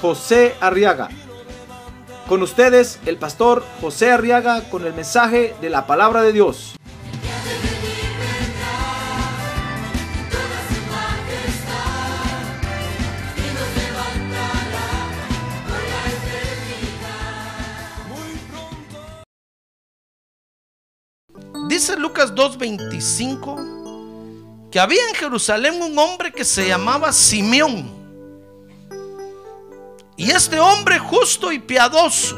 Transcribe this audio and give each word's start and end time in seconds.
José 0.00 0.54
Arriaga. 0.60 1.10
Con 2.28 2.42
ustedes, 2.42 2.98
el 3.06 3.18
pastor 3.18 3.64
José 3.80 4.10
Arriaga 4.10 4.68
con 4.68 4.84
el 4.84 4.94
mensaje 4.94 5.54
de 5.60 5.70
la 5.70 5.86
palabra 5.86 6.22
de 6.22 6.32
Dios. 6.32 6.72
Dice 21.68 21.96
Lucas 21.96 22.34
2.25 22.34 23.76
que 24.70 24.80
había 24.80 25.08
en 25.08 25.14
Jerusalén 25.14 25.80
un 25.82 25.98
hombre 25.98 26.32
que 26.32 26.44
se 26.44 26.68
llamaba 26.68 27.12
Simeón. 27.12 28.05
Y 30.16 30.30
este 30.30 30.58
hombre 30.58 30.98
justo 30.98 31.52
y 31.52 31.58
piadoso 31.58 32.36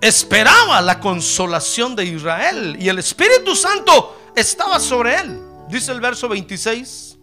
esperaba 0.00 0.80
la 0.80 1.00
consolación 1.00 1.94
de 1.94 2.04
Israel 2.04 2.76
y 2.78 2.88
el 2.88 2.98
Espíritu 2.98 3.54
Santo 3.54 4.32
estaba 4.34 4.80
sobre 4.80 5.16
él. 5.16 5.40
Dice 5.68 5.92
el 5.92 6.00
verso 6.00 6.28
26. 6.28 7.16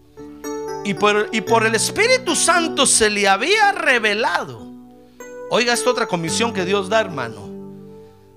Y 0.86 0.94
por, 0.94 1.66
el 1.66 1.76
Espíritu 1.76 2.36
Santo 2.36 2.86
se 2.86 3.10
le 3.10 3.28
había 3.28 3.74
revelado. 3.74 4.66
Oiga, 5.50 5.74
esta 5.74 5.90
otra 5.90 6.08
comisión 6.08 6.54
que 6.54 6.66
Dios 6.66 6.88
da, 6.90 7.02
hermano 7.02 7.48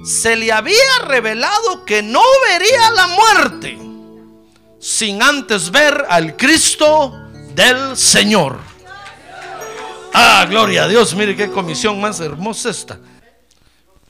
se 0.05 0.36
le 0.36 0.52
había 0.52 0.98
revelado 1.05 1.84
que 1.84 2.02
no 2.02 2.22
vería 2.48 2.91
la 2.91 3.06
muerte 3.08 3.78
sin 4.78 5.22
antes 5.22 5.70
ver 5.70 6.06
al 6.08 6.36
Cristo 6.36 7.12
del 7.55 7.97
Señor. 7.97 8.70
Ah, 10.12 10.44
gloria 10.48 10.84
a 10.84 10.89
Dios, 10.89 11.14
mire 11.14 11.36
qué 11.36 11.50
comisión 11.50 12.00
más 12.00 12.20
hermosa 12.20 12.70
esta. 12.70 12.98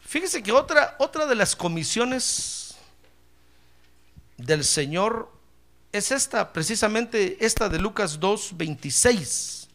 Fíjese 0.07 0.43
que 0.43 0.51
otra, 0.51 0.97
otra 0.99 1.27
de 1.27 1.35
las 1.35 1.55
comisiones 1.55 2.75
del 4.37 4.65
Señor 4.65 5.31
es 5.93 6.11
esta, 6.11 6.53
precisamente 6.53 7.37
esta 7.45 7.69
de 7.69 7.79
Lucas 7.79 8.19
2, 8.19 8.57
26. 8.57 9.69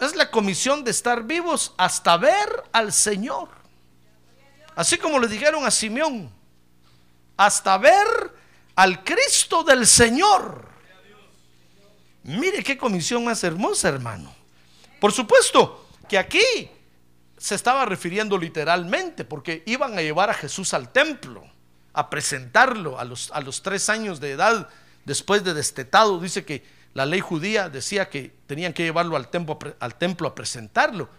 Es 0.00 0.16
la 0.16 0.30
comisión 0.30 0.84
de 0.84 0.90
estar 0.90 1.22
vivos 1.22 1.72
hasta 1.76 2.16
ver 2.16 2.64
al 2.72 2.92
Señor. 2.92 3.48
Así 4.74 4.98
como 4.98 5.18
le 5.18 5.28
dijeron 5.28 5.64
a 5.64 5.70
Simeón, 5.70 6.30
hasta 7.36 7.78
ver 7.78 8.06
al 8.74 9.04
Cristo 9.04 9.62
del 9.62 9.86
Señor. 9.86 10.68
Mire 12.24 12.62
qué 12.64 12.76
comisión 12.76 13.24
más 13.24 13.44
hermosa, 13.44 13.88
hermano. 13.88 14.43
Por 15.04 15.12
supuesto 15.12 15.86
que 16.08 16.16
aquí 16.16 16.70
se 17.36 17.54
estaba 17.54 17.84
refiriendo 17.84 18.38
literalmente, 18.38 19.26
porque 19.26 19.62
iban 19.66 19.98
a 19.98 20.00
llevar 20.00 20.30
a 20.30 20.32
Jesús 20.32 20.72
al 20.72 20.92
templo, 20.92 21.44
a 21.92 22.08
presentarlo 22.08 22.98
a 22.98 23.04
los, 23.04 23.30
a 23.32 23.42
los 23.42 23.62
tres 23.62 23.90
años 23.90 24.18
de 24.18 24.30
edad, 24.30 24.66
después 25.04 25.44
de 25.44 25.52
destetado. 25.52 26.18
Dice 26.20 26.46
que 26.46 26.64
la 26.94 27.04
ley 27.04 27.20
judía 27.20 27.68
decía 27.68 28.08
que 28.08 28.34
tenían 28.46 28.72
que 28.72 28.84
llevarlo 28.84 29.16
al 29.16 29.28
templo, 29.28 29.58
al 29.78 29.94
templo 29.96 30.26
a 30.26 30.34
presentarlo. 30.34 31.10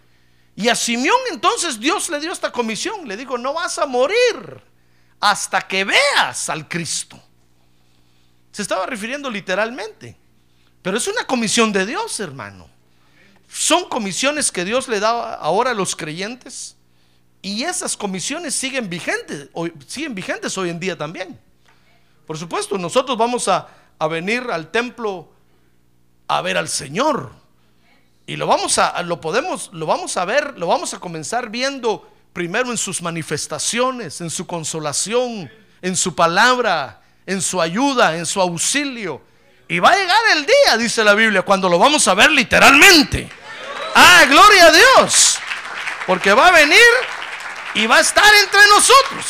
Y 0.56 0.68
a 0.68 0.74
Simeón 0.74 1.20
entonces 1.30 1.78
Dios 1.78 2.10
le 2.10 2.18
dio 2.18 2.32
esta 2.32 2.50
comisión. 2.50 3.06
Le 3.06 3.16
dijo, 3.16 3.38
no 3.38 3.54
vas 3.54 3.78
a 3.78 3.86
morir 3.86 4.64
hasta 5.20 5.60
que 5.60 5.84
veas 5.84 6.50
al 6.50 6.66
Cristo. 6.66 7.22
Se 8.50 8.62
estaba 8.62 8.84
refiriendo 8.84 9.30
literalmente. 9.30 10.18
Pero 10.82 10.96
es 10.96 11.06
una 11.06 11.24
comisión 11.24 11.72
de 11.72 11.86
Dios, 11.86 12.18
hermano. 12.18 12.74
Son 13.48 13.88
comisiones 13.88 14.50
que 14.50 14.64
Dios 14.64 14.88
le 14.88 15.00
da 15.00 15.34
ahora 15.34 15.70
a 15.70 15.74
los 15.74 15.94
creyentes. 15.96 16.76
Y 17.42 17.62
esas 17.62 17.96
comisiones 17.96 18.54
siguen 18.54 18.88
vigentes, 18.88 19.48
hoy, 19.52 19.72
siguen 19.86 20.14
vigentes 20.14 20.56
hoy 20.58 20.70
en 20.70 20.80
día 20.80 20.98
también. 20.98 21.38
Por 22.26 22.36
supuesto, 22.36 22.76
nosotros 22.76 23.16
vamos 23.16 23.46
a, 23.46 23.68
a 23.98 24.06
venir 24.08 24.42
al 24.50 24.70
templo 24.70 25.28
a 26.28 26.42
ver 26.42 26.56
al 26.56 26.68
Señor. 26.68 27.30
Y 28.26 28.36
lo 28.36 28.46
vamos 28.46 28.78
a 28.78 29.00
lo 29.02 29.20
podemos 29.20 29.70
lo 29.72 29.86
vamos 29.86 30.16
a 30.16 30.24
ver, 30.24 30.58
lo 30.58 30.66
vamos 30.66 30.92
a 30.94 30.98
comenzar 30.98 31.48
viendo 31.48 32.10
primero 32.32 32.72
en 32.72 32.76
sus 32.76 33.00
manifestaciones, 33.00 34.20
en 34.20 34.30
su 34.30 34.46
consolación, 34.46 35.48
en 35.80 35.96
su 35.96 36.14
palabra, 36.14 37.00
en 37.24 37.40
su 37.40 37.60
ayuda, 37.60 38.16
en 38.16 38.26
su 38.26 38.40
auxilio. 38.40 39.22
Y 39.68 39.78
va 39.80 39.90
a 39.90 39.96
llegar 39.96 40.20
el 40.34 40.46
día, 40.46 40.76
dice 40.78 41.02
la 41.02 41.14
Biblia, 41.14 41.42
cuando 41.42 41.68
lo 41.68 41.78
vamos 41.78 42.06
a 42.06 42.14
ver 42.14 42.30
literalmente. 42.30 43.28
Ah, 43.94 44.24
gloria 44.28 44.66
a 44.66 44.72
Dios. 44.72 45.38
Porque 46.06 46.32
va 46.32 46.48
a 46.48 46.52
venir 46.52 46.78
y 47.74 47.86
va 47.86 47.96
a 47.96 48.00
estar 48.00 48.32
entre 48.42 48.60
nosotros. 48.68 49.26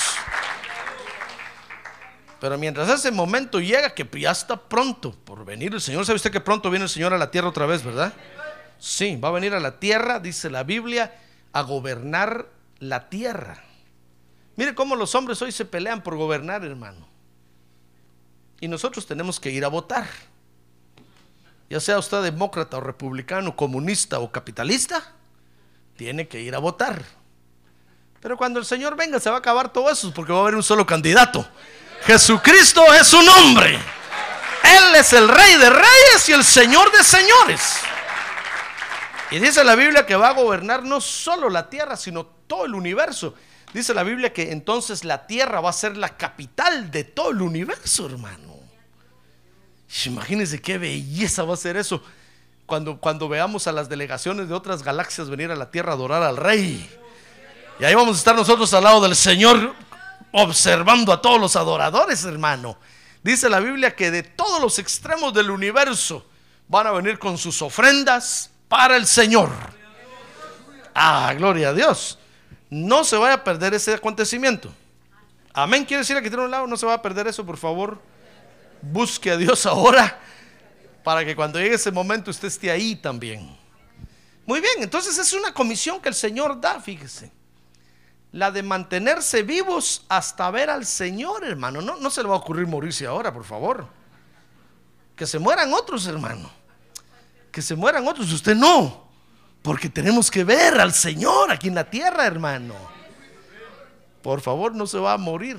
Pero 2.39 2.59
mientras 2.59 2.89
ese 2.91 3.11
momento 3.11 3.61
llega, 3.61 3.95
que 3.95 4.07
ya 4.21 4.31
está 4.31 4.57
pronto 4.57 5.13
por 5.25 5.45
venir 5.45 5.73
el 5.73 5.81
Señor, 5.81 6.05
¿sabe 6.05 6.17
usted 6.17 6.31
que 6.31 6.41
pronto 6.41 6.71
viene 6.71 6.85
el 6.85 6.91
Señor 6.91 7.15
a 7.15 7.19
la 7.19 7.31
tierra 7.31 7.49
otra 7.49 7.65
vez, 7.65 7.83
verdad? 7.83 8.13
Sí, 8.79 9.17
va 9.17 9.29
a 9.29 9.33
venir 9.33 9.55
a 9.55 9.61
la 9.61 9.79
tierra, 9.79 10.21
dice 10.21 10.51
la 10.51 10.63
Biblia, 10.63 11.15
a 11.53 11.63
gobernar 11.63 12.47
la 12.79 13.09
tierra. 13.09 13.65
Mire 14.57 14.75
cómo 14.75 14.97
los 14.97 15.15
hombres 15.15 15.41
hoy 15.41 15.51
se 15.51 15.65
pelean 15.65 16.03
por 16.03 16.17
gobernar, 16.17 16.63
hermano. 16.65 17.09
Y 18.61 18.69
nosotros 18.69 19.07
tenemos 19.07 19.39
que 19.39 19.51
ir 19.51 19.65
a 19.65 19.69
votar. 19.69 20.07
Ya 21.69 21.81
sea 21.81 21.99
usted 21.99 22.23
demócrata 22.23 22.79
o 22.79 22.81
republicano, 22.81 23.57
comunista 23.57 24.21
o 24.21 24.31
capitalista, 24.31 25.13
tiene 25.97 26.29
que 26.29 26.41
ir 26.41 26.55
a 26.55 26.59
votar. 26.59 27.03
Pero 28.21 28.37
cuando 28.37 28.59
el 28.59 28.67
Señor 28.67 28.97
venga 28.97 29.21
se 29.21 29.31
va 29.31 29.37
a 29.37 29.39
acabar 29.41 29.73
todo 29.73 29.91
eso 29.91 30.13
porque 30.15 30.33
va 30.33 30.39
a 30.39 30.43
haber 30.43 30.55
un 30.55 30.63
solo 30.63 30.87
candidato. 30.87 31.47
Jesucristo 32.05 32.83
es 32.95 33.07
su 33.07 33.21
nombre. 33.23 33.75
Él 34.63 34.95
es 34.97 35.13
el 35.13 35.29
rey 35.29 35.57
de 35.57 35.71
reyes 35.71 36.29
y 36.29 36.33
el 36.33 36.45
señor 36.45 36.91
de 36.93 37.05
señores. 37.05 37.81
Y 39.31 39.39
dice 39.39 39.65
la 39.65 39.75
Biblia 39.75 40.07
que 40.07 40.17
va 40.17 40.29
a 40.29 40.33
gobernar 40.33 40.83
no 40.83 41.01
solo 41.01 41.51
la 41.51 41.69
tierra, 41.69 41.97
sino 41.97 42.27
todo 42.47 42.65
el 42.65 42.75
universo. 42.75 43.35
Dice 43.77 43.93
la 43.93 44.05
Biblia 44.05 44.33
que 44.33 44.53
entonces 44.53 45.05
la 45.05 45.27
tierra 45.27 45.61
va 45.61 45.69
a 45.69 45.75
ser 45.75 45.99
la 45.99 46.17
capital 46.17 46.91
de 46.91 47.05
todo 47.05 47.29
el 47.29 47.43
universo, 47.43 48.07
hermano. 48.07 48.57
Imagínense 50.07 50.63
qué 50.63 50.79
belleza 50.79 51.43
va 51.43 51.53
a 51.53 51.59
ser 51.59 51.77
eso 51.77 52.03
cuando, 52.65 52.99
cuando 52.99 53.29
veamos 53.29 53.67
a 53.67 53.73
las 53.73 53.91
delegaciones 53.91 54.49
de 54.49 54.55
otras 54.55 54.83
galaxias 54.83 55.29
venir 55.29 55.51
a 55.51 55.57
la 55.57 55.71
tierra 55.71 55.93
a 55.93 55.95
adorar 55.95 56.23
al 56.23 56.39
rey. 56.39 56.91
Y 57.79 57.85
ahí 57.85 57.95
vamos 57.95 58.17
a 58.17 58.19
estar 58.19 58.35
nosotros 58.35 58.73
al 58.73 58.85
lado 58.85 59.03
del 59.03 59.15
Señor 59.15 59.75
observando 60.33 61.13
a 61.13 61.21
todos 61.21 61.39
los 61.39 61.55
adoradores, 61.55 62.25
hermano. 62.25 62.79
Dice 63.23 63.51
la 63.51 63.61
Biblia 63.61 63.95
que 63.95 64.11
de 64.11 64.23
todos 64.23 64.59
los 64.59 64.79
extremos 64.79 65.35
del 65.35 65.51
universo 65.51 66.25
van 66.67 66.87
a 66.87 66.93
venir 66.93 67.19
con 67.19 67.37
sus 67.37 67.61
ofrendas, 67.61 68.51
para 68.69 68.97
el 68.97 69.07
Señor. 69.07 69.51
Ah, 70.95 71.35
gloria 71.37 71.69
a 71.69 71.73
Dios. 71.75 72.19
No 72.69 73.05
se 73.05 73.17
vaya 73.17 73.35
a 73.35 73.45
perder 73.45 73.75
ese 73.75 73.95
acontecimiento. 73.95 74.73
Amén. 75.53 75.85
Quiere 75.85 76.01
decir 76.01 76.21
que 76.21 76.29
tiene 76.29 76.45
un 76.45 76.51
lado, 76.51 76.67
no 76.67 76.77
se 76.77 76.87
va 76.87 76.95
a 76.95 77.03
perder 77.03 77.27
eso, 77.27 77.45
por 77.45 77.57
favor. 77.57 78.01
Busque 78.83 79.31
a 79.31 79.37
Dios 79.37 79.67
ahora 79.67 80.21
para 81.03 81.25
que 81.25 81.37
cuando 81.37 81.61
llegue 81.61 81.77
ese 81.77 81.93
momento 81.93 82.31
usted 82.31 82.49
esté 82.49 82.71
ahí 82.71 82.97
también. 82.97 83.57
Muy 84.45 84.61
bien, 84.61 84.83
entonces 84.83 85.17
es 85.19 85.33
una 85.33 85.53
comisión 85.53 86.01
que 86.01 86.09
el 86.09 86.15
Señor 86.15 86.61
da, 86.61 86.81
fíjese. 86.81 87.33
La 88.33 88.51
de 88.51 88.63
mantenerse 88.63 89.43
vivos 89.43 90.05
hasta 90.09 90.51
ver 90.51 90.69
al 90.69 90.85
Señor, 90.85 91.45
hermano. 91.45 91.81
No, 91.81 91.97
no 91.97 92.11
se 92.11 92.23
le 92.23 92.29
va 92.29 92.35
a 92.35 92.39
ocurrir 92.39 92.67
morirse 92.67 93.07
ahora, 93.07 93.33
por 93.33 93.45
favor. 93.45 93.87
Que 95.15 95.27
se 95.27 95.39
mueran 95.39 95.73
otros, 95.73 96.07
hermano 96.07 96.51
que 97.57 97.63
se 97.63 97.75
mueran 97.75 98.07
otros, 98.07 98.31
usted 98.35 98.55
no. 98.55 99.06
Porque 99.67 99.89
tenemos 99.89 100.31
que 100.31 100.45
ver 100.45 100.81
al 100.81 100.93
Señor 100.93 101.51
aquí 101.51 101.67
en 101.67 101.75
la 101.75 101.91
tierra, 101.91 102.25
hermano. 102.25 102.77
Por 104.23 104.41
favor, 104.41 104.73
no 104.73 104.87
se 104.87 104.97
va 104.97 105.15
a 105.15 105.19
morir. 105.19 105.59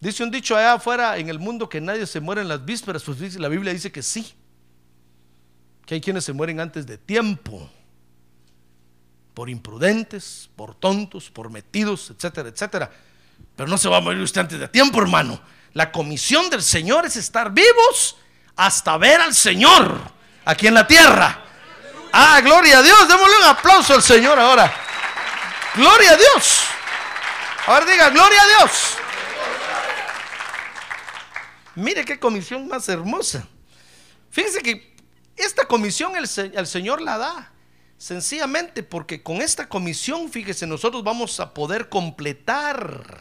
Dice 0.00 0.24
un 0.24 0.32
dicho 0.32 0.56
allá 0.56 0.72
afuera 0.72 1.16
en 1.16 1.28
el 1.28 1.38
mundo 1.38 1.68
que 1.68 1.80
nadie 1.80 2.08
se 2.08 2.18
muere 2.18 2.40
en 2.40 2.48
las 2.48 2.64
vísperas, 2.64 3.04
pues 3.04 3.36
la 3.36 3.46
Biblia 3.46 3.72
dice 3.72 3.92
que 3.92 4.02
sí. 4.02 4.34
Que 5.86 5.94
hay 5.94 6.00
quienes 6.00 6.24
se 6.24 6.32
mueren 6.32 6.58
antes 6.58 6.84
de 6.84 6.98
tiempo. 6.98 7.70
por 9.32 9.48
imprudentes, 9.48 10.50
por 10.56 10.74
tontos, 10.74 11.30
por 11.30 11.50
metidos, 11.50 12.10
etcétera, 12.10 12.48
etcétera. 12.48 12.90
Pero 13.54 13.68
no 13.68 13.78
se 13.78 13.88
va 13.88 13.98
a 13.98 14.00
morir 14.00 14.20
usted 14.22 14.40
antes 14.40 14.58
de 14.58 14.66
tiempo, 14.66 15.00
hermano. 15.00 15.40
La 15.72 15.92
comisión 15.92 16.50
del 16.50 16.62
Señor 16.62 17.06
es 17.06 17.14
estar 17.14 17.52
vivos 17.52 18.16
hasta 18.56 18.96
ver 18.96 19.20
al 19.20 19.34
Señor 19.34 20.00
aquí 20.44 20.66
en 20.66 20.74
la 20.74 20.88
tierra. 20.88 21.44
Ah, 22.12 22.40
gloria 22.42 22.78
a 22.78 22.82
Dios. 22.82 23.08
Démosle 23.08 23.36
un 23.38 23.44
aplauso 23.44 23.94
al 23.94 24.02
Señor 24.02 24.38
ahora. 24.38 24.72
Gloria 25.74 26.12
a 26.12 26.16
Dios. 26.16 26.60
A 27.66 27.74
ver, 27.74 27.86
diga, 27.86 28.10
gloria 28.10 28.42
a 28.42 28.46
Dios. 28.46 28.96
Mire 31.74 32.04
qué 32.04 32.18
comisión 32.18 32.68
más 32.68 32.88
hermosa. 32.88 33.46
Fíjese 34.30 34.62
que 34.62 34.94
esta 35.36 35.66
comisión 35.66 36.12
el, 36.16 36.26
Señor 36.66 37.00
la 37.00 37.18
da 37.18 37.52
sencillamente 37.96 38.82
porque 38.82 39.22
con 39.22 39.40
esta 39.40 39.68
comisión, 39.68 40.30
fíjese, 40.30 40.66
nosotros 40.66 41.04
vamos 41.04 41.40
a 41.40 41.54
poder 41.54 41.88
completar 41.88 43.20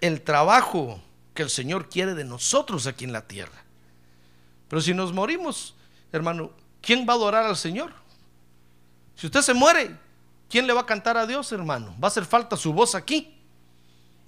el 0.00 0.22
trabajo 0.22 1.00
que 1.34 1.42
el 1.42 1.50
Señor 1.50 1.88
quiere 1.88 2.14
de 2.14 2.24
nosotros 2.24 2.86
aquí 2.86 3.04
en 3.04 3.12
la 3.12 3.28
tierra. 3.28 3.64
Pero 4.68 4.82
si 4.82 4.94
nos 4.94 5.12
morimos, 5.12 5.74
hermano, 6.12 6.52
¿quién 6.86 7.04
va 7.06 7.14
a 7.14 7.16
adorar 7.16 7.44
al 7.44 7.56
Señor? 7.56 7.92
Si 9.16 9.26
usted 9.26 9.42
se 9.42 9.52
muere, 9.52 9.96
¿quién 10.48 10.68
le 10.68 10.72
va 10.72 10.82
a 10.82 10.86
cantar 10.86 11.16
a 11.16 11.26
Dios, 11.26 11.50
hermano? 11.50 11.92
Va 12.02 12.06
a 12.06 12.10
hacer 12.10 12.24
falta 12.24 12.56
su 12.56 12.72
voz 12.72 12.94
aquí. 12.94 13.34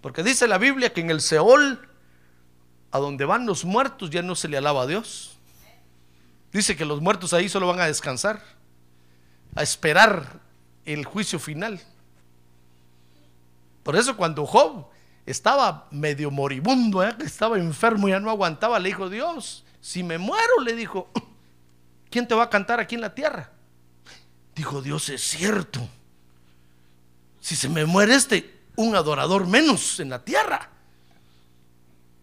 Porque 0.00 0.25
dice 0.25 0.49
la 0.49 0.58
Biblia 0.58 0.93
que 0.93 1.00
en 1.00 1.10
el 1.10 1.20
Seol, 1.20 1.88
a 2.90 2.99
donde 2.99 3.25
van 3.25 3.46
los 3.46 3.64
muertos, 3.64 4.10
ya 4.10 4.22
no 4.22 4.34
se 4.34 4.49
le 4.49 4.58
alaba 4.58 4.82
a 4.82 4.87
Dios. 4.87 5.37
Dice 6.52 6.76
que 6.76 6.84
los 6.84 7.00
muertos 7.00 7.32
ahí 7.32 7.49
solo 7.49 7.69
van 7.69 7.81
a 7.81 7.87
descansar, 7.87 8.43
a 9.55 9.62
esperar 9.62 10.40
el 10.84 11.05
juicio 11.05 11.38
final. 11.38 11.81
Por 13.84 13.94
eso 13.94 14.16
cuando 14.16 14.46
Job 14.46 14.87
estaba 15.26 15.87
medio 15.90 16.31
moribundo, 16.31 17.05
¿eh? 17.05 17.14
estaba 17.25 17.58
enfermo, 17.58 18.08
ya 18.08 18.19
no 18.19 18.31
aguantaba, 18.31 18.78
le 18.78 18.88
dijo, 18.88 19.08
Dios, 19.08 19.64
si 19.81 20.02
me 20.02 20.19
muero, 20.19 20.60
le 20.64 20.75
dijo, 20.75 21.08
¿quién 22.10 22.26
te 22.26 22.34
va 22.34 22.44
a 22.44 22.50
cantar 22.50 22.81
aquí 22.81 22.94
en 22.94 23.00
la 23.00 23.14
tierra? 23.14 23.50
Dijo, 24.55 24.82
Dios, 24.82 25.08
es 25.08 25.22
cierto. 25.22 25.88
Si 27.40 27.56
se 27.56 27.69
me 27.69 27.84
muere 27.84 28.14
este, 28.14 28.58
un 28.76 28.94
adorador 28.96 29.46
menos 29.46 30.00
en 30.00 30.10
la 30.10 30.25
tierra. 30.25 30.69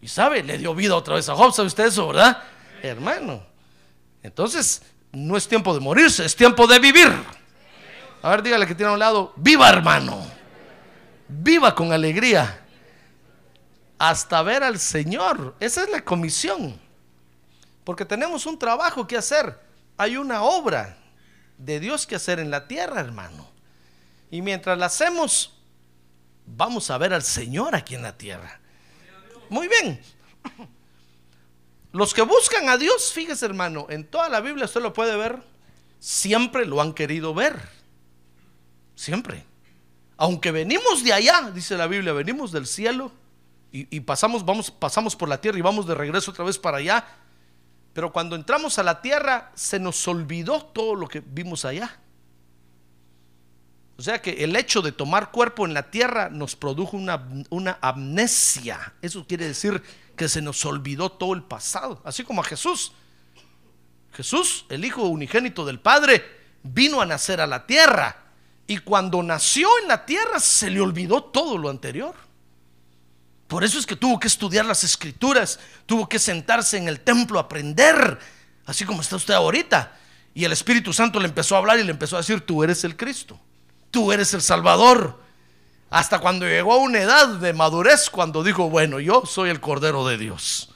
Y 0.00 0.08
sabe, 0.08 0.42
le 0.42 0.58
dio 0.58 0.74
vida 0.74 0.94
otra 0.94 1.14
vez 1.14 1.28
a 1.28 1.34
Job, 1.34 1.52
¿sabe 1.52 1.68
usted 1.68 1.86
eso, 1.86 2.08
verdad? 2.08 2.42
Hermano. 2.82 3.42
Entonces, 4.22 4.82
no 5.12 5.36
es 5.36 5.48
tiempo 5.48 5.72
de 5.74 5.80
morirse, 5.80 6.24
es 6.24 6.36
tiempo 6.36 6.66
de 6.66 6.78
vivir. 6.78 7.12
A 8.22 8.30
ver, 8.30 8.42
dígale 8.42 8.66
que 8.66 8.74
tiene 8.74 8.90
a 8.90 8.94
un 8.94 8.98
lado, 8.98 9.32
viva 9.36 9.68
hermano. 9.68 10.26
Viva 11.28 11.74
con 11.74 11.92
alegría 11.92 12.62
hasta 13.98 14.42
ver 14.42 14.62
al 14.62 14.78
Señor. 14.78 15.54
Esa 15.60 15.82
es 15.82 15.90
la 15.90 16.04
comisión. 16.04 16.78
Porque 17.84 18.04
tenemos 18.04 18.46
un 18.46 18.58
trabajo 18.58 19.06
que 19.06 19.16
hacer. 19.16 19.65
Hay 19.96 20.16
una 20.16 20.42
obra 20.42 20.96
de 21.58 21.80
Dios 21.80 22.06
que 22.06 22.16
hacer 22.16 22.38
en 22.38 22.50
la 22.50 22.68
tierra, 22.68 23.00
hermano. 23.00 23.48
Y 24.30 24.42
mientras 24.42 24.78
la 24.78 24.86
hacemos, 24.86 25.54
vamos 26.46 26.90
a 26.90 26.98
ver 26.98 27.12
al 27.12 27.22
Señor 27.22 27.74
aquí 27.74 27.94
en 27.94 28.02
la 28.02 28.16
tierra. 28.16 28.60
Muy 29.48 29.68
bien. 29.68 30.00
Los 31.92 32.12
que 32.12 32.22
buscan 32.22 32.68
a 32.68 32.76
Dios, 32.76 33.12
fíjese 33.12 33.46
hermano, 33.46 33.86
en 33.88 34.06
toda 34.06 34.28
la 34.28 34.40
Biblia 34.40 34.66
usted 34.66 34.82
lo 34.82 34.92
puede 34.92 35.16
ver, 35.16 35.42
siempre 35.98 36.66
lo 36.66 36.80
han 36.80 36.92
querido 36.92 37.32
ver. 37.32 37.58
Siempre. 38.94 39.44
Aunque 40.18 40.50
venimos 40.50 41.04
de 41.04 41.12
allá, 41.12 41.50
dice 41.54 41.76
la 41.76 41.86
Biblia, 41.86 42.12
venimos 42.12 42.52
del 42.52 42.66
cielo 42.66 43.12
y, 43.72 44.00
pasamos, 44.00 44.44
vamos, 44.44 44.70
pasamos 44.70 45.14
por 45.14 45.28
la 45.28 45.38
tierra 45.40 45.58
y 45.58 45.62
vamos 45.62 45.86
de 45.86 45.94
regreso 45.94 46.30
otra 46.30 46.44
vez 46.44 46.58
para 46.58 46.78
allá. 46.78 47.06
Pero 47.96 48.12
cuando 48.12 48.36
entramos 48.36 48.78
a 48.78 48.82
la 48.82 49.00
tierra 49.00 49.50
se 49.54 49.78
nos 49.78 50.06
olvidó 50.06 50.62
todo 50.62 50.94
lo 50.94 51.08
que 51.08 51.20
vimos 51.20 51.64
allá. 51.64 51.98
O 53.96 54.02
sea 54.02 54.20
que 54.20 54.44
el 54.44 54.54
hecho 54.54 54.82
de 54.82 54.92
tomar 54.92 55.30
cuerpo 55.30 55.64
en 55.64 55.72
la 55.72 55.90
tierra 55.90 56.28
nos 56.28 56.56
produjo 56.56 56.98
una, 56.98 57.26
una, 57.48 57.78
amnesia. 57.80 58.92
Eso 59.00 59.26
quiere 59.26 59.48
decir 59.48 59.82
que 60.14 60.28
se 60.28 60.42
nos 60.42 60.62
olvidó 60.66 61.10
todo 61.10 61.32
el 61.32 61.42
pasado. 61.42 62.02
Así 62.04 62.22
como 62.22 62.42
a 62.42 62.44
Jesús. 62.44 62.92
Jesús, 64.12 64.66
el 64.68 64.84
Hijo 64.84 65.04
unigénito 65.04 65.64
del 65.64 65.80
Padre, 65.80 66.22
vino 66.62 67.00
a 67.00 67.06
nacer 67.06 67.40
a 67.40 67.46
la 67.46 67.66
tierra. 67.66 68.24
Y 68.66 68.76
cuando 68.76 69.22
nació 69.22 69.70
en 69.80 69.88
la 69.88 70.04
tierra 70.04 70.38
se 70.38 70.68
le 70.68 70.82
olvidó 70.82 71.24
todo 71.24 71.56
lo 71.56 71.70
anterior. 71.70 72.25
Por 73.48 73.62
eso 73.62 73.78
es 73.78 73.86
que 73.86 73.96
tuvo 73.96 74.18
que 74.18 74.26
estudiar 74.26 74.64
las 74.64 74.82
escrituras, 74.82 75.58
tuvo 75.86 76.08
que 76.08 76.18
sentarse 76.18 76.76
en 76.76 76.88
el 76.88 77.00
templo 77.00 77.38
a 77.38 77.42
aprender, 77.42 78.18
así 78.66 78.84
como 78.84 79.02
está 79.02 79.16
usted 79.16 79.34
ahorita. 79.34 79.92
Y 80.34 80.44
el 80.44 80.52
Espíritu 80.52 80.92
Santo 80.92 81.20
le 81.20 81.28
empezó 81.28 81.54
a 81.54 81.58
hablar 81.58 81.78
y 81.78 81.84
le 81.84 81.92
empezó 81.92 82.16
a 82.16 82.20
decir, 82.20 82.40
tú 82.40 82.64
eres 82.64 82.82
el 82.84 82.96
Cristo, 82.96 83.38
tú 83.90 84.12
eres 84.12 84.34
el 84.34 84.42
Salvador. 84.42 85.20
Hasta 85.90 86.18
cuando 86.18 86.46
llegó 86.46 86.74
a 86.74 86.78
una 86.78 86.98
edad 86.98 87.28
de 87.28 87.52
madurez, 87.52 88.10
cuando 88.10 88.42
dijo, 88.42 88.68
bueno, 88.68 88.98
yo 88.98 89.22
soy 89.24 89.50
el 89.50 89.60
Cordero 89.60 90.06
de 90.06 90.18
Dios. 90.18 90.70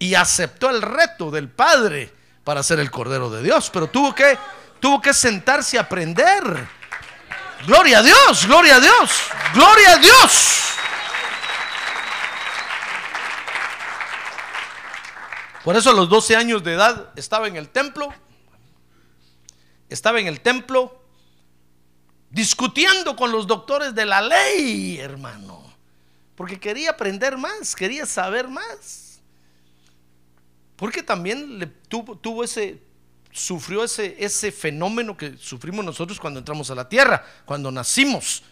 Y 0.00 0.14
aceptó 0.14 0.70
el 0.70 0.82
reto 0.82 1.30
del 1.30 1.48
Padre 1.48 2.12
para 2.42 2.62
ser 2.64 2.80
el 2.80 2.90
Cordero 2.90 3.30
de 3.30 3.42
Dios, 3.42 3.70
pero 3.72 3.86
tuvo 3.86 4.12
que, 4.14 4.36
tuvo 4.80 5.00
que 5.00 5.14
sentarse 5.14 5.78
a 5.78 5.82
aprender. 5.82 6.42
Gloria 7.66 8.00
a 8.00 8.02
Dios, 8.02 8.46
gloria 8.46 8.76
a 8.76 8.80
Dios, 8.80 9.10
gloria 9.54 9.92
a 9.92 9.98
Dios. 9.98 10.74
Por 15.64 15.76
eso 15.76 15.88
a 15.88 15.94
los 15.94 16.10
12 16.10 16.36
años 16.36 16.62
de 16.62 16.74
edad 16.74 17.10
estaba 17.16 17.48
en 17.48 17.56
el 17.56 17.70
templo, 17.70 18.12
estaba 19.88 20.20
en 20.20 20.26
el 20.26 20.42
templo 20.42 21.00
discutiendo 22.28 23.16
con 23.16 23.32
los 23.32 23.46
doctores 23.46 23.94
de 23.94 24.04
la 24.04 24.20
ley, 24.20 24.98
hermano, 24.98 25.64
porque 26.34 26.60
quería 26.60 26.90
aprender 26.90 27.38
más, 27.38 27.74
quería 27.74 28.04
saber 28.04 28.46
más. 28.46 29.22
Porque 30.76 31.02
también 31.02 31.58
le 31.58 31.66
tuvo, 31.66 32.14
tuvo 32.18 32.44
ese, 32.44 32.82
sufrió 33.32 33.84
ese, 33.84 34.16
ese 34.18 34.52
fenómeno 34.52 35.16
que 35.16 35.38
sufrimos 35.38 35.82
nosotros 35.82 36.20
cuando 36.20 36.40
entramos 36.40 36.70
a 36.70 36.74
la 36.74 36.90
tierra, 36.90 37.24
cuando 37.46 37.70
nacimos. 37.72 38.42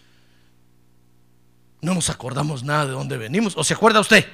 No 1.83 1.93
nos 1.93 2.09
acordamos 2.09 2.63
nada 2.63 2.87
de 2.87 2.93
dónde 2.93 3.19
venimos. 3.19 3.55
¿O 3.55 3.65
se 3.65 3.75
acuerda 3.75 4.01
usted? 4.01 4.25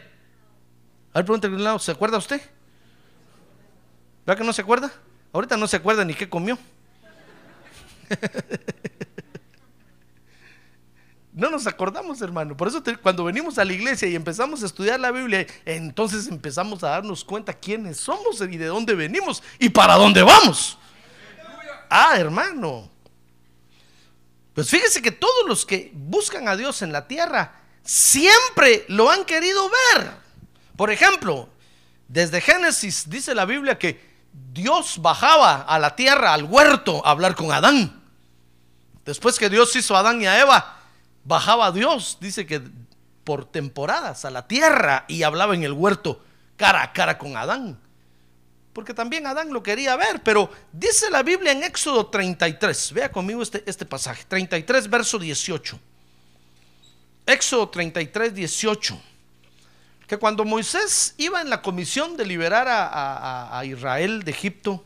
A 1.13 1.19
ver, 1.19 1.25
pregúntale, 1.25 1.79
¿se 1.81 1.91
acuerda 1.91 2.19
usted? 2.19 2.41
¿Verdad 4.29 4.41
que 4.41 4.45
no 4.45 4.53
se 4.53 4.61
acuerda? 4.61 4.93
Ahorita 5.33 5.57
no 5.57 5.67
se 5.67 5.77
acuerda 5.77 6.05
ni 6.05 6.13
qué 6.13 6.29
comió. 6.29 6.59
No 11.33 11.51
nos 11.51 11.69
acordamos, 11.69 12.21
hermano. 12.21 12.57
Por 12.57 12.67
eso 12.67 12.83
cuando 13.01 13.23
venimos 13.23 13.59
a 13.59 13.65
la 13.65 13.73
iglesia 13.73 14.09
y 14.09 14.17
empezamos 14.17 14.61
a 14.65 14.67
estudiar 14.67 14.99
la 14.99 15.13
Biblia, 15.13 15.47
entonces 15.65 16.27
empezamos 16.27 16.83
a 16.83 16.89
darnos 16.89 17.23
cuenta 17.23 17.55
quiénes 17.55 17.99
somos 17.99 18.41
y 18.41 18.57
de 18.57 18.67
dónde 18.67 18.97
venimos 18.97 19.41
y 19.61 19.69
para 19.69 19.95
dónde 19.95 20.21
vamos. 20.25 20.77
Ah, 21.89 22.15
hermano. 22.17 22.91
Pues 24.53 24.69
fíjese 24.69 25.01
que 25.01 25.13
todos 25.13 25.47
los 25.47 25.65
que 25.65 25.93
buscan 25.95 26.49
a 26.49 26.57
Dios 26.57 26.83
en 26.83 26.91
la 26.93 27.07
tierra 27.07 27.61
siempre 27.85 28.85
lo 28.89 29.09
han 29.09 29.25
querido 29.25 29.71
ver. 29.95 30.11
Por 30.77 30.91
ejemplo, 30.91 31.49
desde 32.09 32.41
Génesis 32.41 33.09
dice 33.09 33.33
la 33.33 33.45
Biblia 33.45 33.79
que 33.79 34.08
Dios 34.53 35.01
bajaba 35.01 35.63
a 35.63 35.79
la 35.79 35.95
tierra, 35.95 36.35
al 36.35 36.45
huerto, 36.45 37.05
a 37.07 37.11
hablar 37.11 37.35
con 37.35 37.53
Adán. 37.53 38.03
Después 39.05 39.39
que 39.39 39.49
Dios 39.49 39.75
hizo 39.77 39.97
a 39.97 40.01
Adán 40.01 40.21
y 40.21 40.27
a 40.27 40.41
Eva, 40.41 40.79
bajaba 41.25 41.73
Dios, 41.73 42.19
dice 42.21 42.47
que 42.47 42.63
por 43.25 43.45
temporadas 43.45 44.25
a 44.25 44.31
la 44.31 44.47
tierra 44.47 45.05
y 45.09 45.23
hablaba 45.23 45.55
en 45.55 45.63
el 45.63 45.73
huerto 45.73 46.25
cara 46.57 46.83
a 46.83 46.93
cara 46.93 47.19
con 47.19 47.37
Adán. 47.37 47.79
Porque 48.73 48.95
también 48.95 49.27
Adán 49.27 49.53
lo 49.53 49.63
quería 49.63 49.97
ver, 49.97 50.23
pero 50.23 50.51
dice 50.73 51.11
la 51.11 51.23
Biblia 51.23 51.53
en 51.53 51.63
Éxodo 51.63 52.07
33, 52.07 52.93
vea 52.93 53.11
conmigo 53.11 53.43
este, 53.43 53.63
este 53.67 53.87
pasaje, 53.87 54.25
33 54.29 54.89
verso 54.89 55.19
18. 55.19 55.79
Éxodo 57.27 57.69
33, 57.69 58.35
18 58.35 59.08
que 60.09 60.17
cuando 60.17 60.47
Moisés 60.47 61.15
iba 61.19 61.43
en 61.43 61.51
la 61.51 61.61
comisión 61.61 62.17
de 62.17 62.25
liberar 62.25 62.67
a, 62.67 63.63
Israel 63.67 64.25
de 64.25 64.31
Egipto, 64.31 64.83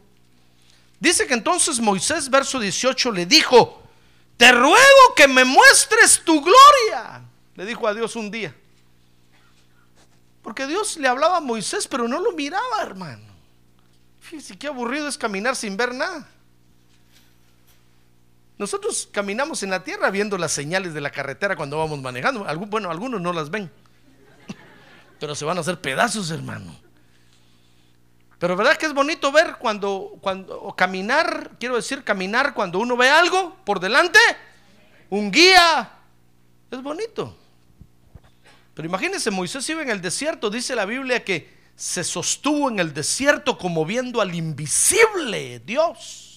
dice 0.98 1.28
que 1.28 1.34
entonces 1.34 1.78
Moisés, 1.78 2.28
verso 2.28 2.58
18, 2.58 3.12
le 3.12 3.24
dijo, 3.24 3.80
te 4.36 4.50
ruego 4.50 5.14
que 5.14 5.28
me 5.28 5.44
muestres 5.44 6.22
tu 6.24 6.42
gloria, 6.42 7.22
le 7.54 7.64
dijo 7.64 7.86
a 7.86 7.94
Dios 7.94 8.16
un 8.16 8.32
día. 8.32 8.52
Porque 10.42 10.66
Dios 10.66 10.96
le 10.96 11.06
hablaba 11.06 11.36
a 11.36 11.40
Moisés, 11.40 11.86
pero 11.86 12.08
no 12.08 12.18
lo 12.18 12.32
miraba, 12.32 12.82
hermano. 12.82 13.22
Fíjese 14.20 14.58
qué 14.58 14.66
aburrido 14.66 15.06
es 15.06 15.16
caminar 15.16 15.54
sin 15.54 15.76
ver 15.76 15.94
nada. 15.94 16.26
Nosotros 18.58 19.08
caminamos 19.12 19.62
en 19.62 19.70
la 19.70 19.84
tierra 19.84 20.10
viendo 20.10 20.36
las 20.36 20.50
señales 20.50 20.94
de 20.94 21.00
la 21.00 21.10
carretera 21.10 21.54
cuando 21.54 21.78
vamos 21.78 22.02
manejando. 22.02 22.44
Bueno, 22.66 22.90
algunos 22.90 23.20
no 23.20 23.32
las 23.32 23.50
ven. 23.50 23.70
Pero 25.22 25.36
se 25.36 25.44
van 25.44 25.56
a 25.56 25.60
hacer 25.60 25.80
pedazos, 25.80 26.32
hermano. 26.32 26.76
Pero 28.40 28.56
verdad 28.56 28.76
que 28.76 28.86
es 28.86 28.92
bonito 28.92 29.30
ver 29.30 29.54
cuando, 29.56 30.18
cuando 30.20 30.74
caminar, 30.76 31.52
quiero 31.60 31.76
decir 31.76 32.02
caminar 32.02 32.54
cuando 32.54 32.80
uno 32.80 32.96
ve 32.96 33.08
algo 33.08 33.54
por 33.64 33.78
delante, 33.78 34.18
un 35.10 35.30
guía, 35.30 35.92
es 36.72 36.82
bonito. 36.82 37.36
Pero 38.74 38.88
imagínense, 38.88 39.30
Moisés 39.30 39.68
iba 39.68 39.82
en 39.82 39.90
el 39.90 40.00
desierto, 40.00 40.50
dice 40.50 40.74
la 40.74 40.86
Biblia 40.86 41.22
que 41.22 41.56
se 41.76 42.02
sostuvo 42.02 42.68
en 42.68 42.80
el 42.80 42.92
desierto 42.92 43.56
como 43.56 43.86
viendo 43.86 44.20
al 44.20 44.34
invisible 44.34 45.60
Dios. 45.60 46.31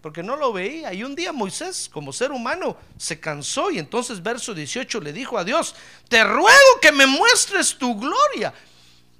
Porque 0.00 0.22
no 0.22 0.36
lo 0.36 0.52
veía. 0.52 0.92
Y 0.92 1.02
un 1.02 1.14
día 1.14 1.32
Moisés, 1.32 1.90
como 1.92 2.12
ser 2.12 2.30
humano, 2.30 2.76
se 2.96 3.18
cansó 3.18 3.70
y 3.70 3.78
entonces 3.78 4.22
verso 4.22 4.54
18 4.54 5.00
le 5.00 5.12
dijo 5.12 5.36
a 5.38 5.44
Dios, 5.44 5.74
te 6.08 6.22
ruego 6.22 6.80
que 6.80 6.92
me 6.92 7.06
muestres 7.06 7.76
tu 7.76 7.98
gloria. 7.98 8.54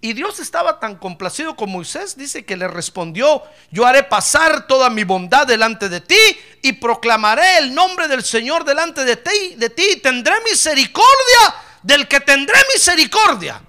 Y 0.01 0.13
Dios 0.13 0.39
estaba 0.39 0.79
tan 0.79 0.95
complacido 0.95 1.57
con 1.57 1.71
Moisés, 1.71 2.17
dice 2.17 2.45
que 2.45 2.57
le 2.57 2.69
respondió, 2.69 3.43
yo 3.73 3.85
haré 3.85 4.05
pasar 4.05 4.69
toda 4.69 4.91
mi 4.91 5.03
bondad 5.03 5.45
delante 5.45 5.89
de 5.89 6.01
ti 6.01 6.21
y 6.63 6.75
proclamaré 6.75 7.59
el 7.59 7.75
nombre 7.75 8.07
del 8.07 8.23
Señor 8.23 8.65
delante 8.65 9.05
de 9.05 9.17
ti, 9.17 9.57
de 9.57 9.71
ti 9.71 9.85
y 9.95 9.97
tendré 9.97 10.35
misericordia 10.49 11.55
del 11.83 12.07
que 12.07 12.21
tendré 12.21 12.57
misericordia 12.73 13.61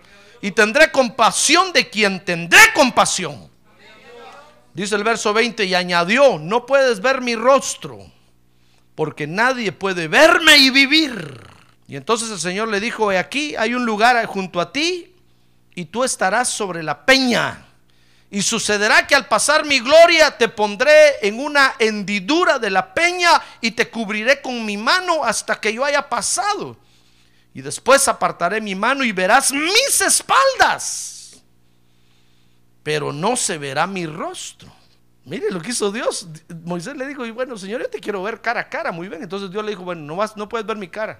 y 0.41 0.51
tendré 0.51 0.91
compasión 0.91 1.73
de 1.73 1.89
quien 1.89 2.23
tendré 2.23 2.59
compasión. 2.75 3.48
Dice 4.79 4.95
el 4.95 5.03
verso 5.03 5.33
20 5.33 5.65
y 5.65 5.75
añadió, 5.75 6.39
no 6.39 6.65
puedes 6.65 7.01
ver 7.01 7.19
mi 7.19 7.35
rostro 7.35 7.99
porque 8.95 9.27
nadie 9.27 9.73
puede 9.73 10.07
verme 10.07 10.55
y 10.55 10.69
vivir. 10.69 11.45
Y 11.85 11.97
entonces 11.97 12.29
el 12.29 12.39
Señor 12.39 12.69
le 12.69 12.79
dijo, 12.79 13.11
he 13.11 13.17
aquí 13.17 13.57
hay 13.57 13.73
un 13.73 13.85
lugar 13.85 14.25
junto 14.27 14.61
a 14.61 14.71
ti 14.71 15.13
y 15.75 15.83
tú 15.83 16.05
estarás 16.05 16.47
sobre 16.47 16.81
la 16.81 17.05
peña. 17.05 17.65
Y 18.31 18.41
sucederá 18.41 19.05
que 19.05 19.15
al 19.15 19.27
pasar 19.27 19.65
mi 19.65 19.81
gloria 19.81 20.37
te 20.37 20.47
pondré 20.47 21.27
en 21.27 21.41
una 21.41 21.75
hendidura 21.77 22.57
de 22.57 22.69
la 22.69 22.93
peña 22.93 23.31
y 23.59 23.71
te 23.71 23.89
cubriré 23.89 24.41
con 24.41 24.65
mi 24.65 24.77
mano 24.77 25.25
hasta 25.25 25.59
que 25.59 25.73
yo 25.73 25.83
haya 25.83 26.07
pasado. 26.07 26.77
Y 27.53 27.59
después 27.61 28.07
apartaré 28.07 28.61
mi 28.61 28.75
mano 28.75 29.03
y 29.03 29.11
verás 29.11 29.51
mis 29.51 29.99
espaldas, 29.99 31.18
pero 32.89 33.13
no 33.13 33.35
se 33.35 33.59
verá 33.59 33.85
mi 33.85 34.07
rostro. 34.07 34.67
Mire 35.23 35.51
lo 35.51 35.61
que 35.61 35.69
hizo 35.69 35.91
Dios. 35.91 36.27
Moisés 36.63 36.97
le 36.97 37.05
dijo, 37.05 37.23
y 37.23 37.29
bueno, 37.29 37.55
Señor, 37.55 37.83
yo 37.83 37.87
te 37.87 37.99
quiero 37.99 38.23
ver 38.23 38.41
cara 38.41 38.61
a 38.61 38.67
cara. 38.67 38.91
Muy 38.91 39.07
bien. 39.07 39.21
Entonces 39.21 39.51
Dios 39.51 39.63
le 39.63 39.69
dijo, 39.69 39.83
bueno, 39.83 40.01
no, 40.01 40.15
vas, 40.15 40.35
no 40.35 40.49
puedes 40.49 40.65
ver 40.65 40.75
mi 40.75 40.87
cara. 40.87 41.19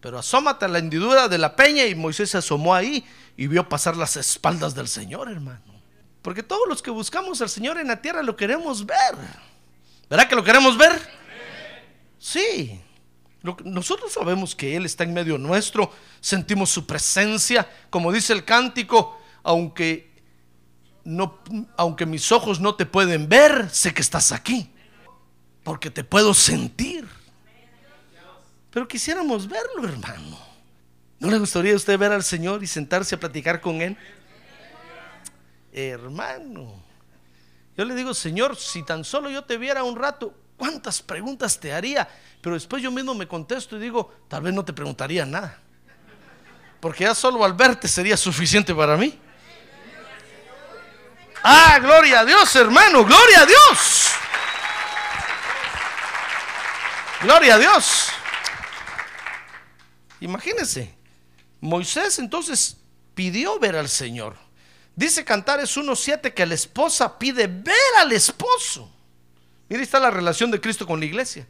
Pero 0.00 0.18
asómate 0.18 0.64
a 0.64 0.68
la 0.68 0.78
hendidura 0.78 1.28
de 1.28 1.36
la 1.36 1.54
peña 1.54 1.84
y 1.84 1.94
Moisés 1.94 2.30
se 2.30 2.38
asomó 2.38 2.74
ahí 2.74 3.04
y 3.36 3.46
vio 3.46 3.68
pasar 3.68 3.94
las 3.94 4.16
espaldas 4.16 4.74
del 4.74 4.88
Señor, 4.88 5.30
hermano. 5.30 5.74
Porque 6.22 6.42
todos 6.42 6.66
los 6.66 6.80
que 6.80 6.90
buscamos 6.90 7.42
al 7.42 7.50
Señor 7.50 7.76
en 7.76 7.88
la 7.88 8.00
tierra 8.00 8.22
lo 8.22 8.36
queremos 8.36 8.86
ver. 8.86 9.14
¿Verdad 10.08 10.26
que 10.26 10.34
lo 10.34 10.44
queremos 10.44 10.78
ver? 10.78 10.98
Sí. 12.18 12.80
Nosotros 13.42 14.14
sabemos 14.14 14.56
que 14.56 14.76
Él 14.76 14.86
está 14.86 15.04
en 15.04 15.12
medio 15.12 15.36
nuestro, 15.36 15.92
sentimos 16.22 16.70
su 16.70 16.86
presencia, 16.86 17.68
como 17.90 18.10
dice 18.10 18.32
el 18.32 18.46
cántico, 18.46 19.20
aunque, 19.44 20.10
no, 21.04 21.38
aunque 21.76 22.06
mis 22.06 22.32
ojos 22.32 22.58
no 22.58 22.74
te 22.74 22.86
pueden 22.86 23.28
ver, 23.28 23.70
sé 23.70 23.94
que 23.94 24.02
estás 24.02 24.32
aquí, 24.32 24.70
porque 25.62 25.90
te 25.90 26.02
puedo 26.02 26.34
sentir. 26.34 27.06
Pero 28.70 28.88
quisiéramos 28.88 29.46
verlo, 29.46 29.86
hermano. 29.86 30.38
¿No 31.20 31.30
le 31.30 31.38
gustaría 31.38 31.74
a 31.74 31.76
usted 31.76 31.96
ver 31.96 32.10
al 32.10 32.24
Señor 32.24 32.64
y 32.64 32.66
sentarse 32.66 33.14
a 33.14 33.20
platicar 33.20 33.60
con 33.60 33.80
Él? 33.80 33.96
Hermano, 35.72 36.82
yo 37.76 37.84
le 37.84 37.94
digo, 37.94 38.14
Señor, 38.14 38.56
si 38.56 38.82
tan 38.82 39.04
solo 39.04 39.30
yo 39.30 39.44
te 39.44 39.56
viera 39.58 39.84
un 39.84 39.96
rato, 39.96 40.34
¿cuántas 40.56 41.02
preguntas 41.02 41.58
te 41.60 41.72
haría? 41.72 42.08
Pero 42.40 42.54
después 42.54 42.82
yo 42.82 42.90
mismo 42.90 43.14
me 43.14 43.28
contesto 43.28 43.76
y 43.76 43.80
digo, 43.80 44.12
tal 44.28 44.42
vez 44.42 44.54
no 44.54 44.64
te 44.64 44.72
preguntaría 44.72 45.24
nada. 45.24 45.58
Porque 46.80 47.04
ya 47.04 47.14
solo 47.14 47.44
al 47.44 47.54
verte 47.54 47.88
sería 47.88 48.16
suficiente 48.16 48.74
para 48.74 48.96
mí. 48.96 49.18
Ah, 51.46 51.78
gloria 51.78 52.20
a 52.20 52.24
Dios, 52.24 52.56
hermano, 52.56 53.04
gloria 53.04 53.42
a 53.42 53.46
Dios. 53.46 54.12
Gloria 57.20 57.56
a 57.56 57.58
Dios. 57.58 58.08
Imagínense, 60.20 60.94
Moisés 61.60 62.18
entonces 62.18 62.78
pidió 63.14 63.58
ver 63.58 63.76
al 63.76 63.90
Señor. 63.90 64.36
Dice 64.96 65.22
Cantares 65.22 65.76
1.7 65.76 66.32
que 66.32 66.46
la 66.46 66.54
esposa 66.54 67.18
pide 67.18 67.46
ver 67.46 67.74
al 67.98 68.12
esposo. 68.12 68.90
Mira, 69.68 69.82
está 69.82 70.00
la 70.00 70.10
relación 70.10 70.50
de 70.50 70.62
Cristo 70.62 70.86
con 70.86 70.98
la 70.98 71.04
iglesia. 71.04 71.46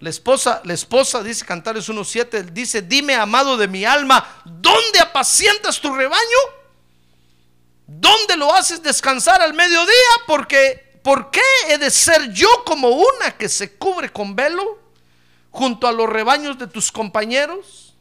La 0.00 0.10
esposa, 0.10 0.60
la 0.64 0.74
esposa, 0.74 1.22
dice 1.22 1.46
Cantares 1.46 1.88
1.7, 1.88 2.44
dice, 2.50 2.82
dime, 2.82 3.14
amado 3.14 3.56
de 3.56 3.68
mi 3.68 3.86
alma, 3.86 4.42
¿dónde 4.44 5.00
apacientas 5.00 5.80
tu 5.80 5.94
rebaño? 5.94 6.57
¿Dónde 7.88 8.36
lo 8.36 8.54
haces 8.54 8.82
descansar 8.82 9.40
al 9.40 9.54
mediodía? 9.54 9.88
Porque, 10.26 11.00
¿por 11.02 11.30
qué 11.30 11.40
he 11.70 11.78
de 11.78 11.90
ser 11.90 12.30
yo 12.34 12.46
como 12.66 12.90
una 12.90 13.34
que 13.38 13.48
se 13.48 13.78
cubre 13.78 14.12
con 14.12 14.36
velo 14.36 14.78
junto 15.50 15.88
a 15.88 15.92
los 15.92 16.06
rebaños 16.06 16.58
de 16.58 16.66
tus 16.66 16.92
compañeros? 16.92 17.94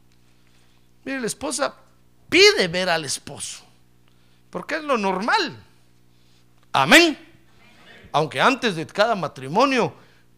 Mire, 1.05 1.21
la 1.21 1.27
esposa 1.27 1.73
pide 2.27 2.67
ver 2.67 2.89
al 2.89 3.05
esposo, 3.05 3.63
porque 4.49 4.75
es 4.75 4.83
lo 4.83 4.97
normal. 4.97 5.57
Amén. 6.73 7.17
Aunque 8.11 8.41
antes 8.41 8.75
de 8.75 8.85
cada 8.85 9.15
matrimonio 9.15 9.93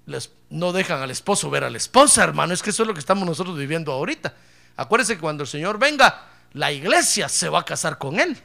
les, 0.06 0.30
no 0.52 0.72
dejan 0.72 1.02
al 1.02 1.10
esposo 1.10 1.50
ver 1.50 1.64
a 1.64 1.72
la 1.72 1.78
esposa, 1.78 2.24
hermano, 2.24 2.54
es 2.54 2.62
que 2.62 2.70
eso 2.70 2.84
es 2.84 2.88
lo 2.88 2.94
que 2.94 3.00
estamos 3.00 3.26
nosotros 3.26 3.58
viviendo 3.58 3.92
ahorita. 3.92 4.32
Acuérdense 4.76 5.16
que 5.16 5.22
cuando 5.22 5.42
el 5.42 5.50
Señor 5.50 5.80
venga, 5.80 6.28
la 6.54 6.72
iglesia 6.72 7.28
se 7.28 7.50
va 7.50 7.62
a 7.62 7.66
casar 7.66 7.98
con 7.98 8.20
Él. 8.20 8.40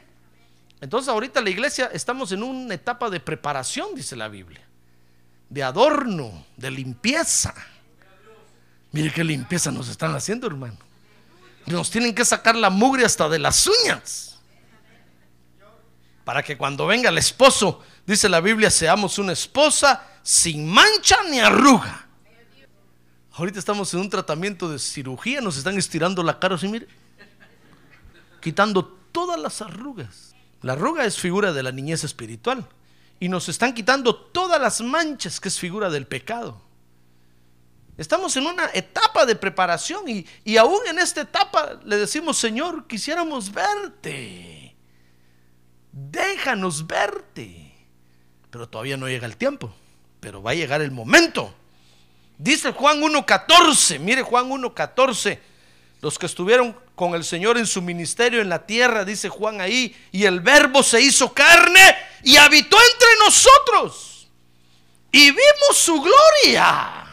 Entonces 0.81 1.09
ahorita 1.09 1.41
la 1.41 1.49
iglesia 1.49 1.89
estamos 1.93 2.31
en 2.31 2.43
una 2.43 2.73
etapa 2.73 3.09
de 3.09 3.19
preparación, 3.19 3.95
dice 3.95 4.15
la 4.15 4.27
Biblia, 4.27 4.61
de 5.49 5.63
adorno, 5.63 6.45
de 6.57 6.71
limpieza. 6.71 7.53
Mire 8.91 9.11
qué 9.11 9.23
limpieza 9.23 9.71
nos 9.71 9.89
están 9.89 10.13
haciendo, 10.15 10.47
hermano. 10.47 10.77
Nos 11.65 11.89
tienen 11.89 12.13
que 12.13 12.23
sacar 12.23 12.55
la 12.55 12.69
mugre 12.69 13.05
hasta 13.05 13.27
de 13.27 13.39
las 13.39 13.67
uñas. 13.67 14.39
Para 16.23 16.43
que 16.43 16.57
cuando 16.57 16.87
venga 16.87 17.09
el 17.09 17.17
esposo, 17.17 17.83
dice 18.05 18.29
la 18.29 18.41
Biblia, 18.41 18.71
seamos 18.71 19.17
una 19.19 19.33
esposa 19.33 20.03
sin 20.23 20.67
mancha 20.67 21.17
ni 21.29 21.39
arruga. 21.39 22.07
Ahorita 23.33 23.59
estamos 23.59 23.93
en 23.93 23.99
un 23.99 24.09
tratamiento 24.09 24.69
de 24.69 24.79
cirugía, 24.79 25.41
nos 25.41 25.57
están 25.57 25.77
estirando 25.77 26.23
la 26.23 26.39
cara 26.39 26.55
así, 26.55 26.67
mire, 26.67 26.87
quitando 28.41 28.85
todas 29.11 29.39
las 29.39 29.61
arrugas. 29.61 30.24
La 30.65 30.73
arruga 30.73 31.05
es 31.05 31.19
figura 31.19 31.53
de 31.53 31.61
la 31.61 31.71
niñez 31.71 32.03
espiritual. 32.03 32.67
Y 33.19 33.29
nos 33.29 33.49
están 33.49 33.75
quitando 33.75 34.15
todas 34.15 34.59
las 34.59 34.81
manchas, 34.81 35.39
que 35.39 35.49
es 35.49 35.59
figura 35.59 35.91
del 35.91 36.07
pecado. 36.07 36.59
Estamos 37.99 38.35
en 38.35 38.47
una 38.47 38.71
etapa 38.73 39.27
de 39.27 39.35
preparación 39.35 40.09
y, 40.09 40.25
y 40.43 40.57
aún 40.57 40.79
en 40.87 40.97
esta 40.97 41.21
etapa 41.21 41.79
le 41.85 41.97
decimos, 41.97 42.37
Señor, 42.37 42.87
quisiéramos 42.87 43.51
verte. 43.51 44.75
Déjanos 45.91 46.87
verte. 46.87 47.71
Pero 48.49 48.67
todavía 48.67 48.97
no 48.97 49.07
llega 49.07 49.27
el 49.27 49.37
tiempo. 49.37 49.71
Pero 50.19 50.41
va 50.41 50.49
a 50.49 50.55
llegar 50.55 50.81
el 50.81 50.89
momento. 50.89 51.53
Dice 52.39 52.71
Juan 52.71 53.01
1.14. 53.01 53.99
Mire 53.99 54.23
Juan 54.23 54.49
1.14. 54.49 55.39
Los 56.01 56.19
que 56.19 56.25
estuvieron 56.25 56.75
con 56.95 57.15
el 57.15 57.23
Señor 57.23 57.57
en 57.57 57.65
su 57.65 57.81
ministerio 57.81 58.41
en 58.41 58.49
la 58.49 58.65
tierra, 58.65 59.05
dice 59.05 59.29
Juan 59.29 59.61
ahí, 59.61 59.95
y 60.11 60.25
el 60.25 60.39
verbo 60.39 60.83
se 60.83 61.01
hizo 61.01 61.33
carne 61.33 61.95
y 62.23 62.37
habitó 62.37 62.77
entre 62.77 63.07
nosotros. 63.25 64.27
Y 65.11 65.31
vimos 65.31 65.77
su 65.77 66.01
gloria. 66.01 67.05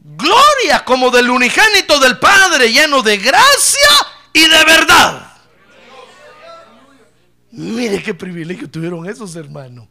Gloria 0.00 0.84
como 0.84 1.10
del 1.10 1.28
unigénito 1.28 2.00
del 2.00 2.18
Padre, 2.18 2.72
lleno 2.72 3.02
de 3.02 3.18
gracia 3.18 3.90
y 4.32 4.40
de 4.40 4.64
verdad. 4.64 5.32
Mire 7.50 8.02
qué 8.02 8.14
privilegio 8.14 8.70
tuvieron 8.70 9.08
esos 9.08 9.34
hermanos. 9.36 9.88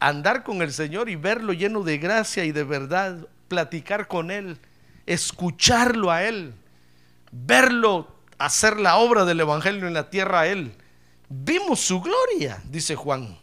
Andar 0.00 0.42
con 0.42 0.60
el 0.60 0.72
Señor 0.72 1.08
y 1.08 1.16
verlo 1.16 1.52
lleno 1.52 1.82
de 1.82 1.98
gracia 1.98 2.44
y 2.44 2.52
de 2.52 2.64
verdad, 2.64 3.26
platicar 3.48 4.08
con 4.08 4.30
Él, 4.30 4.58
escucharlo 5.06 6.10
a 6.10 6.24
Él, 6.24 6.54
verlo 7.30 8.08
hacer 8.38 8.78
la 8.78 8.96
obra 8.96 9.24
del 9.24 9.40
Evangelio 9.40 9.86
en 9.86 9.94
la 9.94 10.10
tierra 10.10 10.40
a 10.40 10.46
Él. 10.46 10.74
Vimos 11.28 11.80
su 11.80 12.00
gloria, 12.00 12.62
dice 12.64 12.96
Juan. 12.96 13.38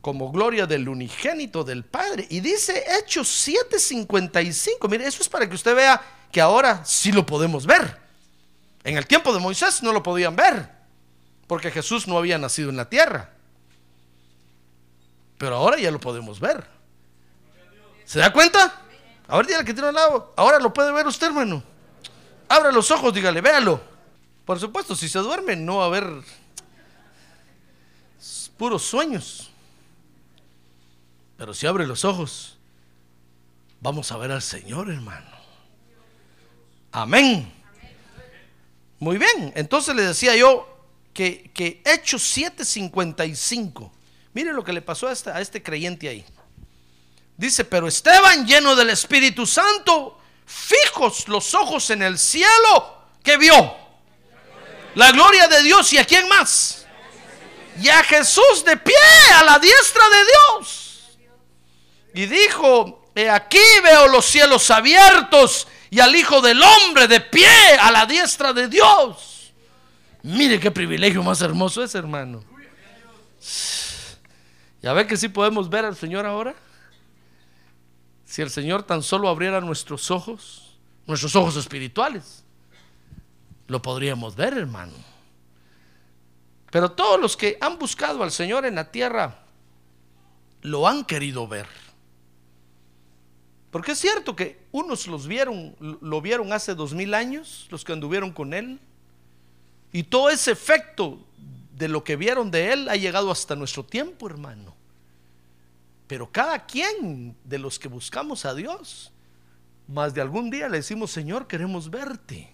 como 0.00 0.32
gloria 0.32 0.66
del 0.66 0.88
unigénito 0.88 1.62
del 1.62 1.84
Padre. 1.84 2.26
Y 2.30 2.40
dice 2.40 2.84
Hechos 2.98 3.28
7:55. 3.46 4.88
Mire, 4.88 5.06
eso 5.06 5.22
es 5.22 5.28
para 5.28 5.48
que 5.48 5.54
usted 5.54 5.74
vea 5.74 6.00
que 6.32 6.40
ahora 6.40 6.84
sí 6.84 7.12
lo 7.12 7.26
podemos 7.26 7.66
ver. 7.66 7.98
En 8.82 8.96
el 8.96 9.06
tiempo 9.06 9.32
de 9.34 9.40
Moisés 9.40 9.82
no 9.82 9.92
lo 9.92 10.02
podían 10.02 10.34
ver, 10.34 10.70
porque 11.46 11.70
Jesús 11.70 12.08
no 12.08 12.16
había 12.16 12.38
nacido 12.38 12.70
en 12.70 12.76
la 12.76 12.88
tierra. 12.88 13.30
Pero 15.36 15.56
ahora 15.56 15.78
ya 15.78 15.90
lo 15.90 16.00
podemos 16.00 16.40
ver. 16.40 16.66
¿Se 18.06 18.18
da 18.18 18.32
cuenta? 18.32 18.82
Ahora 19.30 19.46
dígale 19.46 19.64
que 19.64 19.72
tiene 19.72 19.88
al 19.88 19.94
lado. 19.94 20.34
Ahora 20.36 20.58
lo 20.58 20.74
puede 20.74 20.90
ver 20.92 21.06
usted, 21.06 21.28
hermano. 21.28 21.62
Abra 22.48 22.72
los 22.72 22.90
ojos, 22.90 23.14
dígale, 23.14 23.40
véalo. 23.40 23.80
Por 24.44 24.58
supuesto, 24.58 24.96
si 24.96 25.08
se 25.08 25.20
duerme 25.20 25.54
no 25.54 25.76
va 25.76 25.84
a 25.84 25.86
haber 25.86 26.04
puros 28.58 28.82
sueños. 28.82 29.50
Pero 31.38 31.54
si 31.54 31.66
abre 31.66 31.86
los 31.86 32.04
ojos, 32.04 32.58
vamos 33.80 34.10
a 34.10 34.16
ver 34.16 34.32
al 34.32 34.42
Señor, 34.42 34.90
hermano. 34.90 35.30
Amén. 36.90 37.52
Muy 38.98 39.16
bien, 39.16 39.52
entonces 39.54 39.94
le 39.94 40.02
decía 40.02 40.34
yo 40.36 40.68
que, 41.14 41.52
que 41.54 41.80
Hechos 41.86 42.36
7:55, 42.36 43.90
mire 44.34 44.52
lo 44.52 44.64
que 44.64 44.72
le 44.72 44.82
pasó 44.82 45.06
a 45.06 45.12
a 45.12 45.40
este 45.40 45.62
creyente 45.62 46.08
ahí. 46.08 46.26
Dice, 47.40 47.64
pero 47.64 47.88
Esteban 47.88 48.46
lleno 48.46 48.76
del 48.76 48.90
Espíritu 48.90 49.46
Santo, 49.46 50.20
fijos 50.44 51.26
los 51.26 51.54
ojos 51.54 51.88
en 51.88 52.02
el 52.02 52.18
cielo, 52.18 52.98
que 53.22 53.38
vio 53.38 53.74
la 54.94 55.10
gloria 55.10 55.48
de 55.48 55.62
Dios 55.62 55.90
y 55.94 55.96
a 55.96 56.04
quién 56.04 56.28
más. 56.28 56.84
Y 57.80 57.88
a 57.88 58.04
Jesús 58.04 58.62
de 58.66 58.76
pie 58.76 58.94
a 59.36 59.44
la 59.44 59.58
diestra 59.58 60.02
de 60.10 60.24
Dios. 60.26 61.18
Y 62.12 62.26
dijo, 62.26 63.10
he 63.14 63.30
aquí 63.30 63.58
veo 63.84 64.08
los 64.08 64.26
cielos 64.26 64.70
abiertos 64.70 65.66
y 65.88 65.98
al 65.98 66.14
Hijo 66.14 66.42
del 66.42 66.62
Hombre 66.62 67.08
de 67.08 67.22
pie 67.22 67.48
a 67.80 67.90
la 67.90 68.04
diestra 68.04 68.52
de 68.52 68.68
Dios. 68.68 69.54
Mire 70.24 70.60
qué 70.60 70.70
privilegio 70.70 71.22
más 71.22 71.40
hermoso 71.40 71.82
es, 71.82 71.94
hermano. 71.94 72.44
¿Ya 74.82 74.92
ve 74.92 75.06
que 75.06 75.16
sí 75.16 75.30
podemos 75.30 75.70
ver 75.70 75.86
al 75.86 75.96
Señor 75.96 76.26
ahora? 76.26 76.54
Si 78.30 78.42
el 78.42 78.50
Señor 78.50 78.84
tan 78.84 79.02
solo 79.02 79.28
abriera 79.28 79.60
nuestros 79.60 80.08
ojos, 80.08 80.78
nuestros 81.04 81.34
ojos 81.34 81.56
espirituales, 81.56 82.44
lo 83.66 83.82
podríamos 83.82 84.36
ver, 84.36 84.56
hermano. 84.56 84.92
Pero 86.70 86.92
todos 86.92 87.20
los 87.20 87.36
que 87.36 87.58
han 87.60 87.76
buscado 87.76 88.22
al 88.22 88.30
Señor 88.30 88.64
en 88.66 88.76
la 88.76 88.92
tierra, 88.92 89.42
lo 90.62 90.86
han 90.86 91.04
querido 91.04 91.48
ver. 91.48 91.66
Porque 93.72 93.92
es 93.92 93.98
cierto 93.98 94.36
que 94.36 94.64
unos 94.70 95.08
los 95.08 95.26
vieron, 95.26 95.74
lo 96.00 96.20
vieron 96.20 96.52
hace 96.52 96.76
dos 96.76 96.94
mil 96.94 97.14
años, 97.14 97.66
los 97.70 97.82
que 97.82 97.94
anduvieron 97.94 98.30
con 98.30 98.54
él, 98.54 98.78
y 99.92 100.04
todo 100.04 100.30
ese 100.30 100.52
efecto 100.52 101.18
de 101.74 101.88
lo 101.88 102.04
que 102.04 102.14
vieron 102.14 102.52
de 102.52 102.74
él 102.74 102.88
ha 102.90 102.94
llegado 102.94 103.32
hasta 103.32 103.56
nuestro 103.56 103.84
tiempo, 103.84 104.28
hermano. 104.28 104.79
Pero 106.10 106.28
cada 106.28 106.66
quien 106.66 107.36
de 107.44 107.56
los 107.56 107.78
que 107.78 107.86
buscamos 107.86 108.44
a 108.44 108.52
Dios, 108.52 109.12
más 109.86 110.12
de 110.12 110.20
algún 110.20 110.50
día 110.50 110.68
le 110.68 110.78
decimos, 110.78 111.12
Señor, 111.12 111.46
queremos 111.46 111.88
verte, 111.88 112.52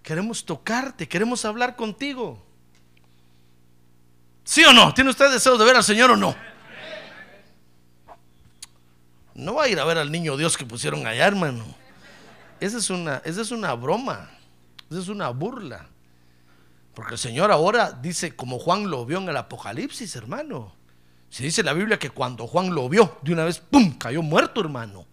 queremos 0.00 0.44
tocarte, 0.44 1.08
queremos 1.08 1.44
hablar 1.44 1.74
contigo. 1.74 2.40
¿Sí 4.44 4.62
o 4.62 4.72
no? 4.72 4.94
¿Tiene 4.94 5.10
usted 5.10 5.32
deseo 5.32 5.58
de 5.58 5.64
ver 5.64 5.74
al 5.74 5.82
Señor 5.82 6.12
o 6.12 6.16
no? 6.16 6.32
No 9.34 9.54
va 9.54 9.64
a 9.64 9.68
ir 9.68 9.80
a 9.80 9.84
ver 9.84 9.98
al 9.98 10.12
niño 10.12 10.36
Dios 10.36 10.56
que 10.56 10.64
pusieron 10.64 11.04
allá, 11.08 11.26
hermano. 11.26 11.64
Esa 12.60 12.78
es 12.78 12.88
una, 12.88 13.20
esa 13.24 13.40
es 13.40 13.50
una 13.50 13.74
broma. 13.74 14.30
Esa 14.88 15.00
es 15.00 15.08
una 15.08 15.30
burla. 15.30 15.88
Porque 16.94 17.14
el 17.14 17.18
Señor 17.18 17.50
ahora 17.50 17.90
dice, 17.90 18.36
como 18.36 18.60
Juan 18.60 18.88
lo 18.88 19.04
vio 19.04 19.18
en 19.18 19.28
el 19.28 19.36
Apocalipsis, 19.36 20.14
hermano. 20.14 20.78
Se 21.30 21.44
dice 21.44 21.60
en 21.60 21.66
la 21.66 21.72
Biblia 21.72 21.98
que 21.98 22.10
cuando 22.10 22.46
Juan 22.46 22.74
lo 22.74 22.88
vio, 22.88 23.18
de 23.22 23.32
una 23.32 23.44
vez, 23.44 23.58
¡pum! 23.60 23.96
cayó 23.96 24.20
muerto, 24.20 24.60
hermano. 24.60 25.06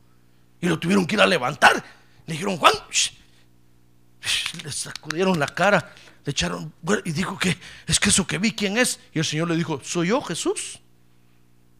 Y 0.59 0.67
lo 0.67 0.79
tuvieron 0.79 1.05
que 1.05 1.15
ir 1.15 1.21
a 1.21 1.27
levantar. 1.27 1.83
Le 2.25 2.33
dijeron, 2.33 2.57
Juan, 2.57 2.73
le 4.63 4.71
sacudieron 4.71 5.39
la 5.39 5.47
cara, 5.47 5.93
le 6.25 6.31
echaron, 6.31 6.73
y 7.05 7.11
dijo 7.11 7.37
que 7.37 7.57
es 7.85 7.99
que 7.99 8.09
eso 8.09 8.25
que 8.25 8.39
vi, 8.39 8.51
¿quién 8.51 8.77
es? 8.77 8.99
Y 9.13 9.19
el 9.19 9.25
Señor 9.25 9.47
le 9.47 9.55
dijo, 9.55 9.79
soy 9.83 10.07
yo, 10.07 10.21
Jesús. 10.21 10.81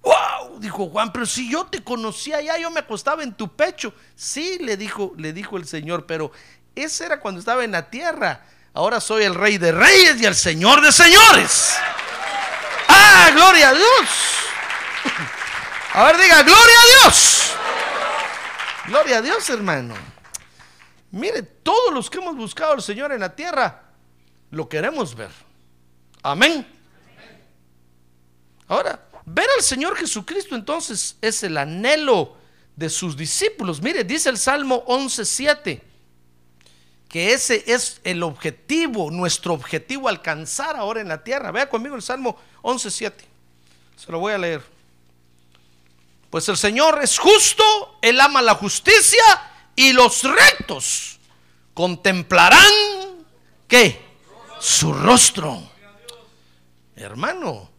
¡Wow! 0.04 0.60
Dijo 0.60 0.88
Juan, 0.90 1.12
pero 1.12 1.26
si 1.26 1.52
yo 1.52 1.66
te 1.66 1.84
conocía 1.84 2.40
ya, 2.40 2.58
yo 2.58 2.70
me 2.70 2.80
acostaba 2.80 3.24
en 3.24 3.34
tu 3.34 3.56
pecho. 3.56 3.94
Sí, 4.16 4.60
le 4.62 4.78
dijo, 4.78 5.14
le 5.18 5.34
dijo 5.34 5.58
el 5.58 5.66
Señor, 5.66 6.06
pero 6.06 6.32
ese 6.76 7.06
era 7.06 7.20
cuando 7.20 7.40
estaba 7.40 7.66
en 7.66 7.72
la 7.72 7.90
tierra. 7.90 8.46
Ahora 8.74 9.02
soy 9.02 9.24
el 9.24 9.34
rey 9.34 9.58
de 9.58 9.72
reyes 9.72 10.22
y 10.22 10.26
el 10.26 10.36
señor 10.36 10.82
de 10.82 10.92
señores. 10.92 11.76
¡Ah, 12.88 13.30
gloria 13.34 13.70
a 13.70 13.74
Dios! 13.74 14.10
A 15.94 16.04
ver, 16.06 16.18
diga, 16.18 16.44
gloria 16.44 16.82
a 16.82 17.02
Dios. 17.02 17.52
Gloria 18.88 19.18
a 19.18 19.22
Dios, 19.22 19.50
hermano. 19.50 19.96
Mire, 21.12 21.42
todos 21.42 21.94
los 21.94 22.10
que 22.10 22.20
hemos 22.20 22.36
buscado 22.36 22.74
al 22.74 22.82
Señor 22.82 23.12
en 23.12 23.22
la 23.22 23.36
tierra, 23.36 23.84
lo 24.52 24.70
queremos 24.70 25.16
ver. 25.16 25.32
Amén. 26.22 26.68
Ahora, 28.68 29.08
Ver 29.30 29.48
al 29.58 29.62
Señor 29.62 29.98
Jesucristo 29.98 30.56
entonces 30.56 31.18
es 31.20 31.44
el 31.44 31.58
anhelo 31.58 32.38
de 32.78 32.90
sus 32.90 33.18
discípulos. 33.18 33.82
Mire, 33.82 34.06
dice 34.06 34.30
el 34.30 34.38
Salmo 34.38 34.86
11.7, 34.86 35.82
que 37.10 37.34
ese 37.34 37.64
es 37.68 38.02
el 38.04 38.24
objetivo, 38.24 39.12
nuestro 39.12 39.54
objetivo 39.54 40.10
alcanzar 40.10 40.76
ahora 40.76 41.02
en 41.02 41.08
la 41.08 41.24
tierra. 41.24 41.52
Vea 41.52 41.70
conmigo 41.70 41.96
el 41.96 42.02
Salmo 42.02 42.38
11.7. 42.62 43.14
Se 43.96 44.12
lo 44.12 44.20
voy 44.20 44.34
a 44.34 44.38
leer. 44.38 44.62
Pues 46.30 46.50
el 46.50 46.58
Señor 46.58 47.00
es 47.02 47.18
justo, 47.18 47.64
Él 48.02 48.20
ama 48.20 48.42
la 48.42 48.56
justicia 48.56 49.24
y 49.76 49.94
los 49.94 50.24
rectos 50.24 51.20
contemplarán, 51.74 52.74
¿qué? 53.68 54.02
Su 54.60 54.92
rostro. 54.92 55.72
Hermano, 56.96 57.70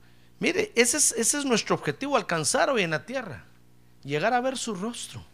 Mire, 0.41 0.73
ese 0.77 0.99
es, 0.99 1.13
ese 1.13 1.39
es 1.39 1.45
nuestro 1.45 1.75
objetivo, 1.75 2.17
alcanzar 2.17 2.71
hoy 2.71 2.83
en 2.83 2.91
la 2.91 3.05
tierra. 3.05 3.45
Llegar 4.05 4.33
a 4.33 4.41
ver 4.41 4.57
su 4.57 4.75
rostro. 4.75 5.25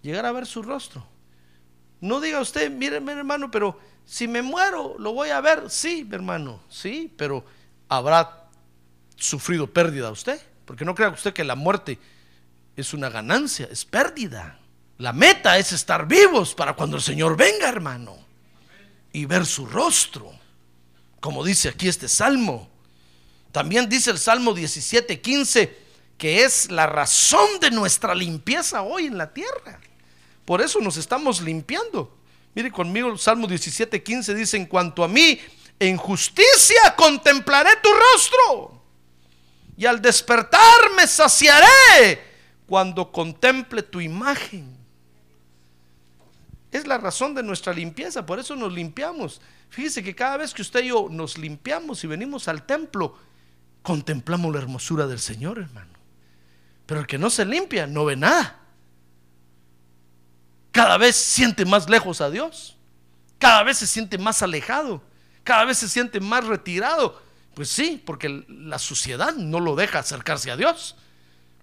Llegar 0.00 0.24
a 0.24 0.32
ver 0.32 0.46
su 0.46 0.62
rostro. 0.62 1.06
No 2.02 2.20
diga 2.20 2.40
usted, 2.40 2.68
mire, 2.68 3.00
mi 3.00 3.12
hermano, 3.12 3.48
pero 3.48 3.78
si 4.04 4.26
me 4.26 4.42
muero, 4.42 4.96
lo 4.98 5.12
voy 5.12 5.30
a 5.30 5.40
ver. 5.40 5.70
Sí, 5.70 6.06
hermano, 6.10 6.60
sí, 6.68 7.12
pero 7.16 7.44
habrá 7.88 8.48
sufrido 9.16 9.72
pérdida 9.72 10.10
usted. 10.10 10.40
Porque 10.64 10.84
no 10.84 10.96
crea 10.96 11.10
usted 11.10 11.32
que 11.32 11.44
la 11.44 11.54
muerte 11.54 12.00
es 12.76 12.92
una 12.92 13.08
ganancia, 13.08 13.68
es 13.70 13.84
pérdida. 13.84 14.58
La 14.98 15.12
meta 15.12 15.56
es 15.58 15.72
estar 15.72 16.08
vivos 16.08 16.56
para 16.56 16.74
cuando 16.74 16.96
el 16.96 17.02
Señor 17.02 17.36
venga, 17.36 17.68
hermano, 17.68 18.16
y 19.12 19.24
ver 19.24 19.46
su 19.46 19.64
rostro. 19.64 20.32
Como 21.20 21.44
dice 21.44 21.68
aquí 21.68 21.86
este 21.86 22.08
salmo. 22.08 22.68
También 23.52 23.88
dice 23.88 24.10
el 24.10 24.18
Salmo 24.18 24.54
17, 24.54 25.20
15, 25.20 25.78
que 26.18 26.42
es 26.42 26.68
la 26.68 26.86
razón 26.86 27.60
de 27.60 27.70
nuestra 27.70 28.12
limpieza 28.12 28.82
hoy 28.82 29.06
en 29.06 29.18
la 29.18 29.32
tierra. 29.32 29.78
Por 30.44 30.60
eso 30.60 30.80
nos 30.80 30.96
estamos 30.96 31.40
limpiando. 31.40 32.18
Mire 32.54 32.70
conmigo 32.70 33.08
el 33.10 33.18
Salmo 33.18 33.46
17, 33.46 34.02
15 34.02 34.34
dice, 34.34 34.56
en 34.56 34.66
cuanto 34.66 35.02
a 35.04 35.08
mí, 35.08 35.40
en 35.78 35.96
justicia 35.96 36.94
contemplaré 36.96 37.70
tu 37.82 37.88
rostro. 37.92 38.82
Y 39.76 39.86
al 39.86 40.02
despertar 40.02 40.90
me 40.96 41.06
saciaré 41.06 42.32
cuando 42.66 43.10
contemple 43.10 43.82
tu 43.82 44.00
imagen. 44.00 44.76
Es 46.70 46.86
la 46.86 46.98
razón 46.98 47.34
de 47.34 47.42
nuestra 47.42 47.72
limpieza, 47.72 48.24
por 48.24 48.38
eso 48.38 48.56
nos 48.56 48.72
limpiamos. 48.72 49.40
Fíjese 49.68 50.02
que 50.02 50.14
cada 50.14 50.38
vez 50.38 50.54
que 50.54 50.62
usted 50.62 50.84
y 50.84 50.88
yo 50.88 51.08
nos 51.10 51.36
limpiamos 51.38 52.02
y 52.04 52.06
venimos 52.06 52.48
al 52.48 52.64
templo, 52.64 53.18
contemplamos 53.82 54.52
la 54.52 54.60
hermosura 54.60 55.06
del 55.06 55.18
Señor, 55.18 55.58
hermano. 55.58 55.92
Pero 56.86 57.00
el 57.00 57.06
que 57.06 57.18
no 57.18 57.30
se 57.30 57.44
limpia 57.44 57.86
no 57.86 58.04
ve 58.04 58.16
nada. 58.16 58.61
Cada 60.72 60.96
vez 60.96 61.14
siente 61.16 61.64
más 61.66 61.88
lejos 61.88 62.20
a 62.20 62.30
Dios. 62.30 62.76
Cada 63.38 63.62
vez 63.62 63.78
se 63.78 63.86
siente 63.86 64.18
más 64.18 64.42
alejado. 64.42 65.02
Cada 65.44 65.64
vez 65.66 65.78
se 65.78 65.88
siente 65.88 66.18
más 66.18 66.44
retirado. 66.46 67.20
Pues 67.54 67.68
sí, 67.68 68.02
porque 68.04 68.44
la 68.48 68.78
suciedad 68.78 69.34
no 69.34 69.60
lo 69.60 69.76
deja 69.76 69.98
acercarse 69.98 70.50
a 70.50 70.56
Dios. 70.56 70.96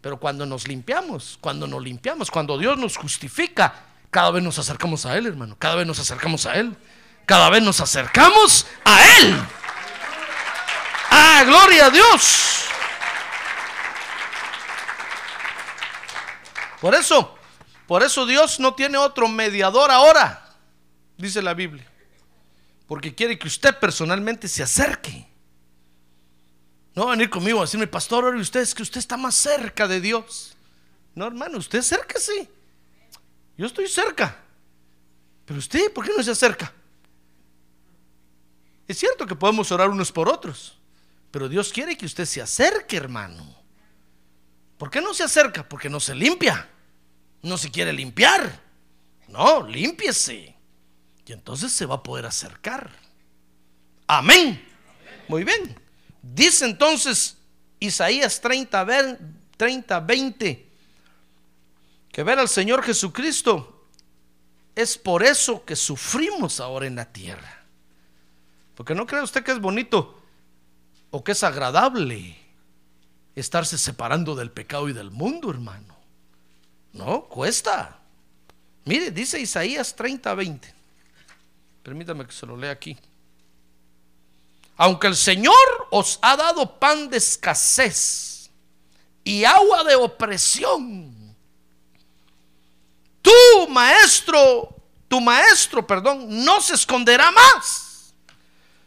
Pero 0.01 0.19
cuando 0.19 0.45
nos 0.45 0.67
limpiamos, 0.67 1.37
cuando 1.41 1.67
nos 1.67 1.83
limpiamos, 1.83 2.29
cuando 2.29 2.57
Dios 2.57 2.77
nos 2.77 2.97
justifica, 2.97 3.73
cada 4.11 4.29
vez 4.31 4.43
nos 4.43 4.59
acercamos 4.59 5.05
a 5.05 5.17
Él, 5.17 5.25
hermano. 5.25 5.55
Cada 5.57 5.75
vez 5.75 5.87
nos 5.87 5.99
acercamos 5.99 6.45
a 6.45 6.55
Él. 6.55 6.77
Cada 7.25 7.49
vez 7.49 7.63
nos 7.63 7.79
acercamos 7.81 8.67
a 8.85 9.03
Él. 9.17 9.41
Ah, 11.09 11.43
gloria 11.45 11.87
a 11.87 11.89
Dios. 11.89 12.65
Por 16.79 16.95
eso, 16.95 17.38
por 17.89 18.03
eso 18.03 18.27
Dios 18.27 18.59
no 18.59 18.75
tiene 18.75 18.99
otro 18.99 19.27
mediador 19.27 19.89
ahora, 19.89 20.55
dice 21.17 21.41
la 21.41 21.55
Biblia. 21.55 21.91
Porque 22.85 23.15
quiere 23.15 23.39
que 23.39 23.47
usted 23.47 23.79
personalmente 23.79 24.47
se 24.47 24.61
acerque. 24.61 25.27
No 26.93 27.05
va 27.05 27.13
a 27.13 27.15
venir 27.15 27.31
conmigo 27.31 27.57
a 27.57 27.63
decirme, 27.63 27.87
pastor, 27.87 28.25
ahora 28.25 28.37
usted 28.37 28.59
es 28.59 28.75
que 28.75 28.83
usted 28.83 28.99
está 28.99 29.17
más 29.17 29.33
cerca 29.33 29.87
de 29.87 29.99
Dios. 30.01 30.55
No, 31.15 31.25
hermano, 31.25 31.57
usted 31.57 31.79
acérquese. 31.79 32.47
Yo 33.57 33.65
estoy 33.65 33.87
cerca. 33.87 34.37
Pero 35.45 35.57
usted, 35.57 35.91
¿por 35.91 36.05
qué 36.05 36.11
no 36.15 36.21
se 36.21 36.29
acerca? 36.29 36.71
Es 38.87 38.99
cierto 38.99 39.25
que 39.25 39.33
podemos 39.33 39.71
orar 39.71 39.89
unos 39.89 40.11
por 40.11 40.29
otros, 40.29 40.77
pero 41.31 41.49
Dios 41.49 41.73
quiere 41.73 41.97
que 41.97 42.05
usted 42.05 42.25
se 42.25 42.39
acerque, 42.39 42.97
hermano. 42.97 43.51
¿Por 44.77 44.91
qué 44.91 45.01
no 45.01 45.11
se 45.15 45.23
acerca? 45.23 45.67
Porque 45.67 45.89
no 45.89 45.99
se 45.99 46.13
limpia. 46.13 46.69
No 47.41 47.57
se 47.57 47.71
quiere 47.71 47.93
limpiar. 47.93 48.61
No, 49.27 49.65
límpiese. 49.65 50.55
Y 51.25 51.31
entonces 51.31 51.71
se 51.71 51.85
va 51.85 51.95
a 51.95 52.03
poder 52.03 52.25
acercar. 52.25 52.89
Amén. 54.07 54.67
Muy 55.27 55.43
bien. 55.43 55.79
Dice 56.21 56.65
entonces 56.65 57.37
Isaías 57.79 58.41
30, 58.41 59.17
30, 59.55 59.99
20, 59.99 60.69
que 62.11 62.23
ver 62.23 62.39
al 62.39 62.49
Señor 62.49 62.83
Jesucristo 62.83 63.85
es 64.75 64.97
por 64.97 65.23
eso 65.23 65.63
que 65.63 65.75
sufrimos 65.75 66.59
ahora 66.59 66.87
en 66.87 66.95
la 66.95 67.05
tierra. 67.05 67.63
Porque 68.73 68.95
no 68.95 69.05
cree 69.05 69.21
usted 69.21 69.43
que 69.43 69.51
es 69.51 69.59
bonito 69.59 70.19
o 71.11 71.23
que 71.23 71.33
es 71.33 71.43
agradable 71.43 72.37
estarse 73.35 73.77
separando 73.77 74.35
del 74.35 74.51
pecado 74.51 74.89
y 74.89 74.93
del 74.93 75.11
mundo, 75.11 75.51
hermano. 75.51 75.98
No, 76.93 77.23
cuesta. 77.23 77.97
Mire, 78.85 79.11
dice 79.11 79.39
Isaías 79.39 79.95
30, 79.95 80.33
20. 80.33 80.73
Permítame 81.83 82.25
que 82.25 82.31
se 82.31 82.45
lo 82.45 82.57
lea 82.57 82.71
aquí. 82.71 82.97
Aunque 84.77 85.07
el 85.07 85.15
Señor 85.15 85.53
os 85.91 86.19
ha 86.21 86.37
dado 86.37 86.79
pan 86.79 87.09
de 87.09 87.17
escasez 87.17 88.49
y 89.23 89.43
agua 89.43 89.83
de 89.83 89.95
opresión, 89.95 91.35
tu 93.21 93.67
maestro, 93.69 94.75
tu 95.07 95.19
maestro, 95.19 95.85
perdón, 95.85 96.43
no 96.45 96.61
se 96.61 96.75
esconderá 96.75 97.29
más, 97.31 98.13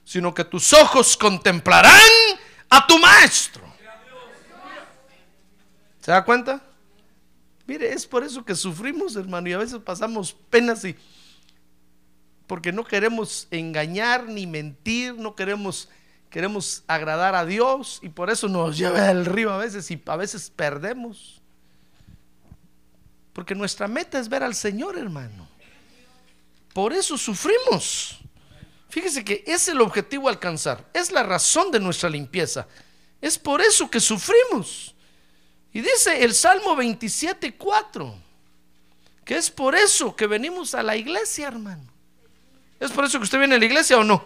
sino 0.05 0.33
que 0.33 0.45
tus 0.45 0.73
ojos 0.73 1.17
contemplarán 1.17 2.01
a 2.71 2.87
tu 2.87 2.99
maestro. 2.99 3.63
¿Se 6.01 6.11
da 6.11 6.25
cuenta? 6.25 6.63
Mire, 7.73 7.91
es 7.91 8.07
por 8.07 8.23
eso 8.23 8.45
que 8.45 8.55
sufrimos, 8.55 9.17
hermano, 9.17 9.49
y 9.49 9.55
a 9.55 9.57
veces 9.57 9.79
pasamos 9.79 10.35
penas 10.51 10.85
y 10.85 10.95
porque 12.47 12.71
no 12.71 12.85
queremos 12.85 13.49
engañar 13.51 14.29
ni 14.29 14.47
mentir, 14.47 15.15
no 15.15 15.35
queremos 15.35 15.89
queremos 16.29 16.85
agradar 16.87 17.35
a 17.35 17.47
Dios 17.47 17.99
y 18.03 18.11
por 18.11 18.29
eso 18.29 18.47
nos 18.47 18.77
lleva 18.77 19.11
el 19.11 19.25
río 19.25 19.51
a 19.51 19.57
veces 19.57 19.91
y 19.91 20.03
a 20.05 20.17
veces 20.17 20.53
perdemos. 20.55 21.41
Porque 23.33 23.55
nuestra 23.55 23.89
meta 23.89 24.19
es 24.19 24.29
ver 24.29 24.43
al 24.43 24.55
Señor, 24.55 24.99
hermano. 24.99 25.49
Por 26.75 26.93
eso 26.93 27.17
sufrimos. 27.17 28.19
Fíjese 28.91 29.25
que 29.25 29.45
es 29.47 29.67
el 29.69 29.81
objetivo 29.81 30.29
alcanzar, 30.29 30.87
es 30.93 31.11
la 31.11 31.23
razón 31.23 31.71
de 31.71 31.81
nuestra 31.81 32.11
limpieza. 32.11 32.69
Es 33.19 33.39
por 33.39 33.63
eso 33.63 33.91
que 33.91 33.99
sufrimos. 33.99 34.92
Y 35.73 35.81
dice 35.81 36.23
el 36.23 36.35
Salmo 36.35 36.77
27, 36.77 37.55
4, 37.55 38.15
que 39.25 39.37
es 39.37 39.51
por 39.51 39.75
eso 39.75 40.15
que 40.15 40.27
venimos 40.27 40.75
a 40.75 40.83
la 40.83 40.97
iglesia, 40.97 41.49
hermano. 41.49 41.85
¿Es 42.79 42.91
por 42.91 43.05
eso 43.05 43.19
que 43.19 43.25
usted 43.25 43.39
viene 43.39 43.55
a 43.55 43.59
la 43.59 43.65
iglesia 43.65 43.99
o 43.99 44.05
no? 44.05 44.25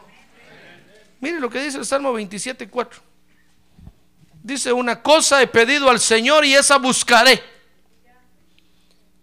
Mire 1.21 1.41
lo 1.41 1.49
que 1.49 1.63
dice 1.63 1.79
el 1.79 1.87
Salmo 1.87 2.13
27, 2.13 2.69
4. 2.69 3.03
Dice, 4.43 4.73
una 4.73 5.03
cosa 5.03 5.43
he 5.43 5.47
pedido 5.47 5.91
al 5.91 6.01
Señor 6.01 6.45
y 6.45 6.55
esa 6.55 6.79
buscaré. 6.79 7.43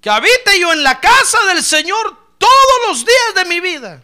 Que 0.01 0.09
habite 0.09 0.59
yo 0.59 0.73
en 0.73 0.83
la 0.83 0.99
casa 0.99 1.37
del 1.45 1.63
Señor 1.63 2.35
todos 2.37 2.89
los 2.89 3.05
días 3.05 3.35
de 3.35 3.45
mi 3.45 3.59
vida. 3.61 4.03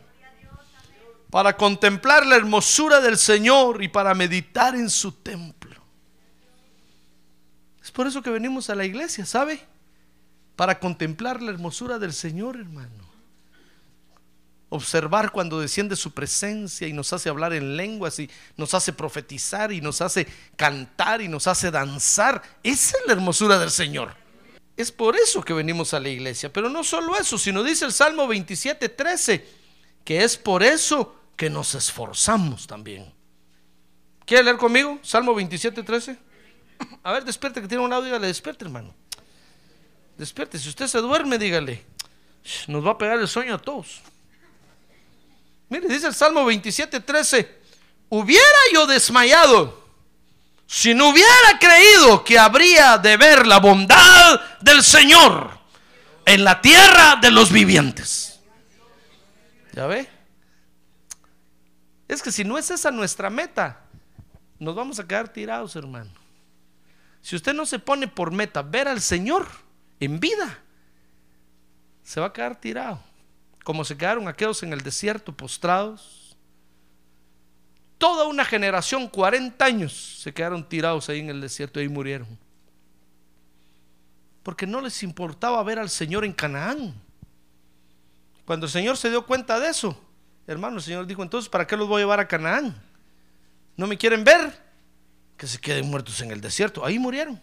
Para 1.29 1.57
contemplar 1.57 2.25
la 2.25 2.37
hermosura 2.37 3.01
del 3.01 3.17
Señor 3.17 3.83
y 3.83 3.89
para 3.89 4.13
meditar 4.13 4.75
en 4.75 4.89
su 4.89 5.11
templo. 5.11 5.58
Es 7.89 7.93
por 7.93 8.05
eso 8.05 8.21
que 8.21 8.29
venimos 8.29 8.69
a 8.69 8.75
la 8.75 8.85
iglesia, 8.85 9.25
¿sabe? 9.25 9.59
Para 10.55 10.79
contemplar 10.79 11.41
la 11.41 11.49
hermosura 11.49 11.97
del 11.97 12.13
Señor, 12.13 12.55
hermano. 12.55 13.09
Observar 14.69 15.31
cuando 15.31 15.59
desciende 15.59 15.95
su 15.95 16.11
presencia 16.11 16.87
y 16.87 16.93
nos 16.93 17.11
hace 17.13 17.29
hablar 17.29 17.51
en 17.51 17.75
lenguas 17.75 18.19
y 18.19 18.29
nos 18.57 18.75
hace 18.75 18.93
profetizar 18.93 19.71
y 19.71 19.81
nos 19.81 20.01
hace 20.01 20.27
cantar 20.55 21.23
y 21.23 21.27
nos 21.27 21.47
hace 21.47 21.71
danzar. 21.71 22.43
Esa 22.61 22.95
es 22.95 23.07
la 23.07 23.13
hermosura 23.13 23.57
del 23.57 23.71
Señor. 23.71 24.15
Es 24.77 24.91
por 24.91 25.15
eso 25.15 25.41
que 25.41 25.53
venimos 25.53 25.95
a 25.95 25.99
la 25.99 26.09
iglesia. 26.09 26.53
Pero 26.53 26.69
no 26.69 26.83
solo 26.83 27.17
eso, 27.17 27.39
sino 27.39 27.63
dice 27.63 27.85
el 27.85 27.91
Salmo 27.91 28.27
27, 28.27 28.87
13, 28.87 29.47
que 30.05 30.23
es 30.23 30.37
por 30.37 30.61
eso 30.61 31.15
que 31.35 31.49
nos 31.49 31.73
esforzamos 31.73 32.67
también. 32.67 33.11
¿Quiere 34.27 34.43
leer 34.43 34.57
conmigo? 34.57 34.99
Salmo 35.01 35.33
27, 35.33 35.81
13. 35.81 36.28
A 37.03 37.11
ver, 37.11 37.25
despierte 37.25 37.61
que 37.61 37.67
tiene 37.67 37.83
un 37.83 37.91
audio, 37.91 38.05
dígale, 38.05 38.27
despierte, 38.27 38.65
hermano. 38.65 38.93
Despierte, 40.17 40.59
si 40.59 40.69
usted 40.69 40.87
se 40.87 40.99
duerme, 40.99 41.37
dígale. 41.37 41.85
Nos 42.67 42.85
va 42.85 42.91
a 42.91 42.97
pegar 42.97 43.19
el 43.19 43.27
sueño 43.27 43.55
a 43.55 43.57
todos. 43.57 44.01
Mire, 45.69 45.87
dice 45.87 46.07
el 46.07 46.13
Salmo 46.13 46.45
27, 46.45 46.99
13. 46.99 47.59
Hubiera 48.09 48.59
yo 48.73 48.87
desmayado 48.87 49.87
si 50.65 50.93
no 50.93 51.09
hubiera 51.09 51.59
creído 51.59 52.23
que 52.23 52.37
habría 52.37 52.97
de 52.97 53.17
ver 53.17 53.47
la 53.47 53.59
bondad 53.59 54.39
del 54.61 54.83
Señor 54.83 55.57
en 56.25 56.43
la 56.43 56.61
tierra 56.61 57.15
de 57.21 57.31
los 57.31 57.51
vivientes. 57.51 58.39
¿Ya 59.73 59.87
ve? 59.87 60.07
Es 62.07 62.21
que 62.21 62.31
si 62.31 62.43
no 62.43 62.57
es 62.57 62.69
esa 62.71 62.91
nuestra 62.91 63.29
meta, 63.29 63.81
nos 64.57 64.75
vamos 64.75 64.99
a 64.99 65.07
quedar 65.07 65.29
tirados, 65.29 65.75
hermano. 65.75 66.11
Si 67.21 67.35
usted 67.35 67.53
no 67.53 67.65
se 67.65 67.79
pone 67.79 68.07
por 68.07 68.31
meta 68.31 68.61
ver 68.61 68.87
al 68.87 69.01
Señor 69.01 69.47
en 69.99 70.19
vida, 70.19 70.59
se 72.03 72.19
va 72.19 72.27
a 72.27 72.33
quedar 72.33 72.59
tirado. 72.59 72.99
Como 73.63 73.83
se 73.83 73.97
quedaron 73.97 74.27
aquellos 74.27 74.63
en 74.63 74.73
el 74.73 74.81
desierto 74.81 75.35
postrados. 75.35 76.35
Toda 77.97 78.25
una 78.25 78.45
generación, 78.45 79.07
40 79.07 79.63
años, 79.63 80.19
se 80.23 80.33
quedaron 80.33 80.67
tirados 80.67 81.09
ahí 81.09 81.19
en 81.19 81.29
el 81.29 81.41
desierto 81.41 81.79
y 81.79 81.83
ahí 81.83 81.89
murieron. 81.89 82.39
Porque 84.41 84.65
no 84.65 84.79
les 84.79 85.03
importaba 85.03 85.61
ver 85.63 85.79
al 85.79 85.89
Señor 85.89 86.23
en 86.23 86.33
Canaán. 86.33 86.95
Cuando 88.45 88.65
el 88.65 88.71
Señor 88.71 88.97
se 88.97 89.09
dio 89.09 89.25
cuenta 89.25 89.59
de 89.59 89.69
eso, 89.69 90.01
hermano, 90.47 90.77
el 90.77 90.81
Señor 90.81 91.05
dijo, 91.05 91.21
entonces, 91.21 91.49
¿para 91.49 91.67
qué 91.67 91.77
los 91.77 91.87
voy 91.87 92.01
a 92.01 92.05
llevar 92.05 92.21
a 92.21 92.27
Canaán? 92.27 92.81
¿No 93.75 93.85
me 93.85 93.97
quieren 93.97 94.23
ver? 94.23 94.68
Que 95.39 95.47
se 95.47 95.57
queden 95.57 95.89
muertos 95.89 96.19
en 96.19 96.31
el 96.31 96.41
desierto. 96.41 96.85
Ahí 96.85 96.99
murieron. 96.99 97.41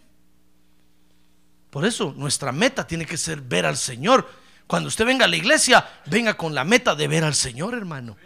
Por 1.70 1.86
eso 1.86 2.14
nuestra 2.14 2.52
meta 2.52 2.86
tiene 2.86 3.06
que 3.06 3.16
ser 3.16 3.40
ver 3.40 3.64
al 3.64 3.78
Señor. 3.78 4.28
Cuando 4.66 4.88
usted 4.88 5.06
venga 5.06 5.24
a 5.24 5.28
la 5.28 5.36
iglesia, 5.36 5.88
venga 6.04 6.36
con 6.36 6.54
la 6.54 6.62
meta 6.62 6.94
de 6.94 7.08
ver 7.08 7.24
al 7.24 7.34
Señor, 7.34 7.72
hermano. 7.72 8.18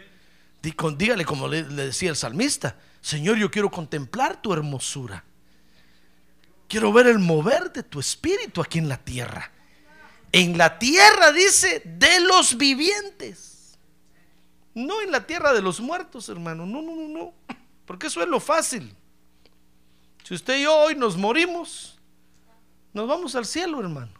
Dígale 0.61 1.23
como 1.23 1.47
le, 1.47 1.63
decía 1.63 2.09
el 2.09 2.17
salmista, 2.17 2.75
Señor, 2.99 3.37
yo 3.37 3.49
quiero 3.49 3.71
contemplar 3.71 4.41
tu 4.41 4.51
hermosura. 4.51 5.23
Quiero 6.67 6.91
ver 6.91 7.07
el 7.07 7.19
mover 7.19 7.71
de 7.71 7.83
tu 7.83 8.01
espíritu 8.01 8.61
aquí 8.61 8.77
en 8.77 8.89
la 8.89 8.97
tierra. 8.97 9.51
En 10.33 10.57
la 10.57 10.77
tierra, 10.77 11.31
dice, 11.31 11.81
de 11.85 12.19
los 12.19 12.57
vivientes. 12.57 13.77
No 14.73 15.01
en 15.01 15.11
la 15.11 15.25
tierra 15.25 15.53
de 15.53 15.61
los 15.61 15.79
muertos, 15.79 16.27
hermano. 16.27 16.65
No, 16.65 16.81
no, 16.81 16.93
no, 16.93 17.07
no. 17.07 17.33
Porque 17.85 18.07
eso 18.07 18.21
es 18.21 18.27
lo 18.27 18.41
fácil. 18.41 18.95
Si 20.31 20.35
usted 20.35 20.59
y 20.59 20.63
yo 20.63 20.73
hoy 20.73 20.95
nos 20.95 21.17
morimos, 21.17 21.99
nos 22.93 23.05
vamos 23.05 23.35
al 23.35 23.45
cielo, 23.45 23.81
hermano. 23.81 24.13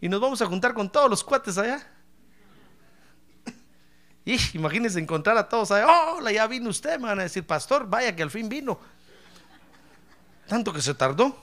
Y 0.00 0.08
nos 0.08 0.20
vamos 0.20 0.42
a 0.42 0.46
juntar 0.46 0.74
con 0.74 0.90
todos 0.90 1.08
los 1.08 1.22
cuates 1.22 1.56
allá. 1.56 1.86
Y 4.24 4.36
imagínense 4.54 4.98
encontrar 4.98 5.36
a 5.36 5.48
todos 5.48 5.70
allá. 5.70 5.86
Hola, 6.14 6.32
ya 6.32 6.48
vino 6.48 6.68
usted. 6.68 6.98
Me 6.98 7.06
van 7.06 7.20
a 7.20 7.22
decir, 7.22 7.46
pastor, 7.46 7.88
vaya 7.88 8.16
que 8.16 8.24
al 8.24 8.30
fin 8.32 8.48
vino. 8.48 8.80
Tanto 10.48 10.72
que 10.72 10.82
se 10.82 10.94
tardó. 10.94 11.40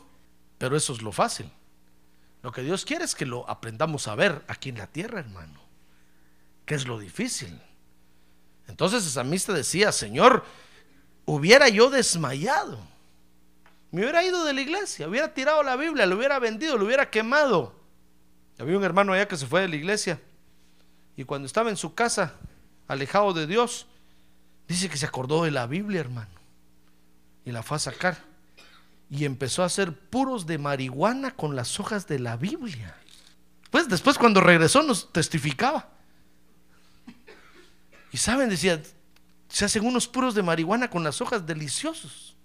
Pero 0.58 0.76
eso 0.76 0.92
es 0.92 1.02
lo 1.02 1.14
fácil. 1.14 1.50
Lo 2.44 2.52
que 2.52 2.64
Dios 2.64 2.84
quiere 2.84 3.06
es 3.06 3.16
que 3.16 3.26
lo 3.26 3.50
aprendamos 3.50 4.10
a 4.10 4.16
ver 4.16 4.44
aquí 4.50 4.68
en 4.68 4.80
la 4.80 4.88
tierra, 4.88 5.22
hermano. 5.22 5.62
Que 6.66 6.76
es 6.76 6.86
lo 6.86 7.00
difícil. 7.00 7.58
Entonces 8.68 9.08
esa 9.08 9.22
amistad 9.22 9.54
decía, 9.54 9.94
Señor, 9.94 10.44
hubiera 11.24 11.70
yo 11.70 11.90
desmayado. 11.90 12.97
Me 13.92 14.02
hubiera 14.02 14.24
ido 14.24 14.44
de 14.44 14.54
la 14.54 14.62
iglesia, 14.62 15.08
hubiera 15.08 15.34
tirado 15.34 15.64
la 15.64 15.76
Biblia, 15.76 16.06
lo 16.06 16.18
hubiera 16.18 16.40
vendido, 16.40 16.78
lo 16.78 16.86
hubiera 16.86 17.10
quemado. 17.10 17.74
Había 18.60 18.78
un 18.78 18.84
hermano 18.84 19.14
allá 19.14 19.28
que 19.28 19.38
se 19.38 19.48
fue 19.48 19.62
de 19.62 19.68
la 19.68 19.76
iglesia 19.76 20.20
y 21.16 21.24
cuando 21.24 21.48
estaba 21.48 21.70
en 21.70 21.78
su 21.78 21.96
casa, 21.96 22.34
alejado 22.88 23.34
de 23.34 23.48
Dios, 23.48 23.88
dice 24.68 24.88
que 24.88 24.98
se 24.98 25.06
acordó 25.06 25.44
de 25.44 25.52
la 25.52 25.66
Biblia, 25.66 26.00
hermano, 26.00 26.30
y 27.44 27.52
la 27.52 27.64
fue 27.64 27.78
a 27.78 27.80
sacar 27.80 28.18
y 29.10 29.26
empezó 29.26 29.64
a 29.64 29.66
hacer 29.66 29.94
puros 29.94 30.46
de 30.46 30.58
marihuana 30.58 31.36
con 31.36 31.56
las 31.56 31.80
hojas 31.80 32.08
de 32.08 32.20
la 32.20 32.38
Biblia. 32.38 32.96
Pues 33.72 33.90
después 33.90 34.18
cuando 34.18 34.42
regresó 34.42 34.84
nos 34.84 35.12
testificaba. 35.12 35.90
Y 38.12 38.18
saben, 38.18 38.50
decía, 38.50 38.82
se 39.50 39.66
hacen 39.66 39.86
unos 39.86 40.08
puros 40.08 40.36
de 40.36 40.44
marihuana 40.44 40.90
con 40.90 41.04
las 41.04 41.20
hojas 41.20 41.46
deliciosos. 41.46 42.37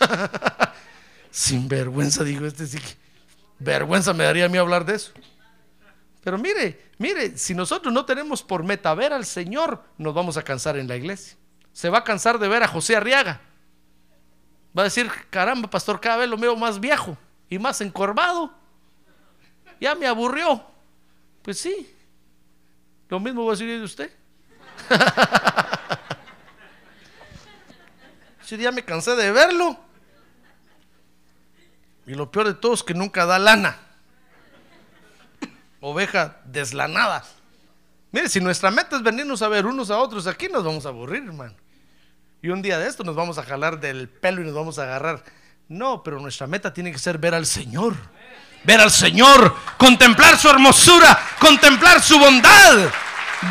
Sin 1.30 1.68
vergüenza, 1.68 2.22
digo 2.24 2.46
este 2.46 2.66
sí. 2.66 2.78
Vergüenza 3.58 4.12
me 4.12 4.24
daría 4.24 4.46
a 4.46 4.48
mí 4.48 4.58
hablar 4.58 4.84
de 4.84 4.94
eso. 4.94 5.12
Pero 6.22 6.38
mire, 6.38 6.90
mire, 6.98 7.36
si 7.36 7.54
nosotros 7.54 7.92
no 7.92 8.04
tenemos 8.04 8.42
por 8.42 8.62
meta 8.64 8.94
ver 8.94 9.12
al 9.12 9.26
Señor, 9.26 9.82
nos 9.98 10.14
vamos 10.14 10.36
a 10.36 10.42
cansar 10.42 10.76
en 10.76 10.88
la 10.88 10.96
iglesia. 10.96 11.36
Se 11.72 11.90
va 11.90 11.98
a 11.98 12.04
cansar 12.04 12.38
de 12.38 12.48
ver 12.48 12.62
a 12.62 12.68
José 12.68 12.96
Arriaga. 12.96 13.40
Va 14.76 14.82
a 14.82 14.84
decir, 14.84 15.10
caramba, 15.30 15.68
pastor, 15.68 16.00
cada 16.00 16.18
vez 16.18 16.28
lo 16.28 16.36
veo 16.36 16.56
más 16.56 16.80
viejo 16.80 17.16
y 17.48 17.58
más 17.58 17.80
encorvado. 17.80 18.52
Ya 19.80 19.94
me 19.94 20.06
aburrió. 20.06 20.64
Pues 21.42 21.58
sí, 21.58 21.94
lo 23.08 23.20
mismo 23.20 23.44
va 23.44 23.52
a 23.52 23.56
decir 23.56 23.68
de 23.68 23.84
usted. 23.84 24.10
Ese 28.54 28.60
día 28.60 28.70
me 28.70 28.84
cansé 28.84 29.16
de 29.16 29.32
verlo. 29.32 29.76
Y 32.06 32.14
lo 32.14 32.30
peor 32.30 32.46
de 32.46 32.54
todo 32.54 32.72
es 32.74 32.84
que 32.84 32.94
nunca 32.94 33.26
da 33.26 33.36
lana. 33.36 33.76
Oveja 35.80 36.36
deslanada. 36.44 37.24
Mire, 38.12 38.28
si 38.28 38.38
nuestra 38.38 38.70
meta 38.70 38.94
es 38.94 39.02
venirnos 39.02 39.42
a 39.42 39.48
ver 39.48 39.66
unos 39.66 39.90
a 39.90 39.98
otros 39.98 40.28
aquí, 40.28 40.46
nos 40.46 40.62
vamos 40.62 40.86
a 40.86 40.90
aburrir, 40.90 41.24
hermano. 41.24 41.56
Y 42.42 42.50
un 42.50 42.62
día 42.62 42.78
de 42.78 42.86
esto 42.86 43.02
nos 43.02 43.16
vamos 43.16 43.38
a 43.38 43.42
jalar 43.42 43.80
del 43.80 44.08
pelo 44.08 44.40
y 44.40 44.44
nos 44.44 44.54
vamos 44.54 44.78
a 44.78 44.84
agarrar. 44.84 45.24
No, 45.66 46.04
pero 46.04 46.20
nuestra 46.20 46.46
meta 46.46 46.72
tiene 46.72 46.92
que 46.92 46.98
ser 46.98 47.18
ver 47.18 47.34
al 47.34 47.46
Señor. 47.46 47.96
Ver 48.62 48.80
al 48.80 48.92
Señor, 48.92 49.52
contemplar 49.76 50.38
su 50.38 50.48
hermosura, 50.48 51.18
contemplar 51.40 52.00
su 52.00 52.20
bondad, 52.20 52.76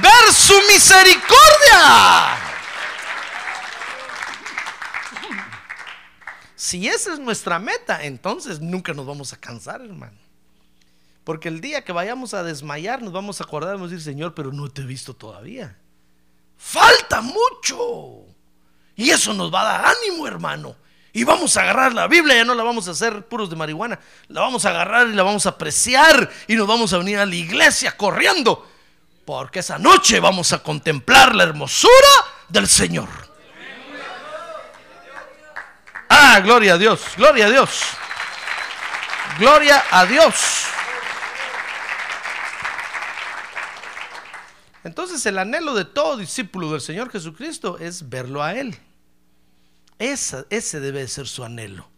ver 0.01 0.33
su 0.33 0.55
misericordia. 0.71 2.42
Si 6.63 6.87
esa 6.87 7.11
es 7.11 7.19
nuestra 7.19 7.59
meta, 7.59 8.05
entonces 8.05 8.61
nunca 8.61 8.93
nos 8.93 9.05
vamos 9.05 9.33
a 9.33 9.37
cansar, 9.37 9.81
hermano. 9.81 10.17
Porque 11.25 11.49
el 11.49 11.59
día 11.59 11.83
que 11.83 11.91
vayamos 11.91 12.33
a 12.33 12.41
desmayar, 12.41 13.01
nos 13.01 13.11
vamos 13.11 13.41
a 13.41 13.43
acordar, 13.43 13.73
vamos 13.73 13.89
a 13.89 13.95
decir, 13.95 14.13
Señor, 14.13 14.33
pero 14.33 14.53
no 14.53 14.69
te 14.69 14.81
he 14.81 14.85
visto 14.85 15.13
todavía. 15.13 15.77
Falta 16.55 17.19
mucho. 17.19 18.21
Y 18.95 19.09
eso 19.09 19.33
nos 19.33 19.53
va 19.53 19.59
a 19.59 19.73
dar 19.73 19.85
ánimo, 19.87 20.25
hermano. 20.25 20.77
Y 21.11 21.25
vamos 21.25 21.57
a 21.57 21.63
agarrar 21.63 21.93
la 21.93 22.07
Biblia, 22.07 22.37
ya 22.37 22.45
no 22.45 22.55
la 22.55 22.63
vamos 22.63 22.87
a 22.87 22.91
hacer 22.91 23.27
puros 23.27 23.49
de 23.49 23.57
marihuana. 23.57 23.99
La 24.29 24.39
vamos 24.39 24.63
a 24.63 24.69
agarrar 24.69 25.09
y 25.09 25.15
la 25.15 25.23
vamos 25.23 25.45
a 25.45 25.49
apreciar. 25.49 26.31
Y 26.47 26.55
nos 26.55 26.65
vamos 26.65 26.93
a 26.93 26.97
venir 26.97 27.17
a 27.17 27.25
la 27.25 27.35
iglesia 27.35 27.97
corriendo. 27.97 28.65
Porque 29.25 29.59
esa 29.59 29.77
noche 29.77 30.21
vamos 30.21 30.53
a 30.53 30.63
contemplar 30.63 31.35
la 31.35 31.43
hermosura 31.43 31.91
del 32.47 32.69
Señor. 32.69 33.32
Ah, 36.25 36.39
gloria 36.39 36.75
a 36.75 36.77
Dios, 36.77 37.03
gloria 37.17 37.47
a 37.47 37.49
Dios. 37.49 37.81
Gloria 39.37 39.83
a 39.91 40.05
Dios. 40.05 40.63
Entonces 44.85 45.25
el 45.25 45.37
anhelo 45.37 45.75
de 45.75 45.83
todo 45.83 46.15
discípulo 46.15 46.71
del 46.71 46.79
Señor 46.79 47.11
Jesucristo 47.11 47.77
es 47.77 48.07
verlo 48.07 48.41
a 48.41 48.53
Él. 48.53 48.77
Esa, 49.99 50.45
ese 50.49 50.79
debe 50.79 51.05
ser 51.09 51.27
su 51.27 51.43
anhelo. 51.43 51.89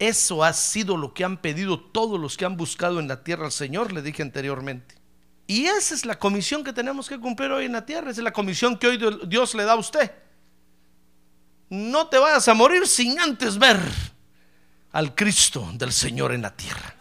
Eso 0.00 0.42
ha 0.42 0.52
sido 0.54 0.96
lo 0.96 1.14
que 1.14 1.22
han 1.24 1.36
pedido 1.36 1.78
todos 1.78 2.18
los 2.18 2.36
que 2.36 2.44
han 2.44 2.56
buscado 2.56 2.98
en 2.98 3.06
la 3.06 3.22
tierra 3.22 3.46
al 3.46 3.52
Señor, 3.52 3.92
le 3.92 4.02
dije 4.02 4.22
anteriormente. 4.22 4.96
Y 5.46 5.66
esa 5.66 5.94
es 5.94 6.04
la 6.04 6.18
comisión 6.18 6.64
que 6.64 6.72
tenemos 6.72 7.08
que 7.08 7.20
cumplir 7.20 7.52
hoy 7.52 7.66
en 7.66 7.72
la 7.72 7.86
tierra, 7.86 8.10
esa 8.10 8.22
es 8.22 8.24
la 8.24 8.32
comisión 8.32 8.76
que 8.76 8.88
hoy 8.88 9.00
Dios 9.28 9.54
le 9.54 9.62
da 9.62 9.74
a 9.74 9.76
usted. 9.76 10.10
No 11.72 12.08
te 12.08 12.18
vayas 12.18 12.46
a 12.48 12.52
morir 12.52 12.86
sin 12.86 13.18
antes 13.18 13.58
ver 13.58 13.80
al 14.92 15.14
Cristo 15.14 15.66
del 15.72 15.90
Señor 15.90 16.32
en 16.32 16.42
la 16.42 16.54
tierra. 16.54 16.94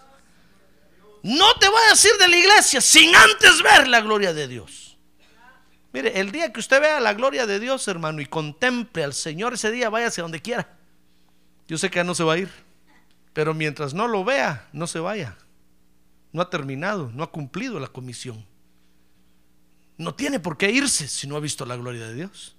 No 1.23 1.53
te 1.55 1.67
vayas 1.67 2.05
a 2.05 2.07
ir 2.07 2.13
de 2.17 2.27
la 2.29 2.37
iglesia 2.37 2.79
sin 2.79 3.13
antes 3.13 3.61
ver 3.61 3.89
la 3.89 3.99
gloria 3.99 4.33
de 4.33 4.47
Dios. 4.47 4.97
Mire, 5.91 6.17
el 6.21 6.31
día 6.31 6.53
que 6.53 6.61
usted 6.61 6.79
vea 6.79 7.01
la 7.01 7.13
gloria 7.13 7.45
de 7.45 7.59
Dios, 7.59 7.85
hermano, 7.89 8.21
y 8.21 8.27
contemple 8.27 9.03
al 9.03 9.13
Señor 9.13 9.55
ese 9.55 9.71
día, 9.71 9.89
hacia 9.89 10.23
donde 10.23 10.41
quiera. 10.41 10.77
Yo 11.67 11.77
sé 11.77 11.89
que 11.89 11.97
ya 11.97 12.05
no 12.05 12.15
se 12.15 12.23
va 12.23 12.35
a 12.35 12.37
ir, 12.37 12.49
pero 13.33 13.53
mientras 13.53 13.93
no 13.93 14.07
lo 14.07 14.23
vea, 14.23 14.69
no 14.71 14.87
se 14.87 14.99
vaya. 14.99 15.37
No 16.31 16.41
ha 16.41 16.49
terminado, 16.49 17.11
no 17.13 17.23
ha 17.23 17.31
cumplido 17.31 17.77
la 17.77 17.87
comisión. 17.87 18.45
No 19.97 20.15
tiene 20.15 20.39
por 20.39 20.57
qué 20.57 20.71
irse 20.71 21.09
si 21.09 21.27
no 21.27 21.35
ha 21.35 21.41
visto 21.41 21.65
la 21.65 21.75
gloria 21.75 22.07
de 22.07 22.15
Dios. 22.15 22.55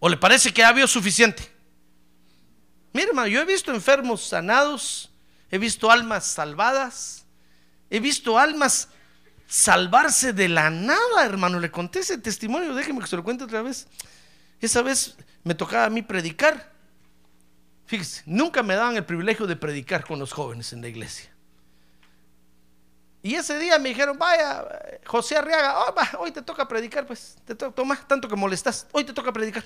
¿O 0.00 0.08
le 0.08 0.16
parece 0.16 0.52
que 0.52 0.64
ha 0.64 0.68
habido 0.68 0.88
suficiente? 0.88 1.48
Mire, 2.92 3.08
hermano, 3.08 3.28
yo 3.28 3.40
he 3.40 3.44
visto 3.44 3.72
enfermos 3.72 4.26
sanados, 4.26 5.10
he 5.50 5.58
visto 5.58 5.90
almas 5.90 6.24
salvadas, 6.24 7.24
he 7.90 8.00
visto 8.00 8.38
almas 8.38 8.88
salvarse 9.46 10.32
de 10.32 10.48
la 10.48 10.70
nada, 10.70 11.24
hermano. 11.24 11.60
Le 11.60 11.70
conté 11.70 12.00
ese 12.00 12.18
testimonio, 12.18 12.74
déjeme 12.74 13.00
que 13.00 13.06
se 13.06 13.16
lo 13.16 13.22
cuente 13.22 13.44
otra 13.44 13.62
vez. 13.62 13.86
Esa 14.60 14.82
vez 14.82 15.16
me 15.44 15.54
tocaba 15.54 15.84
a 15.84 15.90
mí 15.90 16.02
predicar. 16.02 16.72
Fíjese, 17.86 18.22
nunca 18.24 18.62
me 18.62 18.74
daban 18.74 18.96
el 18.96 19.04
privilegio 19.04 19.46
de 19.46 19.56
predicar 19.56 20.04
con 20.06 20.18
los 20.18 20.32
jóvenes 20.32 20.72
en 20.72 20.80
la 20.80 20.88
iglesia. 20.88 21.30
Y 23.22 23.34
ese 23.34 23.58
día 23.58 23.78
me 23.78 23.90
dijeron, 23.90 24.16
vaya, 24.16 24.64
José 25.04 25.36
Arriaga, 25.36 25.78
oh, 25.78 25.94
hoy 26.20 26.30
te 26.30 26.40
toca 26.40 26.66
predicar, 26.66 27.06
pues, 27.06 27.36
te 27.44 27.54
toma, 27.54 27.96
tanto 28.06 28.28
que 28.28 28.36
molestas, 28.36 28.86
hoy 28.92 29.04
te 29.04 29.12
toca 29.12 29.30
predicar. 29.30 29.64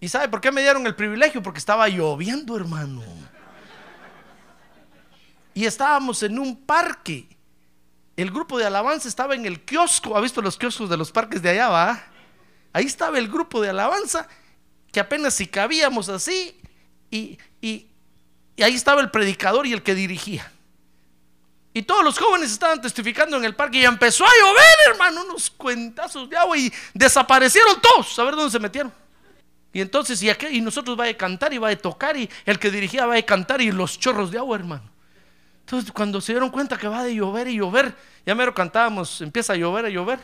¿Y 0.00 0.08
sabe 0.08 0.28
por 0.28 0.40
qué 0.40 0.52
me 0.52 0.60
dieron 0.60 0.86
el 0.86 0.94
privilegio? 0.94 1.42
Porque 1.42 1.58
estaba 1.58 1.88
lloviendo, 1.88 2.56
hermano. 2.56 3.02
Y 5.54 5.64
estábamos 5.64 6.22
en 6.22 6.38
un 6.38 6.56
parque 6.64 7.28
el 8.16 8.30
grupo 8.30 8.58
de 8.58 8.66
alabanza 8.66 9.08
estaba 9.08 9.34
en 9.34 9.44
el 9.44 9.64
kiosco. 9.64 10.16
¿Ha 10.16 10.20
visto 10.20 10.40
los 10.40 10.56
kioscos 10.56 10.88
de 10.88 10.96
los 10.96 11.10
parques 11.10 11.42
de 11.42 11.50
allá? 11.50 11.68
Va? 11.68 12.02
Ahí 12.72 12.86
estaba 12.86 13.18
el 13.18 13.28
grupo 13.28 13.60
de 13.60 13.70
alabanza 13.70 14.28
que 14.92 15.00
apenas 15.00 15.34
si 15.34 15.48
cabíamos 15.48 16.08
así 16.08 16.56
y, 17.10 17.38
y, 17.60 17.88
ahí 18.62 18.74
estaba 18.74 19.00
el 19.00 19.10
predicador 19.10 19.66
y 19.66 19.72
el 19.72 19.82
que 19.82 19.94
dirigía. 19.94 20.50
Y 21.72 21.82
todos 21.82 22.04
los 22.04 22.16
jóvenes 22.16 22.52
estaban 22.52 22.80
testificando 22.80 23.36
en 23.36 23.44
el 23.44 23.56
parque 23.56 23.78
y 23.78 23.84
empezó 23.84 24.24
a 24.24 24.30
llover, 24.40 24.92
hermano, 24.92 25.24
unos 25.24 25.50
cuentazos 25.50 26.30
de 26.30 26.36
agua 26.36 26.56
y 26.56 26.72
desaparecieron 26.92 27.80
todos. 27.80 28.16
A 28.16 28.24
ver 28.24 28.36
dónde 28.36 28.52
se 28.52 28.60
metieron. 28.60 28.92
Y 29.74 29.80
entonces, 29.80 30.22
y, 30.22 30.60
nosotros 30.60 30.98
va 30.98 31.06
a 31.06 31.14
cantar 31.14 31.52
y 31.52 31.58
va 31.58 31.68
a 31.68 31.76
tocar 31.76 32.16
y 32.16 32.30
el 32.46 32.60
que 32.60 32.70
dirigía 32.70 33.06
va 33.06 33.16
a 33.16 33.22
cantar 33.22 33.60
y 33.60 33.72
los 33.72 33.98
chorros 33.98 34.30
de 34.30 34.38
agua, 34.38 34.56
hermano. 34.56 34.88
Entonces, 35.60 35.90
cuando 35.90 36.20
se 36.20 36.32
dieron 36.32 36.48
cuenta 36.48 36.78
que 36.78 36.86
va 36.86 37.02
de 37.02 37.12
llover 37.12 37.48
y 37.48 37.56
llover, 37.56 37.92
ya 38.24 38.36
mero 38.36 38.54
cantábamos, 38.54 39.20
empieza 39.20 39.52
a 39.52 39.56
llover, 39.56 39.86
a 39.86 39.88
llover. 39.88 40.20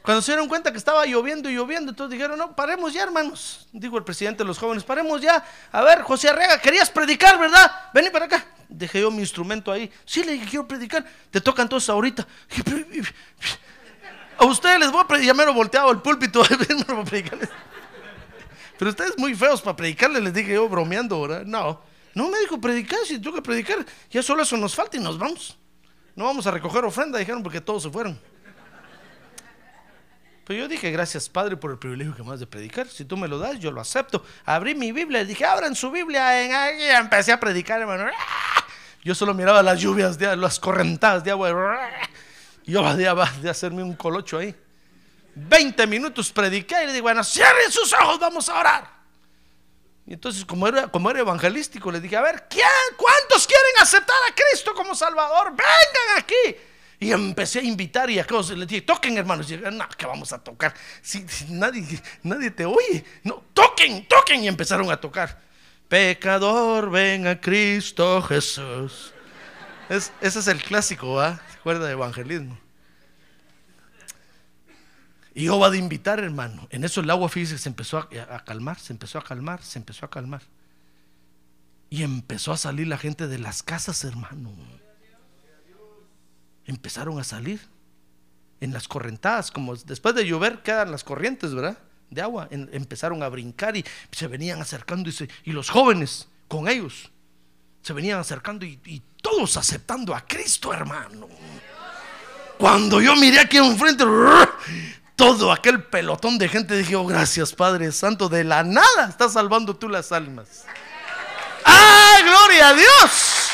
Cuando 0.00 0.22
se 0.22 0.32
dieron 0.32 0.48
cuenta 0.48 0.72
que 0.72 0.78
estaba 0.78 1.04
lloviendo 1.04 1.50
y 1.50 1.54
lloviendo, 1.54 1.90
entonces 1.90 2.16
dijeron, 2.16 2.38
no, 2.38 2.56
paremos 2.56 2.94
ya, 2.94 3.02
hermanos. 3.02 3.68
Dijo 3.70 3.98
el 3.98 4.04
presidente 4.04 4.42
de 4.42 4.46
los 4.46 4.56
jóvenes, 4.58 4.82
paremos 4.82 5.20
ya. 5.20 5.44
A 5.70 5.82
ver, 5.82 6.00
José 6.00 6.30
Arrega, 6.30 6.58
querías 6.58 6.88
predicar, 6.88 7.38
¿verdad? 7.38 7.70
Vení 7.92 8.08
para 8.08 8.24
acá. 8.24 8.46
Dejé 8.66 9.02
yo 9.02 9.10
mi 9.10 9.20
instrumento 9.20 9.70
ahí. 9.70 9.92
Sí, 10.06 10.24
le 10.24 10.32
dije, 10.32 10.46
quiero 10.48 10.66
predicar. 10.66 11.04
Te 11.30 11.42
toca 11.42 11.60
entonces 11.60 11.90
ahorita. 11.90 12.26
A 14.38 14.44
ustedes 14.44 14.78
les 14.78 14.90
voy 14.92 15.02
a 15.02 15.06
predicar. 15.06 15.26
Ya 15.26 15.34
mero 15.34 15.52
volteado 15.52 15.90
el 15.90 15.98
púlpito. 15.98 16.42
Pero 18.78 18.90
ustedes 18.90 19.18
muy 19.18 19.34
feos 19.34 19.60
para 19.60 19.76
predicarles, 19.76 20.22
les 20.22 20.32
dije 20.32 20.54
yo 20.54 20.68
bromeando, 20.68 21.20
¿verdad? 21.20 21.44
No. 21.44 21.82
No 22.14 22.30
me 22.30 22.38
dijo 22.38 22.60
predicar, 22.60 23.00
si 23.04 23.18
tengo 23.20 23.34
que 23.36 23.42
predicar, 23.42 23.84
ya 24.10 24.22
solo 24.22 24.42
eso 24.42 24.56
nos 24.56 24.74
falta 24.74 24.96
y 24.96 25.00
nos 25.00 25.18
vamos. 25.18 25.58
No 26.14 26.24
vamos 26.24 26.46
a 26.46 26.52
recoger 26.52 26.84
ofrenda, 26.84 27.18
dijeron, 27.18 27.42
porque 27.42 27.60
todos 27.60 27.82
se 27.82 27.90
fueron. 27.90 28.18
Pero 30.44 30.60
yo 30.60 30.68
dije, 30.68 30.90
gracias 30.90 31.28
Padre 31.28 31.56
por 31.56 31.70
el 31.70 31.78
privilegio 31.78 32.14
que 32.14 32.22
me 32.22 32.32
has 32.32 32.40
de 32.40 32.46
predicar. 32.46 32.88
Si 32.88 33.04
tú 33.04 33.16
me 33.16 33.28
lo 33.28 33.38
das, 33.38 33.58
yo 33.58 33.70
lo 33.70 33.80
acepto. 33.80 34.24
Abrí 34.46 34.74
mi 34.74 34.92
Biblia, 34.92 35.24
dije, 35.24 35.44
abran 35.44 35.74
su 35.76 35.90
Biblia. 35.90 36.42
En... 36.42 36.80
Y 36.80 36.84
empecé 36.84 37.32
a 37.32 37.40
predicar, 37.40 37.80
hermano. 37.80 38.06
Yo 39.04 39.14
solo 39.14 39.34
miraba 39.34 39.62
las 39.62 39.78
lluvias, 39.80 40.18
las 40.20 40.58
correntadas 40.58 41.22
de 41.22 41.32
agua. 41.32 41.50
Yo 42.68 42.82
de, 42.94 43.04
de 43.42 43.50
hacerme 43.50 43.82
un 43.82 43.96
colocho 43.96 44.38
ahí. 44.38 44.54
20 45.34 45.86
minutos 45.86 46.30
prediqué 46.30 46.82
y 46.82 46.86
le 46.86 46.92
digo, 46.92 47.04
bueno, 47.04 47.24
cierren 47.24 47.70
sus 47.72 47.92
ojos, 47.94 48.18
vamos 48.20 48.48
a 48.48 48.58
orar. 48.58 48.98
Y 50.06 50.14
entonces, 50.14 50.44
como 50.44 50.66
era, 50.68 50.88
como 50.88 51.10
era 51.10 51.20
evangelístico, 51.20 51.90
le 51.90 52.00
dije, 52.00 52.16
a 52.16 52.22
ver, 52.22 52.46
¿quién, 52.48 52.64
¿cuántos 52.96 53.46
quieren 53.46 53.72
aceptar 53.80 54.16
a 54.30 54.34
Cristo 54.34 54.74
como 54.74 54.94
Salvador? 54.94 55.50
Vengan 55.50 56.18
aquí. 56.18 56.56
Y 57.00 57.12
empecé 57.12 57.60
a 57.60 57.62
invitar 57.62 58.10
y 58.10 58.18
a 58.18 58.26
cosas. 58.26 58.56
Le 58.58 58.66
dije, 58.66 58.80
toquen, 58.82 59.16
hermanos. 59.16 59.50
Y 59.50 59.56
dije, 59.56 59.70
no, 59.70 59.88
que 59.90 60.06
vamos 60.06 60.32
a 60.32 60.38
tocar. 60.42 60.74
Si, 61.02 61.24
nadie, 61.50 62.02
nadie 62.22 62.50
te 62.50 62.64
oye. 62.64 63.04
No, 63.22 63.44
toquen, 63.54 64.06
toquen. 64.08 64.42
Y 64.44 64.48
empezaron 64.48 64.90
a 64.90 64.98
tocar. 65.00 65.40
Pecador, 65.88 66.90
ven 66.90 67.26
a 67.26 67.40
Cristo 67.40 68.20
Jesús. 68.22 69.12
Es- 69.88 70.12
ese 70.20 70.38
es 70.40 70.48
el 70.48 70.62
clásico. 70.62 71.22
¿Se 71.22 71.47
acuerda 71.58 71.86
de 71.86 71.92
evangelismo? 71.92 72.58
Y 75.34 75.46
va 75.46 75.70
de 75.70 75.78
invitar, 75.78 76.18
hermano. 76.18 76.66
En 76.70 76.82
eso 76.82 77.00
el 77.00 77.10
agua, 77.10 77.28
fíjese, 77.28 77.58
se 77.58 77.68
empezó 77.68 77.98
a, 77.98 78.44
calmar, 78.44 78.78
se 78.80 78.92
empezó 78.92 79.18
a 79.18 79.22
calmar, 79.22 79.62
se 79.62 79.78
empezó 79.78 80.06
a 80.06 80.10
calmar. 80.10 80.42
Y 81.90 82.02
empezó 82.02 82.52
a 82.52 82.56
salir 82.56 82.88
la 82.88 82.98
gente 82.98 83.28
de 83.28 83.38
las 83.38 83.62
casas, 83.62 84.02
hermano. 84.02 84.50
Empezaron 86.64 87.20
a 87.20 87.24
salir 87.24 87.60
en 88.60 88.72
las 88.72 88.88
correntadas, 88.88 89.52
como 89.52 89.76
después 89.76 90.14
de 90.16 90.26
llover 90.26 90.62
quedan 90.62 90.90
las 90.90 91.04
corrientes, 91.04 91.54
¿verdad? 91.54 91.78
De 92.10 92.20
agua. 92.20 92.48
Empezaron 92.50 93.22
a 93.22 93.28
brincar 93.28 93.76
y 93.76 93.84
se 94.10 94.26
venían 94.26 94.60
acercando 94.60 95.08
y 95.44 95.52
los 95.52 95.70
jóvenes 95.70 96.28
con 96.48 96.68
ellos 96.68 97.12
se 97.88 97.94
venían 97.94 98.18
acercando 98.20 98.66
y, 98.66 99.02
todos 99.22 99.56
aceptando 99.56 100.14
a 100.14 100.20
Cristo, 100.20 100.74
hermano. 100.74 101.26
Cuando 102.58 103.00
yo 103.00 103.16
miré 103.16 103.40
aquí 103.40 103.56
enfrente, 103.56 104.04
todo 105.16 105.50
aquel 105.50 105.82
pelotón 105.84 106.36
de 106.36 106.50
gente, 106.50 106.76
dije, 106.76 106.96
oh, 106.96 107.06
gracias 107.06 107.54
Padre 107.54 107.90
Santo, 107.92 108.28
de 108.28 108.44
la 108.44 108.62
nada 108.62 109.08
estás 109.08 109.32
salvando 109.32 109.74
tú 109.74 109.88
las 109.88 110.12
almas. 110.12 110.66
¡Ah, 111.64 112.18
gloria 112.22 112.68
a 112.68 112.74
Dios! 112.74 113.48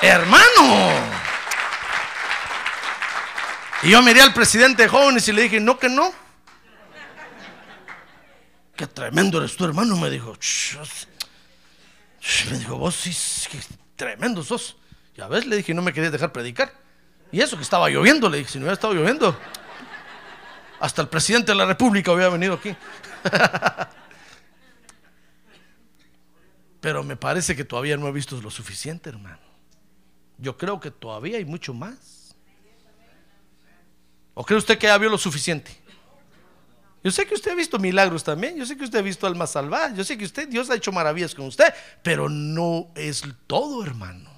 Hermano. 0.00 0.94
Y 3.82 3.90
yo 3.90 4.00
miré 4.00 4.22
al 4.22 4.32
presidente 4.32 4.84
de 4.84 4.88
jóvenes 4.88 5.28
y 5.28 5.32
le 5.32 5.42
dije, 5.42 5.60
no 5.60 5.78
que 5.78 5.90
no. 5.90 6.10
Qué 8.74 8.86
tremendo 8.86 9.38
eres 9.38 9.56
tú, 9.56 9.66
hermano, 9.66 9.94
me 9.98 10.08
dijo. 10.08 10.34
"Sh, 10.40 10.78
sh", 10.82 11.13
Me 12.50 12.58
dijo, 12.58 12.76
vos 12.78 12.94
sí, 12.94 13.14
tremendo 13.96 14.42
sos. 14.42 14.76
Ya 15.16 15.28
ves, 15.28 15.46
le 15.46 15.56
dije, 15.56 15.74
no 15.74 15.82
me 15.82 15.92
querías 15.92 16.12
dejar 16.12 16.32
predicar. 16.32 16.72
Y 17.30 17.40
eso 17.40 17.56
que 17.56 17.62
estaba 17.62 17.88
lloviendo, 17.90 18.28
le 18.28 18.38
dije, 18.38 18.50
si 18.50 18.58
no 18.58 18.62
hubiera 18.64 18.74
estado 18.74 18.94
lloviendo, 18.94 19.36
hasta 20.80 21.02
el 21.02 21.08
presidente 21.08 21.52
de 21.52 21.56
la 21.56 21.66
República 21.66 22.12
hubiera 22.12 22.30
venido 22.30 22.54
aquí. 22.54 22.74
Pero 26.80 27.02
me 27.02 27.16
parece 27.16 27.56
que 27.56 27.64
todavía 27.64 27.96
no 27.96 28.08
he 28.08 28.12
visto 28.12 28.40
lo 28.40 28.50
suficiente, 28.50 29.08
hermano. 29.10 29.38
Yo 30.38 30.56
creo 30.56 30.80
que 30.80 30.90
todavía 30.90 31.38
hay 31.38 31.44
mucho 31.44 31.72
más. 31.72 32.36
¿O 34.34 34.44
cree 34.44 34.58
usted 34.58 34.78
que 34.78 34.86
ya 34.88 34.98
vio 34.98 35.08
lo 35.08 35.18
suficiente? 35.18 35.83
Yo 37.04 37.10
sé 37.10 37.26
que 37.26 37.34
usted 37.34 37.50
ha 37.50 37.54
visto 37.54 37.78
milagros 37.78 38.24
también, 38.24 38.56
yo 38.56 38.64
sé 38.64 38.78
que 38.78 38.84
usted 38.84 39.00
ha 39.00 39.02
visto 39.02 39.26
almas 39.26 39.50
salvadas, 39.50 39.94
yo 39.94 40.02
sé 40.02 40.16
que 40.16 40.24
usted, 40.24 40.48
Dios 40.48 40.70
ha 40.70 40.74
hecho 40.74 40.90
maravillas 40.90 41.34
con 41.34 41.44
usted, 41.44 41.72
pero 42.02 42.30
no 42.30 42.88
es 42.94 43.22
todo, 43.46 43.84
hermano. 43.84 44.30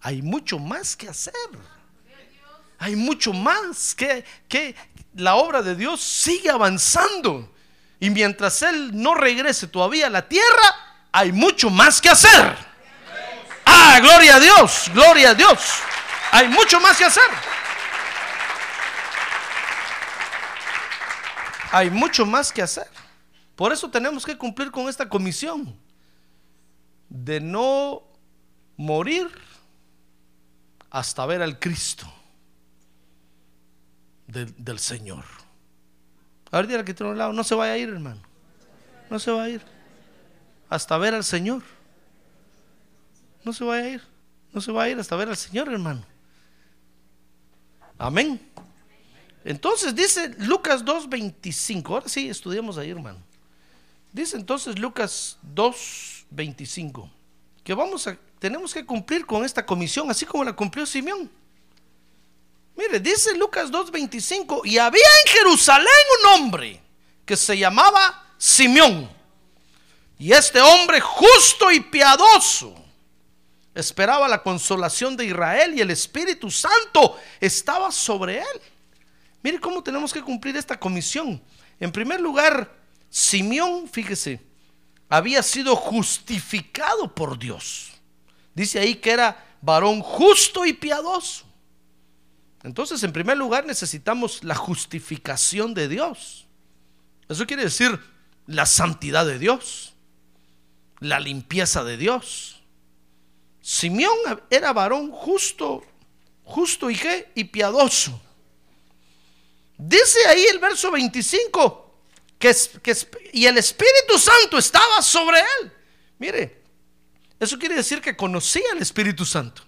Hay 0.00 0.22
mucho 0.22 0.58
más 0.58 0.96
que 0.96 1.10
hacer. 1.10 1.34
Hay 2.78 2.96
mucho 2.96 3.34
más 3.34 3.94
que, 3.94 4.24
que 4.48 4.74
la 5.16 5.34
obra 5.34 5.60
de 5.60 5.76
Dios 5.76 6.00
sigue 6.00 6.48
avanzando. 6.48 7.52
Y 8.00 8.08
mientras 8.08 8.62
Él 8.62 8.92
no 8.94 9.14
regrese 9.14 9.66
todavía 9.66 10.06
a 10.06 10.10
la 10.10 10.26
tierra, 10.26 11.06
hay 11.12 11.32
mucho 11.32 11.68
más 11.68 12.00
que 12.00 12.08
hacer. 12.08 12.56
Ah, 13.66 13.98
gloria 14.00 14.36
a 14.36 14.40
Dios, 14.40 14.90
gloria 14.94 15.30
a 15.30 15.34
Dios. 15.34 15.58
Hay 16.32 16.48
mucho 16.48 16.80
más 16.80 16.96
que 16.96 17.04
hacer. 17.04 17.59
Hay 21.72 21.90
mucho 21.90 22.26
más 22.26 22.52
que 22.52 22.62
hacer. 22.62 22.88
Por 23.56 23.72
eso 23.72 23.90
tenemos 23.90 24.24
que 24.24 24.36
cumplir 24.36 24.70
con 24.70 24.88
esta 24.88 25.08
comisión 25.08 25.76
de 27.08 27.40
no 27.40 28.02
morir 28.76 29.28
hasta 30.90 31.26
ver 31.26 31.42
al 31.42 31.58
Cristo 31.58 32.10
del, 34.26 34.78
Señor. 34.78 35.24
A 36.50 36.56
ver, 36.58 36.66
dígale 36.66 36.84
que 36.84 36.94
tiene 36.94 37.12
un 37.12 37.18
lado, 37.18 37.32
no 37.32 37.44
se 37.44 37.54
vaya 37.54 37.72
a 37.72 37.78
ir, 37.78 37.88
hermano. 37.88 38.22
No 39.10 39.18
se 39.18 39.30
va 39.30 39.42
a 39.42 39.48
ir. 39.48 39.60
Hasta 40.68 40.96
ver 40.98 41.14
al 41.14 41.24
Señor. 41.24 41.62
No 43.44 43.52
se 43.52 43.64
vaya 43.64 43.84
a 43.84 43.88
ir. 43.88 44.02
No 44.52 44.60
se 44.60 44.72
va 44.72 44.84
a 44.84 44.88
ir 44.88 44.98
hasta 44.98 45.16
ver 45.16 45.28
al 45.28 45.36
Señor, 45.36 45.68
hermano. 45.68 46.04
Amén. 47.98 48.49
Entonces 49.44 49.94
dice 49.94 50.34
Lucas 50.38 50.84
2.25. 50.84 51.88
Ahora 51.90 52.08
sí, 52.08 52.28
estudiamos 52.28 52.78
ahí, 52.78 52.90
hermano. 52.90 53.18
Dice 54.12 54.36
entonces 54.36 54.78
Lucas 54.78 55.38
2.25 55.54 57.10
que 57.62 57.74
vamos 57.74 58.06
a, 58.06 58.16
tenemos 58.38 58.72
que 58.72 58.84
cumplir 58.84 59.26
con 59.26 59.44
esta 59.44 59.64
comisión, 59.64 60.10
así 60.10 60.24
como 60.24 60.44
la 60.44 60.52
cumplió 60.52 60.86
Simeón. 60.86 61.30
Mire, 62.76 62.98
dice 62.98 63.36
Lucas 63.36 63.70
2.25, 63.70 64.62
y 64.64 64.78
había 64.78 65.04
en 65.24 65.32
Jerusalén 65.32 65.86
un 66.20 66.30
hombre 66.32 66.80
que 67.24 67.36
se 67.36 67.58
llamaba 67.58 68.34
Simeón. 68.38 69.10
Y 70.18 70.32
este 70.32 70.60
hombre 70.60 71.00
justo 71.00 71.70
y 71.70 71.80
piadoso 71.80 72.74
esperaba 73.74 74.28
la 74.28 74.42
consolación 74.42 75.16
de 75.16 75.26
Israel 75.26 75.74
y 75.74 75.80
el 75.80 75.90
Espíritu 75.90 76.50
Santo 76.50 77.18
estaba 77.40 77.92
sobre 77.92 78.38
él. 78.38 78.60
Mire 79.42 79.58
cómo 79.58 79.82
tenemos 79.82 80.12
que 80.12 80.22
cumplir 80.22 80.56
esta 80.56 80.78
comisión. 80.78 81.42
En 81.78 81.92
primer 81.92 82.20
lugar, 82.20 82.76
Simeón, 83.08 83.88
fíjese, 83.88 84.40
había 85.08 85.42
sido 85.42 85.74
justificado 85.74 87.14
por 87.14 87.38
Dios. 87.38 87.92
Dice 88.54 88.78
ahí 88.78 88.96
que 88.96 89.10
era 89.10 89.44
varón 89.62 90.00
justo 90.00 90.64
y 90.66 90.72
piadoso. 90.72 91.46
Entonces, 92.62 93.02
en 93.02 93.12
primer 93.12 93.38
lugar, 93.38 93.64
necesitamos 93.64 94.44
la 94.44 94.54
justificación 94.54 95.72
de 95.72 95.88
Dios. 95.88 96.46
Eso 97.28 97.46
quiere 97.46 97.64
decir 97.64 97.98
la 98.46 98.66
santidad 98.66 99.24
de 99.24 99.38
Dios, 99.38 99.94
la 100.98 101.20
limpieza 101.20 101.84
de 101.84 101.96
Dios. 101.96 102.62
Simeón 103.62 104.16
era 104.50 104.72
varón 104.72 105.10
justo, 105.10 105.82
justo 106.44 106.90
y 106.90 106.96
qué? 106.96 107.30
Y 107.34 107.44
piadoso. 107.44 108.20
Dice 109.82 110.26
ahí 110.26 110.44
el 110.44 110.58
verso 110.58 110.90
25 110.90 111.94
que, 112.38 112.54
que, 112.82 112.94
y 113.32 113.46
el 113.46 113.56
Espíritu 113.56 114.18
Santo 114.18 114.58
estaba 114.58 115.00
sobre 115.00 115.38
él. 115.38 115.72
Mire, 116.18 116.62
eso 117.38 117.58
quiere 117.58 117.76
decir 117.76 118.02
que 118.02 118.14
conocía 118.14 118.72
al 118.72 118.78
Espíritu 118.78 119.24
Santo. 119.24 119.62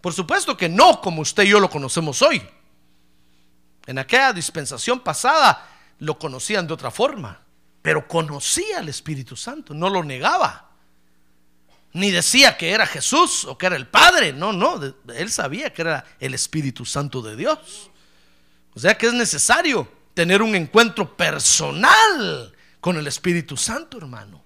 Por 0.00 0.14
supuesto 0.14 0.56
que 0.56 0.70
no 0.70 1.02
como 1.02 1.20
usted 1.20 1.42
y 1.42 1.50
yo 1.50 1.60
lo 1.60 1.68
conocemos 1.68 2.22
hoy. 2.22 2.42
En 3.84 3.98
aquella 3.98 4.32
dispensación 4.32 5.00
pasada 5.00 5.68
lo 5.98 6.18
conocían 6.18 6.66
de 6.66 6.72
otra 6.72 6.90
forma, 6.90 7.42
pero 7.82 8.08
conocía 8.08 8.78
al 8.78 8.88
Espíritu 8.88 9.36
Santo, 9.36 9.74
no 9.74 9.90
lo 9.90 10.02
negaba. 10.02 10.70
Ni 11.92 12.10
decía 12.10 12.56
que 12.56 12.70
era 12.70 12.86
Jesús 12.86 13.44
o 13.44 13.58
que 13.58 13.66
era 13.66 13.76
el 13.76 13.88
Padre, 13.88 14.32
no, 14.32 14.54
no, 14.54 14.80
él 15.14 15.30
sabía 15.30 15.70
que 15.74 15.82
era 15.82 16.04
el 16.18 16.32
Espíritu 16.32 16.86
Santo 16.86 17.20
de 17.20 17.36
Dios. 17.36 17.90
O 18.74 18.80
sea 18.80 18.96
que 18.96 19.06
es 19.06 19.12
necesario 19.12 19.88
tener 20.14 20.42
un 20.42 20.54
encuentro 20.54 21.16
personal 21.16 22.54
con 22.80 22.96
el 22.96 23.06
Espíritu 23.06 23.56
Santo, 23.56 23.98
hermano. 23.98 24.42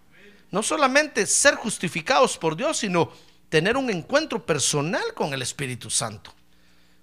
No 0.50 0.62
solamente 0.62 1.26
ser 1.26 1.54
justificados 1.54 2.38
por 2.38 2.56
Dios, 2.56 2.78
sino 2.78 3.10
tener 3.48 3.76
un 3.76 3.90
encuentro 3.90 4.44
personal 4.44 5.14
con 5.14 5.32
el 5.32 5.42
Espíritu 5.42 5.90
Santo 5.90 6.32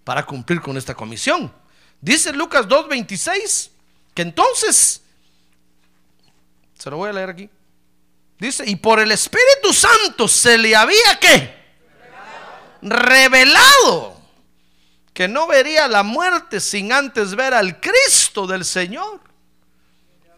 para 0.03 0.25
cumplir 0.25 0.61
con 0.61 0.77
esta 0.77 0.93
comisión. 0.93 1.53
Dice 2.01 2.33
Lucas 2.33 2.67
2.26 2.67 3.69
que 4.13 4.21
entonces, 4.21 5.01
se 6.77 6.89
lo 6.89 6.97
voy 6.97 7.09
a 7.09 7.13
leer 7.13 7.29
aquí, 7.29 7.49
dice, 8.37 8.63
y 8.69 8.75
por 8.75 8.99
el 8.99 9.11
Espíritu 9.11 9.73
Santo 9.73 10.27
se 10.27 10.57
le 10.57 10.75
había 10.75 11.19
que 11.19 11.63
revelado 12.81 14.12
que 15.13 15.27
no 15.27 15.47
vería 15.47 15.87
la 15.87 16.03
muerte 16.03 16.59
sin 16.59 16.91
antes 16.91 17.35
ver 17.35 17.53
al 17.53 17.79
Cristo 17.79 18.47
del 18.47 18.65
Señor. 18.65 19.21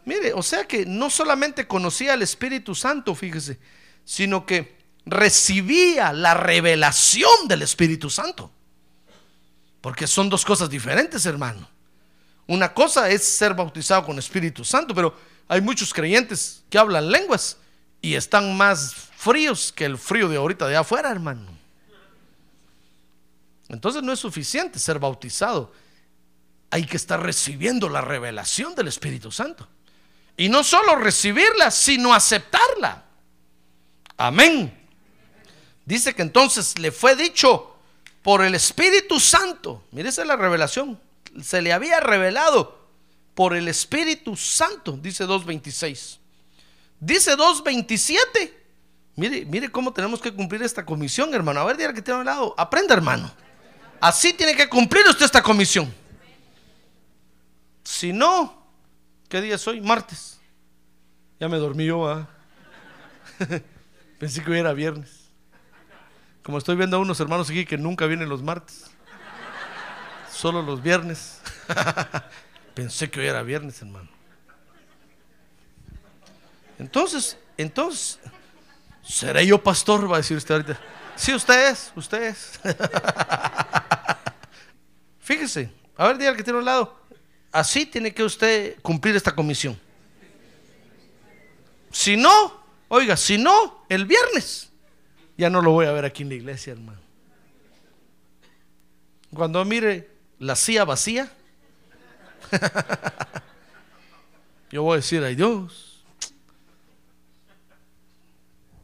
Mire, 0.04 0.34
o 0.34 0.44
sea 0.44 0.68
que 0.68 0.86
no 0.86 1.10
solamente 1.10 1.66
conocía 1.66 2.14
al 2.14 2.22
Espíritu 2.22 2.76
Santo, 2.76 3.16
fíjese, 3.16 3.58
sino 4.04 4.46
que 4.46 4.78
recibía 5.06 6.14
la 6.14 6.34
revelación 6.34 7.48
del 7.48 7.62
Espíritu 7.62 8.10
Santo. 8.10 8.52
Porque 9.82 10.08
son 10.08 10.30
dos 10.30 10.44
cosas 10.44 10.70
diferentes, 10.70 11.26
hermano. 11.26 11.70
Una 12.48 12.74
cosa 12.74 13.10
es 13.10 13.24
ser 13.24 13.54
bautizado 13.54 14.06
con 14.06 14.20
Espíritu 14.20 14.64
Santo, 14.64 14.94
pero 14.94 15.18
hay 15.48 15.62
muchos 15.62 15.94
creyentes 15.94 16.64
que 16.70 16.78
hablan 16.78 17.10
lenguas 17.10 17.58
y 18.02 18.16
están 18.16 18.56
más 18.56 18.94
fríos 19.16 19.72
que 19.72 19.86
el 19.86 19.98
frío 19.98 20.30
de 20.30 20.38
ahorita 20.38 20.68
de 20.68 20.76
afuera, 20.76 21.10
hermano. 21.10 21.64
Entonces 23.76 24.02
no 24.02 24.14
es 24.14 24.20
suficiente 24.20 24.80
ser 24.80 25.00
bautizado. 25.00 25.74
Hay 26.72 26.86
que 26.86 26.96
estar 26.96 27.22
recibiendo 27.22 27.90
la 27.90 28.00
revelación 28.00 28.74
del 28.74 28.88
Espíritu 28.88 29.32
Santo. 29.32 29.68
Y 30.38 30.48
no 30.48 30.64
solo 30.64 30.96
recibirla, 30.96 31.70
sino 31.72 32.14
aceptarla. 32.14 33.04
Amén. 34.16 34.74
Dice 35.86 36.16
que 36.16 36.22
entonces 36.22 36.80
le 36.80 36.92
fue 36.92 37.18
dicho 37.18 37.76
por 38.24 38.44
el 38.44 38.56
Espíritu 38.56 39.20
Santo. 39.20 39.84
Mire, 39.92 40.10
es 40.10 40.18
la 40.18 40.38
revelación. 40.38 41.00
Se 41.44 41.62
le 41.62 41.74
había 41.74 42.00
revelado 42.00 42.88
por 43.34 43.56
el 43.56 43.68
Espíritu 43.68 44.38
Santo, 44.38 44.94
dice 44.94 45.26
2.26. 45.26 46.18
Dice 46.98 47.36
2.27. 47.36 48.54
Mire, 49.18 49.46
mire 49.46 49.70
cómo 49.70 49.92
tenemos 49.92 50.22
que 50.22 50.34
cumplir 50.34 50.64
esta 50.64 50.86
comisión, 50.86 51.34
hermano. 51.34 51.60
A 51.60 51.66
ver, 51.66 51.76
dígale 51.76 51.94
que 51.94 52.02
tiene 52.02 52.22
al 52.22 52.26
lado. 52.26 52.56
Aprenda, 52.58 52.96
hermano. 52.96 53.32
Así 54.06 54.34
tiene 54.34 54.56
que 54.56 54.70
cumplir 54.70 55.03
usted 55.08 55.26
esta 55.26 55.41
comisión. 55.41 55.91
Si 57.84 58.14
no, 58.14 58.68
¿qué 59.28 59.41
día 59.41 59.56
es 59.56 59.68
hoy? 59.68 59.82
Martes. 59.82 60.39
Ya 61.39 61.49
me 61.49 61.58
dormí 61.58 61.88
yo, 61.88 62.08
¿ah? 62.08 62.30
Pensé 64.20 64.43
que 64.43 64.51
hoy 64.51 64.60
era 64.60 64.74
viernes. 64.74 65.32
Como 66.43 66.60
estoy 66.60 66.76
viendo 66.76 66.97
a 66.97 66.99
unos 66.99 67.20
hermanos 67.20 67.49
aquí 67.49 67.66
que 67.66 67.80
nunca 67.80 68.06
vienen 68.06 68.30
los 68.30 68.43
martes, 68.43 68.91
solo 70.32 70.62
los 70.62 70.84
viernes. 70.84 71.39
Pensé 72.76 73.10
que 73.10 73.22
hoy 73.22 73.26
era 73.26 73.41
viernes, 73.41 73.82
hermano. 73.82 74.10
Entonces, 76.78 77.39
entonces, 77.58 78.20
¿seré 79.01 79.47
yo 79.47 79.64
pastor? 79.64 80.08
Va 80.12 80.18
a 80.18 80.20
decir 80.20 80.38
usted 80.38 80.53
ahorita. 80.53 80.80
Sí, 81.16 81.34
usted 81.34 81.72
es, 81.72 81.91
usted 81.95 82.22
es. 82.22 82.60
Fíjese, 85.26 85.72
a 85.98 86.06
ver, 86.06 86.20
diga 86.20 86.36
que 86.36 86.44
tiene 86.44 86.60
un 86.60 86.66
lado. 86.66 87.00
Así 87.52 87.88
tiene 87.88 88.14
que 88.14 88.24
usted 88.24 88.80
cumplir 88.84 89.16
esta 89.16 89.34
comisión. 89.34 89.76
Si 91.92 92.16
no, 92.16 92.64
oiga, 92.90 93.18
si 93.18 93.40
no, 93.40 93.86
el 93.90 94.06
viernes 94.06 94.70
ya 95.36 95.50
no 95.50 95.64
lo 95.64 95.72
voy 95.72 95.88
a 95.88 95.92
ver 95.94 96.06
aquí 96.06 96.22
en 96.22 96.30
la 96.30 96.36
iglesia, 96.36 96.74
hermano. 96.74 97.00
Cuando 99.34 99.66
mire 99.66 100.12
la 100.38 100.56
silla 100.56 100.86
vacía, 100.86 101.28
yo 104.70 104.84
voy 104.84 104.94
a 104.94 104.98
decir, 104.98 105.24
ay 105.24 105.34
Dios, 105.34 106.04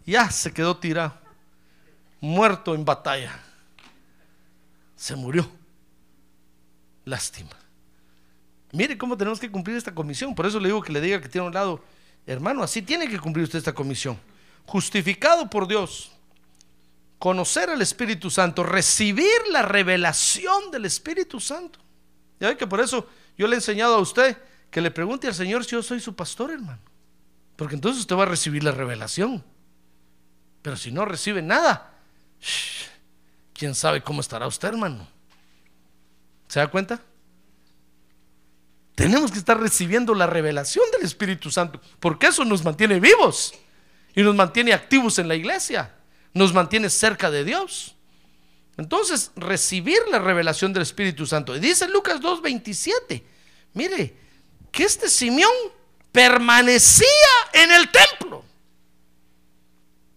ya 0.07 0.31
se 0.31 0.51
quedó 0.51 0.75
tirado, 0.75 1.13
muerto 2.19 2.73
en 2.73 2.83
batalla, 2.83 3.39
se 4.95 5.15
murió. 5.15 5.60
Lástima. 7.05 7.51
Mire 8.71 8.97
cómo 8.97 9.17
tenemos 9.17 9.39
que 9.39 9.51
cumplir 9.51 9.77
esta 9.77 9.93
comisión. 9.93 10.33
Por 10.33 10.45
eso 10.45 10.59
le 10.59 10.69
digo 10.69 10.81
que 10.81 10.93
le 10.93 11.01
diga 11.01 11.19
que 11.19 11.27
tiene 11.27 11.47
un 11.47 11.53
lado, 11.53 11.83
hermano, 12.25 12.63
así 12.63 12.81
tiene 12.81 13.09
que 13.09 13.19
cumplir 13.19 13.43
usted 13.43 13.59
esta 13.59 13.73
comisión. 13.73 14.19
Justificado 14.65 15.49
por 15.49 15.67
Dios, 15.67 16.11
conocer 17.19 17.69
al 17.69 17.81
Espíritu 17.81 18.29
Santo, 18.29 18.63
recibir 18.63 19.27
la 19.51 19.61
revelación 19.61 20.71
del 20.71 20.85
Espíritu 20.85 21.39
Santo. 21.39 21.79
Ya 22.39 22.49
ve 22.49 22.57
que 22.57 22.67
por 22.67 22.79
eso 22.79 23.07
yo 23.37 23.47
le 23.47 23.55
he 23.55 23.57
enseñado 23.57 23.95
a 23.95 23.99
usted 23.99 24.37
que 24.69 24.81
le 24.81 24.89
pregunte 24.89 25.27
al 25.27 25.35
Señor 25.35 25.65
si 25.65 25.71
yo 25.71 25.83
soy 25.83 25.99
su 25.99 26.15
pastor, 26.15 26.51
hermano. 26.51 26.79
Porque 27.57 27.75
entonces 27.75 28.01
usted 28.01 28.15
va 28.15 28.23
a 28.23 28.27
recibir 28.27 28.63
la 28.63 28.71
revelación. 28.71 29.43
Pero 30.61 30.77
si 30.77 30.91
no 30.91 31.05
recibe 31.05 31.41
nada, 31.41 31.93
quién 33.53 33.75
sabe 33.75 34.01
cómo 34.01 34.21
estará 34.21 34.47
usted, 34.47 34.69
hermano. 34.69 35.07
¿Se 36.51 36.59
da 36.59 36.67
cuenta? 36.67 36.99
Tenemos 38.93 39.31
que 39.31 39.39
estar 39.39 39.57
recibiendo 39.57 40.13
la 40.13 40.27
revelación 40.27 40.83
del 40.91 41.03
Espíritu 41.03 41.49
Santo, 41.49 41.79
porque 42.01 42.27
eso 42.27 42.43
nos 42.43 42.61
mantiene 42.65 42.99
vivos 42.99 43.53
y 44.13 44.21
nos 44.21 44.35
mantiene 44.35 44.73
activos 44.73 45.17
en 45.17 45.29
la 45.29 45.35
iglesia, 45.35 45.95
nos 46.33 46.53
mantiene 46.53 46.89
cerca 46.89 47.31
de 47.31 47.45
Dios. 47.45 47.95
Entonces, 48.75 49.31
recibir 49.37 49.99
la 50.11 50.19
revelación 50.19 50.73
del 50.73 50.83
Espíritu 50.83 51.25
Santo. 51.25 51.55
Y 51.55 51.61
dice 51.61 51.87
Lucas 51.87 52.19
2:27, 52.19 53.23
mire, 53.73 54.13
que 54.73 54.83
este 54.83 55.09
Simeón 55.09 55.53
permanecía 56.11 57.05
en 57.53 57.71
el 57.71 57.89
templo. 57.89 58.43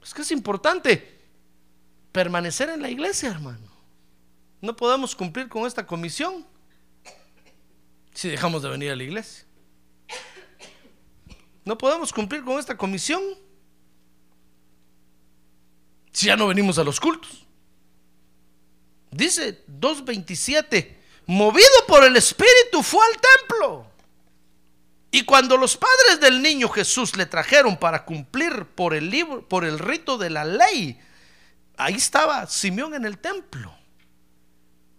Es 0.03 0.13
que 0.13 0.23
es 0.23 0.33
importante 0.33 1.17
permanecer 2.11 2.71
en 2.71 2.83
la 2.83 2.91
iglesia, 2.91 3.31
hermano. 3.31 3.74
No 4.65 4.75
podemos 4.75 5.15
cumplir 5.15 5.47
con 5.51 5.67
esta 5.67 5.87
comisión 5.87 6.47
si 8.15 8.31
dejamos 8.31 8.63
de 8.63 8.71
venir 8.71 8.93
a 8.93 8.97
la 8.97 9.03
iglesia. 9.03 9.45
No 11.67 11.77
podemos 11.77 12.11
cumplir 12.11 12.43
con 12.43 12.59
esta 12.59 12.75
comisión 12.75 13.21
si 16.13 16.29
ya 16.29 16.37
no 16.37 16.47
venimos 16.47 16.79
a 16.79 16.85
los 16.85 16.99
cultos. 16.99 17.45
Dice 19.11 19.67
2.27, 19.67 20.97
movido 21.27 21.69
por 21.87 22.03
el 22.03 22.17
Espíritu 22.17 22.83
fue 22.83 23.05
al 23.05 23.21
templo. 23.21 23.87
Y 25.11 25.27
cuando 25.27 25.59
los 25.59 25.77
padres 25.77 26.21
del 26.23 26.41
niño 26.41 26.71
Jesús 26.71 27.19
le 27.19 27.27
trajeron 27.27 27.77
para 27.77 28.07
cumplir 28.07 28.65
por 28.75 28.95
el 28.95 29.11
libro, 29.11 29.47
por 29.47 29.67
el 29.67 29.79
rito 29.79 30.17
de 30.17 30.31
la 30.31 30.47
ley, 30.47 30.99
ahí 31.77 31.97
estaba 31.97 32.47
Simeón 32.47 32.95
en 32.95 33.05
el 33.05 33.19
templo. 33.19 33.84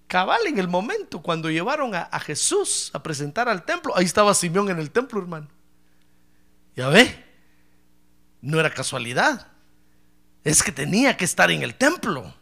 Cabal 0.07 0.47
en 0.47 0.59
el 0.59 0.67
momento 0.67 1.21
cuando 1.21 1.49
llevaron 1.49 1.95
a, 1.95 2.03
a, 2.03 2.19
Jesús 2.19 2.91
a 2.93 3.01
presentar 3.01 3.49
al 3.49 3.65
templo, 3.65 3.95
ahí 3.97 4.05
estaba 4.05 4.33
Simeón 4.33 4.69
en 4.69 4.79
el 4.79 4.91
templo, 4.91 5.19
hermano. 5.19 5.47
Ya 6.75 6.89
ve, 6.89 7.23
no 8.41 8.59
era 8.59 8.69
casualidad. 8.69 9.47
Es 10.43 10.61
que 10.61 10.71
tenía 10.71 11.17
que 11.17 11.25
estar 11.25 11.49
en 11.49 11.63
el 11.63 11.75
templo. 11.75 12.33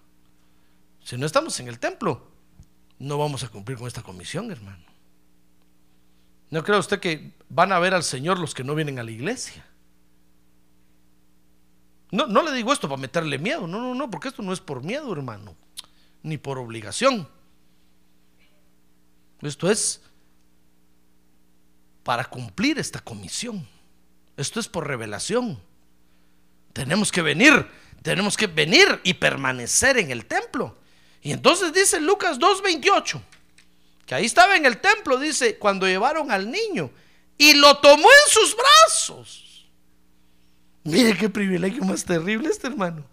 Si 1.03 1.18
no 1.18 1.26
estamos 1.26 1.59
en 1.59 1.68
el 1.68 1.80
templo, 1.80 2.32
no 2.99 3.18
vamos 3.18 3.43
a 3.43 3.49
cumplir 3.49 3.78
con 3.78 3.88
esta 3.88 4.01
comisión, 4.01 4.51
hermano. 4.51 4.84
¿No 6.49 6.64
cree 6.64 6.78
usted 6.78 6.99
que 6.99 7.34
van 7.49 7.72
a 7.72 7.80
ver 7.80 7.93
al 7.93 8.03
Señor 8.03 8.39
los 8.39 8.53
que 8.53 8.64
no 8.64 8.76
vienen 8.76 8.99
a 8.99 9.03
la 9.03 9.11
iglesia? 9.11 9.66
No, 12.11 12.28
no 12.28 12.43
le 12.43 12.51
digo 12.51 12.72
esto 12.72 12.88
para 12.88 13.01
meterle 13.01 13.39
miedo, 13.39 13.66
no, 13.66 13.82
no, 13.82 13.95
no, 13.95 14.09
porque 14.11 14.28
esto 14.28 14.43
no 14.43 14.53
es 14.53 14.59
por 14.59 14.84
miedo, 14.84 15.11
hermano, 15.11 15.55
ni 16.22 16.38
por 16.38 16.59
obligación. 16.59 17.28
Esto 19.42 19.70
es 19.70 20.02
para 22.04 22.26
cumplir 22.26 22.80
esta 22.80 23.00
comisión. 23.00 23.68
Esto 24.38 24.60
es 24.60 24.68
por 24.68 24.88
revelación. 24.88 25.60
Tenemos 26.74 27.12
que 27.12 27.22
venir, 27.22 27.68
tenemos 28.02 28.36
que 28.36 28.48
venir 28.48 29.00
y 29.04 29.14
permanecer 29.14 29.98
en 29.98 30.12
el 30.12 30.26
templo. 30.26 30.78
Y 31.22 31.32
entonces 31.32 31.72
dice 31.72 32.02
Lucas 32.02 32.40
2.28, 32.40 33.22
que 34.06 34.16
ahí 34.16 34.26
estaba 34.26 34.58
en 34.58 34.66
el 34.66 34.80
templo, 34.80 35.18
dice, 35.18 35.58
cuando 35.58 35.88
llevaron 35.88 36.32
al 36.32 36.52
niño 36.52 36.92
y 37.38 37.54
lo 37.54 37.78
tomó 37.78 38.04
en 38.04 38.32
sus 38.32 38.56
brazos. 38.56 39.70
Mire 40.84 41.16
qué 41.16 41.30
privilegio 41.30 41.84
más 41.84 42.04
terrible 42.04 42.50
este 42.50 42.68
hermano. 42.68 43.06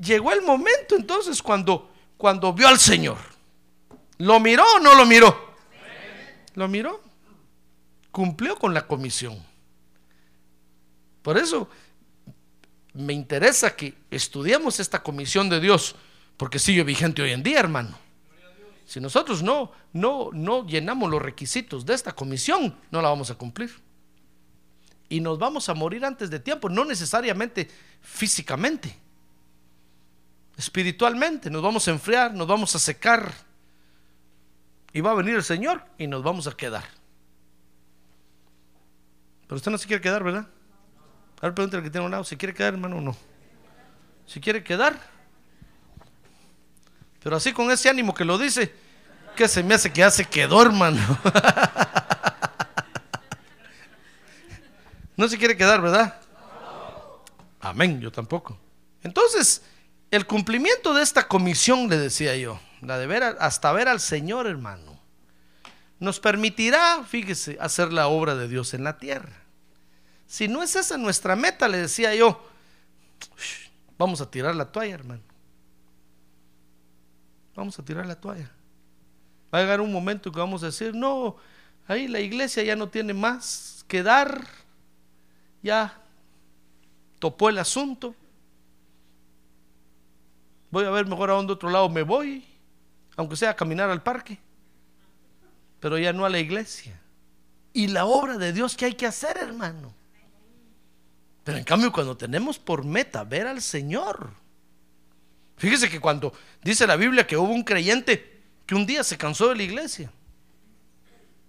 Llegó 0.00 0.32
el 0.32 0.42
momento 0.42 0.96
entonces 0.96 1.42
cuando, 1.42 1.92
cuando 2.16 2.52
vio 2.52 2.68
al 2.68 2.78
Señor. 2.78 3.18
¿Lo 4.20 4.38
miró 4.38 4.64
o 4.76 4.80
no 4.80 4.94
lo 4.94 5.06
miró? 5.06 5.54
Lo 6.54 6.68
miró. 6.68 7.00
Cumplió 8.10 8.56
con 8.56 8.74
la 8.74 8.86
comisión. 8.86 9.42
Por 11.22 11.38
eso 11.38 11.70
me 12.92 13.14
interesa 13.14 13.74
que 13.74 13.94
estudiemos 14.10 14.78
esta 14.78 15.02
comisión 15.02 15.48
de 15.48 15.58
Dios, 15.58 15.96
porque 16.36 16.58
sigue 16.58 16.84
vigente 16.84 17.22
hoy 17.22 17.30
en 17.32 17.42
día, 17.42 17.60
hermano. 17.60 17.96
Si 18.84 19.00
nosotros 19.00 19.42
no, 19.42 19.72
no, 19.94 20.28
no 20.34 20.66
llenamos 20.66 21.10
los 21.10 21.22
requisitos 21.22 21.86
de 21.86 21.94
esta 21.94 22.12
comisión, 22.12 22.76
no 22.90 23.00
la 23.00 23.08
vamos 23.08 23.30
a 23.30 23.36
cumplir. 23.36 23.70
Y 25.08 25.20
nos 25.20 25.38
vamos 25.38 25.70
a 25.70 25.74
morir 25.74 26.04
antes 26.04 26.28
de 26.28 26.40
tiempo, 26.40 26.68
no 26.68 26.84
necesariamente 26.84 27.70
físicamente, 28.02 28.94
espiritualmente, 30.58 31.48
nos 31.48 31.62
vamos 31.62 31.88
a 31.88 31.92
enfriar, 31.92 32.34
nos 32.34 32.46
vamos 32.46 32.74
a 32.74 32.78
secar 32.78 33.49
y 34.92 35.00
va 35.00 35.12
a 35.12 35.14
venir 35.14 35.34
el 35.34 35.44
Señor 35.44 35.84
y 35.98 36.06
nos 36.06 36.22
vamos 36.22 36.46
a 36.46 36.56
quedar. 36.56 36.84
Pero 39.46 39.56
usted 39.56 39.70
no 39.70 39.78
se 39.78 39.86
quiere 39.86 40.02
quedar, 40.02 40.22
¿verdad? 40.22 40.46
A 41.40 41.46
ver, 41.46 41.54
pregúntale 41.54 41.82
que 41.82 41.90
tiene 41.90 42.04
un 42.04 42.10
lado, 42.10 42.24
¿se 42.24 42.36
quiere 42.36 42.54
quedar, 42.54 42.74
hermano, 42.74 42.98
o 42.98 43.00
no? 43.00 43.16
Si 44.26 44.40
quiere 44.40 44.62
quedar. 44.62 45.00
Pero 47.22 47.36
así 47.36 47.52
con 47.52 47.70
ese 47.70 47.88
ánimo 47.88 48.14
que 48.14 48.24
lo 48.24 48.38
dice, 48.38 48.72
¿Qué 49.36 49.48
se 49.48 49.62
me 49.62 49.74
hace 49.74 49.90
que 49.92 50.00
ya 50.00 50.10
se 50.10 50.24
quedó, 50.24 50.62
hermano? 50.62 51.00
No 55.16 55.28
se 55.28 55.36
quiere 55.36 55.54
quedar, 55.54 55.82
¿verdad? 55.82 56.18
Amén, 57.60 58.00
yo 58.00 58.10
tampoco. 58.10 58.58
Entonces, 59.02 59.60
el 60.10 60.26
cumplimiento 60.26 60.94
de 60.94 61.02
esta 61.02 61.28
comisión, 61.28 61.90
le 61.90 61.98
decía 61.98 62.34
yo, 62.36 62.58
la 62.82 62.98
de 62.98 63.06
ver 63.06 63.22
hasta 63.22 63.72
ver 63.72 63.88
al 63.88 64.00
Señor, 64.00 64.46
hermano, 64.46 64.98
nos 65.98 66.18
permitirá, 66.18 67.04
fíjese, 67.04 67.58
hacer 67.60 67.92
la 67.92 68.08
obra 68.08 68.34
de 68.34 68.48
Dios 68.48 68.72
en 68.74 68.84
la 68.84 68.98
tierra. 68.98 69.36
Si 70.26 70.48
no 70.48 70.62
es 70.62 70.76
esa 70.76 70.96
nuestra 70.96 71.36
meta, 71.36 71.68
le 71.68 71.78
decía 71.78 72.14
yo, 72.14 72.42
vamos 73.98 74.20
a 74.20 74.30
tirar 74.30 74.54
la 74.54 74.72
toalla, 74.72 74.94
hermano. 74.94 75.22
Vamos 77.54 77.78
a 77.78 77.84
tirar 77.84 78.06
la 78.06 78.14
toalla. 78.14 78.50
Va 79.52 79.58
a 79.58 79.62
llegar 79.62 79.80
un 79.80 79.92
momento 79.92 80.32
que 80.32 80.38
vamos 80.38 80.62
a 80.62 80.66
decir, 80.66 80.94
no, 80.94 81.36
ahí 81.86 82.08
la 82.08 82.20
iglesia 82.20 82.62
ya 82.62 82.76
no 82.76 82.88
tiene 82.88 83.12
más 83.12 83.84
que 83.88 84.02
dar, 84.02 84.46
ya 85.62 86.00
topó 87.18 87.48
el 87.48 87.58
asunto. 87.58 88.14
Voy 90.70 90.84
a 90.84 90.90
ver 90.90 91.06
mejor 91.06 91.30
a 91.30 91.34
dónde 91.34 91.52
otro 91.52 91.68
lado 91.68 91.88
me 91.88 92.02
voy, 92.02 92.44
aunque 93.16 93.36
sea 93.36 93.56
caminar 93.56 93.90
al 93.90 94.02
parque, 94.02 94.38
pero 95.78 95.98
ya 95.98 96.12
no 96.12 96.24
a 96.24 96.28
la 96.28 96.38
iglesia. 96.38 97.00
Y 97.72 97.88
la 97.88 98.04
obra 98.04 98.36
de 98.36 98.52
Dios 98.52 98.76
que 98.76 98.86
hay 98.86 98.94
que 98.94 99.06
hacer, 99.06 99.36
hermano. 99.38 99.94
Pero 101.44 101.58
en 101.58 101.64
cambio, 101.64 101.92
cuando 101.92 102.16
tenemos 102.16 102.58
por 102.58 102.84
meta 102.84 103.24
ver 103.24 103.46
al 103.46 103.62
Señor, 103.62 104.30
fíjese 105.56 105.88
que 105.88 106.00
cuando 106.00 106.32
dice 106.62 106.86
la 106.86 106.96
Biblia 106.96 107.26
que 107.26 107.36
hubo 107.36 107.52
un 107.52 107.64
creyente 107.64 108.42
que 108.66 108.74
un 108.74 108.86
día 108.86 109.02
se 109.02 109.18
cansó 109.18 109.48
de 109.48 109.56
la 109.56 109.62
iglesia 109.62 110.12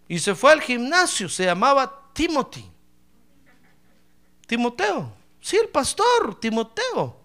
y 0.08 0.20
se 0.20 0.36
fue 0.36 0.52
al 0.52 0.62
gimnasio, 0.62 1.30
se 1.30 1.46
llamaba 1.46 2.10
Timothy. 2.14 2.70
Timoteo, 4.48 5.14
sí, 5.40 5.58
el 5.58 5.70
pastor, 5.70 6.40
Timoteo. 6.40 7.21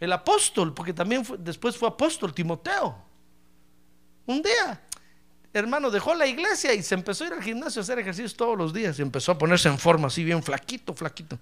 El 0.00 0.12
apóstol, 0.12 0.72
porque 0.74 0.94
también 0.94 1.24
después 1.38 1.76
fue 1.76 1.88
apóstol, 1.88 2.32
Timoteo. 2.32 2.96
Un 4.26 4.42
día, 4.42 4.80
hermano, 5.52 5.90
dejó 5.90 6.14
la 6.14 6.26
iglesia 6.26 6.72
y 6.72 6.82
se 6.82 6.94
empezó 6.94 7.24
a 7.24 7.26
ir 7.28 7.32
al 7.34 7.42
gimnasio 7.42 7.80
a 7.80 7.82
hacer 7.82 7.98
ejercicios 7.98 8.34
todos 8.34 8.56
los 8.56 8.72
días 8.72 8.98
y 8.98 9.02
empezó 9.02 9.32
a 9.32 9.38
ponerse 9.38 9.68
en 9.68 9.78
forma 9.78 10.06
así 10.06 10.24
bien 10.24 10.42
flaquito, 10.42 10.94
flaquito. 10.94 11.38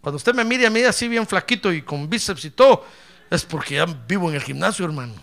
Cuando 0.00 0.16
usted 0.16 0.34
me 0.34 0.44
mide 0.44 0.66
a 0.66 0.70
mí 0.70 0.82
así 0.82 1.08
bien 1.08 1.26
flaquito 1.26 1.72
y 1.72 1.82
con 1.82 2.08
bíceps 2.08 2.44
y 2.44 2.50
todo, 2.50 2.86
es 3.28 3.44
porque 3.44 3.74
ya 3.74 3.86
vivo 3.86 4.28
en 4.28 4.36
el 4.36 4.42
gimnasio, 4.42 4.84
hermano. 4.84 5.14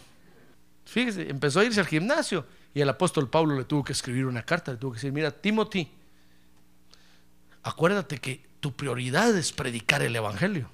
Fíjese, 0.85 1.29
empezó 1.29 1.61
a 1.61 1.65
irse 1.65 1.79
al 1.79 1.87
gimnasio 1.87 2.45
y 2.73 2.81
el 2.81 2.89
apóstol 2.89 3.29
Pablo 3.29 3.57
le 3.57 3.65
tuvo 3.65 3.83
que 3.83 3.93
escribir 3.93 4.25
una 4.25 4.43
carta, 4.43 4.71
le 4.71 4.77
tuvo 4.77 4.91
que 4.91 4.97
decir, 4.97 5.11
mira, 5.11 5.31
Timothy, 5.31 5.91
acuérdate 7.63 8.19
que 8.19 8.45
tu 8.59 8.73
prioridad 8.75 9.35
es 9.35 9.51
predicar 9.51 10.01
el 10.01 10.15
Evangelio, 10.15 10.69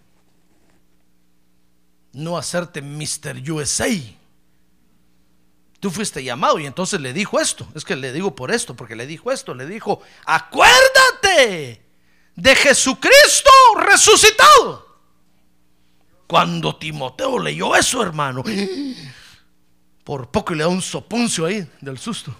no 2.14 2.38
hacerte 2.38 2.82
Mr. 2.82 3.51
USA. 3.51 3.89
Tú 5.80 5.91
fuiste 5.91 6.24
llamado 6.24 6.59
y 6.59 6.66
entonces 6.66 7.01
le 7.01 7.11
dijo 7.11 7.39
esto, 7.39 7.68
es 7.76 7.84
que 7.84 7.95
le 7.95 8.14
digo 8.14 8.34
por 8.36 8.51
esto, 8.51 8.74
porque 8.76 8.95
le 8.95 9.05
dijo 9.05 9.32
esto, 9.32 9.53
le 9.53 9.66
dijo, 9.66 10.01
acuérdate 10.26 11.84
de 12.36 12.55
Jesucristo 12.55 13.51
resucitado. 13.86 14.93
Cuando 16.26 16.78
Timoteo 16.78 17.38
leyó 17.38 17.76
eso, 17.76 18.01
hermano, 18.01 18.43
por 20.03 20.32
poco 20.32 20.53
le 20.53 20.64
da 20.64 20.70
un 20.70 20.82
sopuncio 20.82 21.45
ahí 21.45 21.70
del 21.82 21.97
susto. 21.97 22.34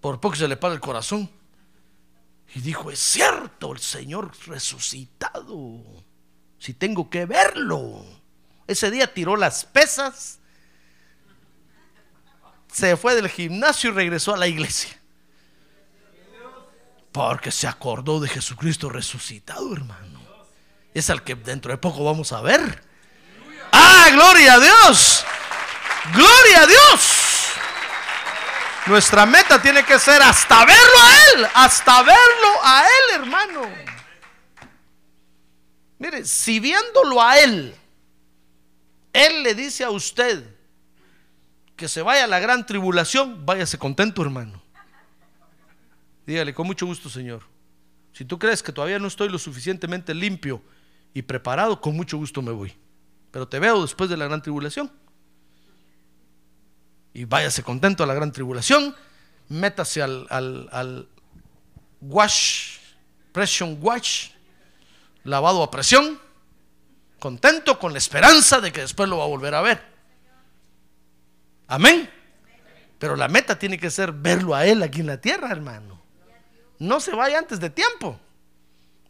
Por 0.00 0.20
poco 0.20 0.36
se 0.36 0.48
le 0.48 0.56
para 0.56 0.74
el 0.74 0.80
corazón. 0.80 1.30
Y 2.54 2.60
dijo, 2.60 2.90
es 2.90 2.98
cierto, 2.98 3.72
el 3.72 3.80
Señor 3.80 4.32
resucitado. 4.46 5.93
Si 6.64 6.72
tengo 6.72 7.10
que 7.10 7.26
verlo. 7.26 8.02
Ese 8.66 8.90
día 8.90 9.12
tiró 9.12 9.36
las 9.36 9.66
pesas, 9.66 10.38
se 12.72 12.96
fue 12.96 13.14
del 13.14 13.28
gimnasio 13.28 13.90
y 13.90 13.92
regresó 13.92 14.32
a 14.32 14.38
la 14.38 14.46
iglesia. 14.46 14.98
Porque 17.12 17.50
se 17.50 17.68
acordó 17.68 18.18
de 18.18 18.30
Jesucristo 18.30 18.88
resucitado, 18.88 19.74
hermano. 19.74 20.22
Es 20.94 21.10
al 21.10 21.22
que 21.22 21.34
dentro 21.34 21.70
de 21.70 21.76
poco 21.76 22.02
vamos 22.02 22.32
a 22.32 22.40
ver. 22.40 22.82
¡Ah, 23.70 24.08
gloria 24.12 24.54
a 24.54 24.60
Dios! 24.60 25.22
¡Gloria 26.14 26.62
a 26.62 26.66
Dios! 26.66 27.50
Nuestra 28.86 29.26
meta 29.26 29.60
tiene 29.60 29.84
que 29.84 29.98
ser 29.98 30.22
hasta 30.22 30.64
verlo 30.64 31.02
a 31.02 31.34
Él, 31.34 31.48
hasta 31.52 32.02
verlo 32.02 32.58
a 32.62 32.86
Él, 32.86 33.20
hermano. 33.20 33.93
Mire, 36.04 36.26
si 36.26 36.60
viéndolo 36.60 37.22
a 37.22 37.38
Él, 37.38 37.74
Él 39.10 39.42
le 39.42 39.54
dice 39.54 39.84
a 39.84 39.90
usted 39.90 40.54
que 41.76 41.88
se 41.88 42.02
vaya 42.02 42.24
a 42.24 42.26
la 42.26 42.40
gran 42.40 42.66
tribulación, 42.66 43.46
váyase 43.46 43.78
contento, 43.78 44.20
hermano. 44.20 44.62
Dígale, 46.26 46.52
con 46.52 46.66
mucho 46.66 46.84
gusto, 46.84 47.08
Señor. 47.08 47.42
Si 48.12 48.26
tú 48.26 48.38
crees 48.38 48.62
que 48.62 48.70
todavía 48.70 48.98
no 48.98 49.08
estoy 49.08 49.30
lo 49.30 49.38
suficientemente 49.38 50.12
limpio 50.12 50.62
y 51.14 51.22
preparado, 51.22 51.80
con 51.80 51.96
mucho 51.96 52.18
gusto 52.18 52.42
me 52.42 52.52
voy. 52.52 52.74
Pero 53.30 53.48
te 53.48 53.58
veo 53.58 53.80
después 53.80 54.10
de 54.10 54.18
la 54.18 54.26
gran 54.26 54.42
tribulación 54.42 54.92
y 57.14 57.24
váyase 57.24 57.62
contento 57.62 58.04
a 58.04 58.06
la 58.06 58.12
gran 58.12 58.30
tribulación, 58.30 58.94
métase 59.48 60.02
al, 60.02 60.26
al, 60.28 61.08
wash, 62.02 62.76
pressure 63.32 63.72
wash, 63.80 64.33
lavado 65.24 65.62
a 65.62 65.70
presión, 65.70 66.20
contento 67.18 67.78
con 67.78 67.92
la 67.92 67.98
esperanza 67.98 68.60
de 68.60 68.72
que 68.72 68.82
después 68.82 69.08
lo 69.08 69.18
va 69.18 69.24
a 69.24 69.28
volver 69.28 69.54
a 69.54 69.62
ver. 69.62 69.82
Amén. 71.66 72.10
Pero 72.98 73.16
la 73.16 73.28
meta 73.28 73.58
tiene 73.58 73.78
que 73.78 73.90
ser 73.90 74.12
verlo 74.12 74.54
a 74.54 74.66
Él 74.66 74.82
aquí 74.82 75.00
en 75.00 75.06
la 75.06 75.20
tierra, 75.20 75.50
hermano. 75.50 76.00
No 76.78 77.00
se 77.00 77.14
vaya 77.14 77.38
antes 77.38 77.60
de 77.60 77.70
tiempo. 77.70 78.18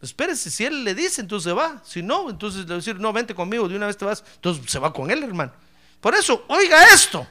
Espérese, 0.01 0.49
si 0.49 0.65
Él 0.65 0.83
le 0.83 0.93
dice, 0.93 1.21
entonces 1.21 1.55
va. 1.55 1.81
Si 1.83 2.01
no, 2.01 2.29
entonces 2.29 2.61
le 2.61 2.67
va 2.67 2.73
a 2.73 2.77
decir, 2.77 2.99
no, 2.99 3.11
vente 3.13 3.33
conmigo, 3.33 3.67
de 3.67 3.75
una 3.75 3.87
vez 3.87 3.97
te 3.97 4.05
vas. 4.05 4.23
Entonces 4.35 4.69
se 4.69 4.79
va 4.79 4.93
con 4.93 5.11
Él, 5.11 5.23
hermano. 5.23 5.53
Por 5.99 6.15
eso, 6.15 6.45
oiga 6.47 6.83
esto. 6.93 7.25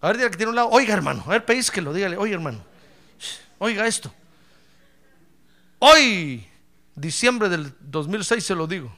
A 0.00 0.08
ver, 0.08 0.16
diga 0.18 0.30
que 0.30 0.36
tiene 0.36 0.50
un 0.50 0.56
lado. 0.56 0.68
Oiga, 0.70 0.94
hermano. 0.94 1.22
A 1.26 1.30
ver, 1.30 1.44
país 1.44 1.70
que 1.70 1.80
lo 1.80 1.92
dígale. 1.92 2.16
Oiga, 2.16 2.34
hermano. 2.34 2.64
Oiga 3.58 3.86
esto. 3.86 4.12
Hoy, 5.78 6.46
diciembre 6.96 7.48
del 7.48 7.72
2006, 7.80 8.44
se 8.44 8.54
lo 8.54 8.66
digo. 8.66 8.96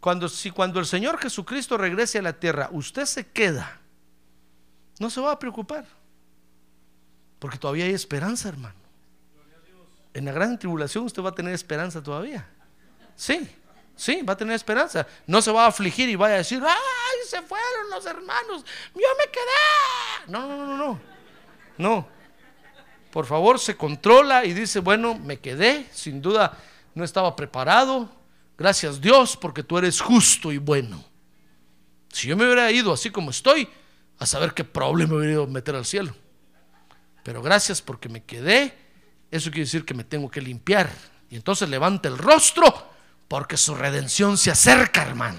Cuando, 0.00 0.28
si 0.28 0.50
cuando 0.50 0.78
el 0.78 0.86
Señor 0.86 1.18
Jesucristo 1.18 1.76
regrese 1.76 2.18
a 2.18 2.22
la 2.22 2.34
tierra, 2.34 2.68
usted 2.72 3.04
se 3.06 3.26
queda, 3.26 3.80
no 4.98 5.08
se 5.10 5.20
va 5.20 5.32
a 5.32 5.38
preocupar. 5.38 5.86
Porque 7.38 7.58
todavía 7.58 7.84
hay 7.84 7.92
esperanza, 7.92 8.48
hermano. 8.48 8.74
En 10.14 10.24
la 10.24 10.32
gran 10.32 10.58
tribulación 10.58 11.04
usted 11.04 11.22
va 11.22 11.30
a 11.30 11.34
tener 11.34 11.54
esperanza 11.54 12.02
todavía. 12.02 12.48
Sí. 13.14 13.48
Sí, 13.94 14.22
va 14.22 14.34
a 14.34 14.36
tener 14.36 14.54
esperanza. 14.54 15.06
No 15.26 15.42
se 15.42 15.50
va 15.50 15.64
a 15.64 15.68
afligir 15.68 16.08
y 16.08 16.14
vaya 16.14 16.36
a 16.36 16.38
decir, 16.38 16.62
¡ay, 16.64 17.18
se 17.26 17.42
fueron 17.42 17.90
los 17.90 18.06
hermanos! 18.06 18.64
¡Yo 18.94 19.08
me 19.18 19.30
quedé! 19.30 20.28
No, 20.28 20.46
no, 20.46 20.66
no, 20.66 20.76
no. 20.76 21.00
No. 21.76 22.17
Por 23.10 23.26
favor, 23.26 23.58
se 23.58 23.76
controla 23.76 24.44
y 24.44 24.52
dice, 24.52 24.80
bueno, 24.80 25.14
me 25.14 25.38
quedé. 25.38 25.86
Sin 25.92 26.20
duda, 26.20 26.56
no 26.94 27.04
estaba 27.04 27.34
preparado. 27.34 28.10
Gracias 28.56 29.00
Dios 29.00 29.36
porque 29.36 29.62
tú 29.62 29.78
eres 29.78 30.00
justo 30.00 30.52
y 30.52 30.58
bueno. 30.58 31.04
Si 32.12 32.28
yo 32.28 32.36
me 32.36 32.44
hubiera 32.44 32.70
ido 32.70 32.92
así 32.92 33.10
como 33.10 33.30
estoy, 33.30 33.68
a 34.18 34.26
saber 34.26 34.52
qué 34.52 34.64
problema 34.64 35.12
me 35.12 35.18
hubiera 35.18 35.32
ido 35.34 35.44
a 35.44 35.46
meter 35.46 35.76
al 35.76 35.84
cielo. 35.84 36.14
Pero 37.22 37.42
gracias 37.42 37.80
porque 37.80 38.08
me 38.08 38.24
quedé. 38.24 38.76
Eso 39.30 39.50
quiere 39.50 39.64
decir 39.64 39.84
que 39.84 39.94
me 39.94 40.04
tengo 40.04 40.30
que 40.30 40.40
limpiar. 40.40 40.90
Y 41.30 41.36
entonces 41.36 41.68
levanta 41.68 42.08
el 42.08 42.18
rostro 42.18 42.90
porque 43.28 43.56
su 43.56 43.74
redención 43.74 44.38
se 44.38 44.50
acerca, 44.50 45.02
hermano. 45.02 45.38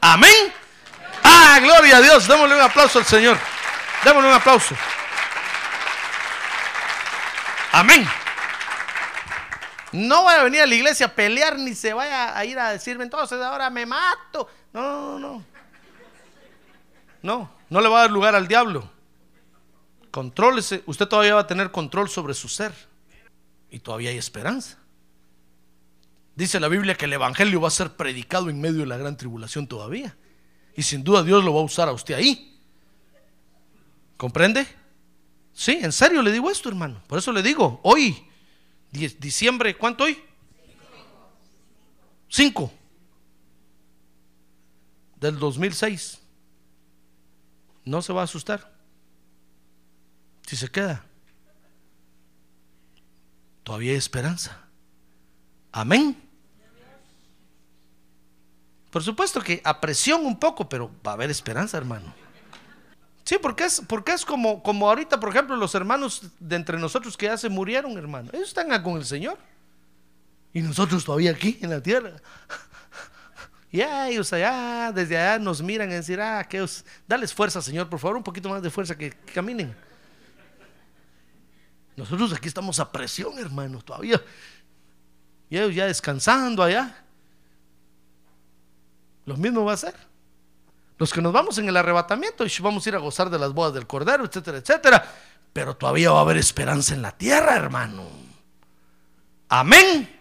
Amén. 0.00 0.52
Ah, 1.22 1.58
gloria 1.62 1.98
a 1.98 2.00
Dios. 2.00 2.26
Démosle 2.26 2.56
un 2.56 2.62
aplauso 2.62 2.98
al 2.98 3.04
Señor. 3.04 3.38
Démosle 4.04 4.28
un 4.28 4.34
aplauso. 4.34 4.74
Amén. 7.76 8.06
No 9.92 10.24
vaya 10.24 10.40
a 10.40 10.44
venir 10.44 10.62
a 10.62 10.66
la 10.66 10.74
iglesia 10.74 11.04
a 11.04 11.14
pelear 11.14 11.58
ni 11.58 11.74
se 11.74 11.92
vaya 11.92 12.34
a 12.34 12.42
ir 12.46 12.58
a 12.58 12.70
decirme 12.70 13.04
entonces 13.04 13.38
ahora 13.38 13.68
me 13.68 13.84
mato. 13.84 14.48
No, 14.72 14.80
no, 14.80 15.18
no. 15.18 15.44
No, 17.20 17.50
no 17.68 17.80
le 17.82 17.88
va 17.90 17.98
a 17.98 18.00
dar 18.02 18.10
lugar 18.10 18.34
al 18.34 18.48
diablo. 18.48 18.90
Contrólese. 20.10 20.84
Usted 20.86 21.06
todavía 21.06 21.34
va 21.34 21.42
a 21.42 21.46
tener 21.46 21.70
control 21.70 22.08
sobre 22.08 22.32
su 22.32 22.48
ser. 22.48 22.72
Y 23.68 23.80
todavía 23.80 24.08
hay 24.08 24.16
esperanza. 24.16 24.78
Dice 26.34 26.58
la 26.60 26.68
Biblia 26.68 26.94
que 26.94 27.04
el 27.04 27.12
Evangelio 27.12 27.60
va 27.60 27.68
a 27.68 27.72
ser 27.72 27.94
predicado 27.94 28.48
en 28.48 28.58
medio 28.58 28.80
de 28.80 28.86
la 28.86 28.96
gran 28.96 29.18
tribulación 29.18 29.66
todavía. 29.66 30.16
Y 30.76 30.82
sin 30.82 31.04
duda 31.04 31.22
Dios 31.22 31.44
lo 31.44 31.52
va 31.52 31.60
a 31.60 31.64
usar 31.64 31.90
a 31.90 31.92
usted 31.92 32.14
ahí. 32.14 32.58
¿Comprende? 34.16 34.66
Sí, 35.56 35.78
en 35.80 35.90
serio 35.90 36.20
le 36.20 36.30
digo 36.30 36.50
esto, 36.50 36.68
hermano. 36.68 37.02
Por 37.06 37.18
eso 37.18 37.32
le 37.32 37.42
digo, 37.42 37.80
hoy, 37.82 38.14
diciembre, 38.90 39.74
¿cuánto 39.74 40.04
hoy? 40.04 40.22
Cinco. 42.28 42.70
Del 45.18 45.38
2006. 45.38 46.18
No 47.86 48.02
se 48.02 48.12
va 48.12 48.20
a 48.20 48.24
asustar. 48.24 48.70
Si 50.46 50.56
se 50.56 50.68
queda. 50.68 51.06
Todavía 53.64 53.92
hay 53.92 53.96
esperanza. 53.96 54.60
Amén. 55.72 56.22
Por 58.90 59.02
supuesto 59.02 59.40
que 59.40 59.62
a 59.64 59.80
presión 59.80 60.26
un 60.26 60.38
poco, 60.38 60.68
pero 60.68 60.90
va 61.04 61.12
a 61.12 61.14
haber 61.14 61.30
esperanza, 61.30 61.78
hermano. 61.78 62.25
Sí, 63.26 63.38
porque 63.42 63.64
es, 63.64 63.82
porque 63.88 64.12
es 64.12 64.24
como, 64.24 64.62
como 64.62 64.88
ahorita, 64.88 65.18
por 65.18 65.30
ejemplo, 65.30 65.56
los 65.56 65.74
hermanos 65.74 66.22
de 66.38 66.54
entre 66.54 66.78
nosotros 66.78 67.16
que 67.16 67.26
ya 67.26 67.36
se 67.36 67.48
murieron, 67.48 67.98
hermano. 67.98 68.30
Ellos 68.32 68.46
están 68.46 68.80
con 68.84 68.98
el 68.98 69.04
Señor. 69.04 69.36
Y 70.52 70.62
nosotros 70.62 71.04
todavía 71.04 71.32
aquí 71.32 71.58
en 71.60 71.70
la 71.70 71.82
tierra. 71.82 72.12
Y 73.72 73.82
ellos 73.82 74.32
allá, 74.32 74.92
desde 74.92 75.18
allá 75.18 75.40
nos 75.40 75.60
miran 75.60 75.90
y 75.90 75.94
decir, 75.94 76.20
ah, 76.20 76.46
que 76.48 76.64
dales 77.08 77.34
fuerza, 77.34 77.60
Señor, 77.60 77.90
por 77.90 77.98
favor, 77.98 78.16
un 78.16 78.22
poquito 78.22 78.48
más 78.48 78.62
de 78.62 78.70
fuerza 78.70 78.96
que, 78.96 79.10
que 79.10 79.32
caminen. 79.32 79.76
Nosotros 81.96 82.32
aquí 82.32 82.46
estamos 82.46 82.78
a 82.78 82.92
presión, 82.92 83.36
hermano, 83.40 83.82
todavía. 83.82 84.22
Y 85.50 85.58
ellos 85.58 85.74
ya 85.74 85.86
descansando 85.86 86.62
allá. 86.62 87.04
Lo 89.24 89.36
mismo 89.36 89.64
va 89.64 89.72
a 89.72 89.76
ser. 89.76 90.05
Los 90.98 91.12
que 91.12 91.20
nos 91.20 91.32
vamos 91.32 91.58
en 91.58 91.68
el 91.68 91.76
arrebatamiento, 91.76 92.44
y 92.44 92.52
vamos 92.60 92.86
a 92.86 92.88
ir 92.88 92.94
a 92.94 92.98
gozar 92.98 93.28
de 93.28 93.38
las 93.38 93.52
bodas 93.52 93.74
del 93.74 93.86
Cordero, 93.86 94.24
etcétera, 94.24 94.58
etcétera. 94.58 95.14
Pero 95.52 95.76
todavía 95.76 96.10
va 96.10 96.18
a 96.18 96.22
haber 96.22 96.38
esperanza 96.38 96.94
en 96.94 97.02
la 97.02 97.12
tierra, 97.12 97.56
hermano. 97.56 98.04
Amén. 99.48 100.14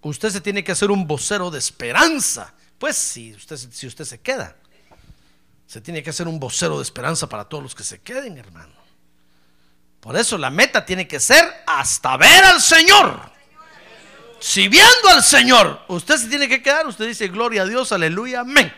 Usted 0.00 0.30
se 0.30 0.40
tiene 0.40 0.64
que 0.64 0.72
hacer 0.72 0.90
un 0.90 1.06
vocero 1.06 1.50
de 1.50 1.58
esperanza. 1.58 2.52
Pues 2.78 2.96
si 2.96 3.32
usted, 3.34 3.56
si 3.56 3.86
usted 3.86 4.04
se 4.04 4.20
queda, 4.20 4.56
se 5.66 5.80
tiene 5.80 6.02
que 6.02 6.10
hacer 6.10 6.26
un 6.26 6.40
vocero 6.40 6.76
de 6.76 6.82
esperanza 6.82 7.28
para 7.28 7.44
todos 7.44 7.62
los 7.62 7.74
que 7.74 7.84
se 7.84 8.00
queden, 8.00 8.36
hermano. 8.36 8.74
Por 10.00 10.16
eso 10.16 10.36
la 10.36 10.50
meta 10.50 10.84
tiene 10.84 11.06
que 11.06 11.20
ser 11.20 11.62
hasta 11.64 12.16
ver 12.16 12.44
al 12.44 12.60
Señor. 12.60 13.30
Si 14.40 14.66
viendo 14.66 15.08
al 15.08 15.22
Señor, 15.22 15.82
usted 15.86 16.16
se 16.16 16.26
tiene 16.26 16.48
que 16.48 16.60
quedar, 16.60 16.88
usted 16.88 17.06
dice, 17.06 17.28
gloria 17.28 17.62
a 17.62 17.66
Dios, 17.66 17.92
aleluya, 17.92 18.40
amén. 18.40 18.74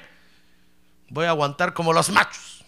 Voy 1.09 1.27
a 1.27 1.31
aguantar 1.31 1.75
como 1.75 1.93
los 1.93 2.11
machos. 2.11 2.65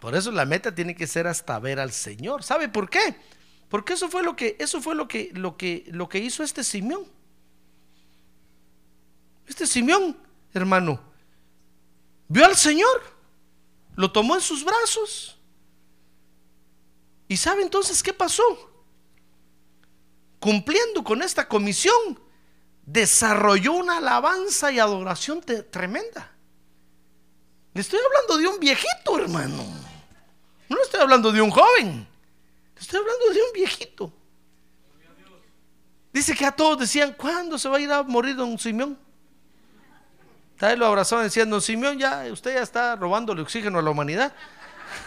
Por 0.00 0.14
eso 0.14 0.32
la 0.32 0.44
meta 0.44 0.74
tiene 0.74 0.94
que 0.94 1.06
ser 1.06 1.26
hasta 1.26 1.58
ver 1.58 1.78
al 1.78 1.92
Señor. 1.92 2.42
¿Sabe 2.42 2.68
por 2.68 2.90
qué? 2.90 3.16
Porque 3.68 3.92
eso 3.92 4.08
fue 4.08 4.22
lo 4.22 4.36
que, 4.36 4.56
eso 4.58 4.82
fue 4.82 4.94
lo 4.94 5.06
que, 5.06 5.30
lo 5.34 5.56
que, 5.56 5.84
lo 5.88 6.08
que 6.08 6.18
hizo 6.18 6.42
este 6.42 6.64
Simeón. 6.64 7.06
Este 9.46 9.66
Simeón, 9.66 10.16
hermano, 10.52 11.00
vio 12.28 12.44
al 12.44 12.56
Señor, 12.56 13.02
lo 13.94 14.10
tomó 14.10 14.34
en 14.34 14.40
sus 14.40 14.64
brazos. 14.64 15.38
¿Y 17.28 17.36
sabe 17.36 17.62
entonces 17.62 18.02
qué 18.02 18.12
pasó? 18.12 18.72
cumpliendo 20.42 21.04
con 21.04 21.22
esta 21.22 21.46
comisión, 21.46 22.18
desarrolló 22.84 23.74
una 23.74 23.98
alabanza 23.98 24.72
y 24.72 24.80
adoración 24.80 25.40
tremenda. 25.70 26.31
Le 27.74 27.80
estoy 27.80 27.98
hablando 28.04 28.38
de 28.38 28.46
un 28.48 28.60
viejito, 28.60 29.18
hermano. 29.18 29.64
No 30.68 30.76
le 30.76 30.82
estoy 30.82 31.00
hablando 31.00 31.32
de 31.32 31.40
un 31.40 31.50
joven. 31.50 32.06
Le 32.74 32.80
estoy 32.80 32.98
hablando 32.98 33.30
de 33.32 33.40
un 33.40 33.52
viejito. 33.54 34.12
Dice 36.12 36.34
que 36.34 36.44
a 36.44 36.52
todos 36.52 36.80
decían, 36.80 37.14
¿cuándo 37.16 37.58
se 37.58 37.68
va 37.68 37.78
a 37.78 37.80
ir 37.80 37.90
a 37.90 38.02
morir 38.02 38.36
don 38.36 38.58
Simeón? 38.58 38.98
Tal 40.58 40.78
lo 40.78 40.86
abrazaban 40.86 41.24
diciendo, 41.24 41.56
don 41.56 41.62
Simeón, 41.62 41.98
ya, 41.98 42.26
usted 42.30 42.54
ya 42.54 42.62
está 42.62 42.94
robándole 42.96 43.40
oxígeno 43.40 43.78
a 43.78 43.82
la 43.82 43.90
humanidad. 43.90 44.34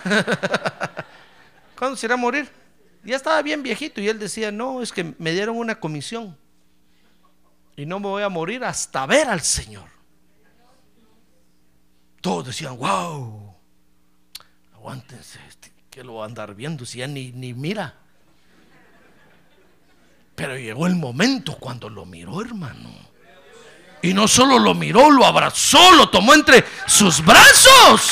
¿Cuándo 1.78 1.95
se 1.95 2.07
irá 2.07 2.16
a 2.16 2.18
morir? 2.18 2.49
Ya 3.03 3.16
estaba 3.16 3.41
bien 3.43 3.61
viejito 3.61 4.01
y 4.01 4.09
él 4.09 4.18
decía, 4.18 4.51
no, 4.51 4.82
es 4.82 4.91
que 4.91 5.13
me 5.20 5.32
dieron 5.32 5.57
una 5.57 5.80
comisión 5.80 6.36
y 7.76 7.86
no 7.86 7.99
me 7.99 8.07
voy 8.07 8.24
a 8.24 8.30
morir 8.30 8.63
hasta 8.63 9.05
ver 9.05 9.30
al 9.30 9.41
Señor. 9.41 9.95
Todos 12.26 12.48
decían, 12.48 12.76
wow, 12.80 13.56
aguántense, 14.74 15.38
este, 15.48 15.72
que 15.92 16.04
lo 16.04 16.16
va 16.16 16.24
a 16.24 16.26
andar 16.26 16.56
viendo 16.56 16.84
si 16.84 16.98
ya 16.98 17.06
ni, 17.06 17.32
ni 17.32 17.54
mira. 17.54 17.94
Pero 20.34 20.58
llegó 20.58 20.88
el 20.88 20.96
momento 20.96 21.56
cuando 21.60 21.88
lo 21.88 22.04
miró, 22.04 22.42
hermano. 22.42 22.90
Y 24.02 24.16
no 24.16 24.28
solo 24.28 24.58
lo 24.58 24.74
miró, 24.74 25.12
lo 25.12 25.24
abrazó, 25.24 25.92
lo 25.92 26.10
tomó 26.10 26.34
entre 26.34 26.66
sus 26.88 27.24
brazos. 27.24 28.10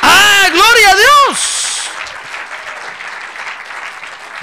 ¡Ah, 0.00 0.46
gloria 0.48 0.90
a 0.92 0.94
Dios! 0.94 1.54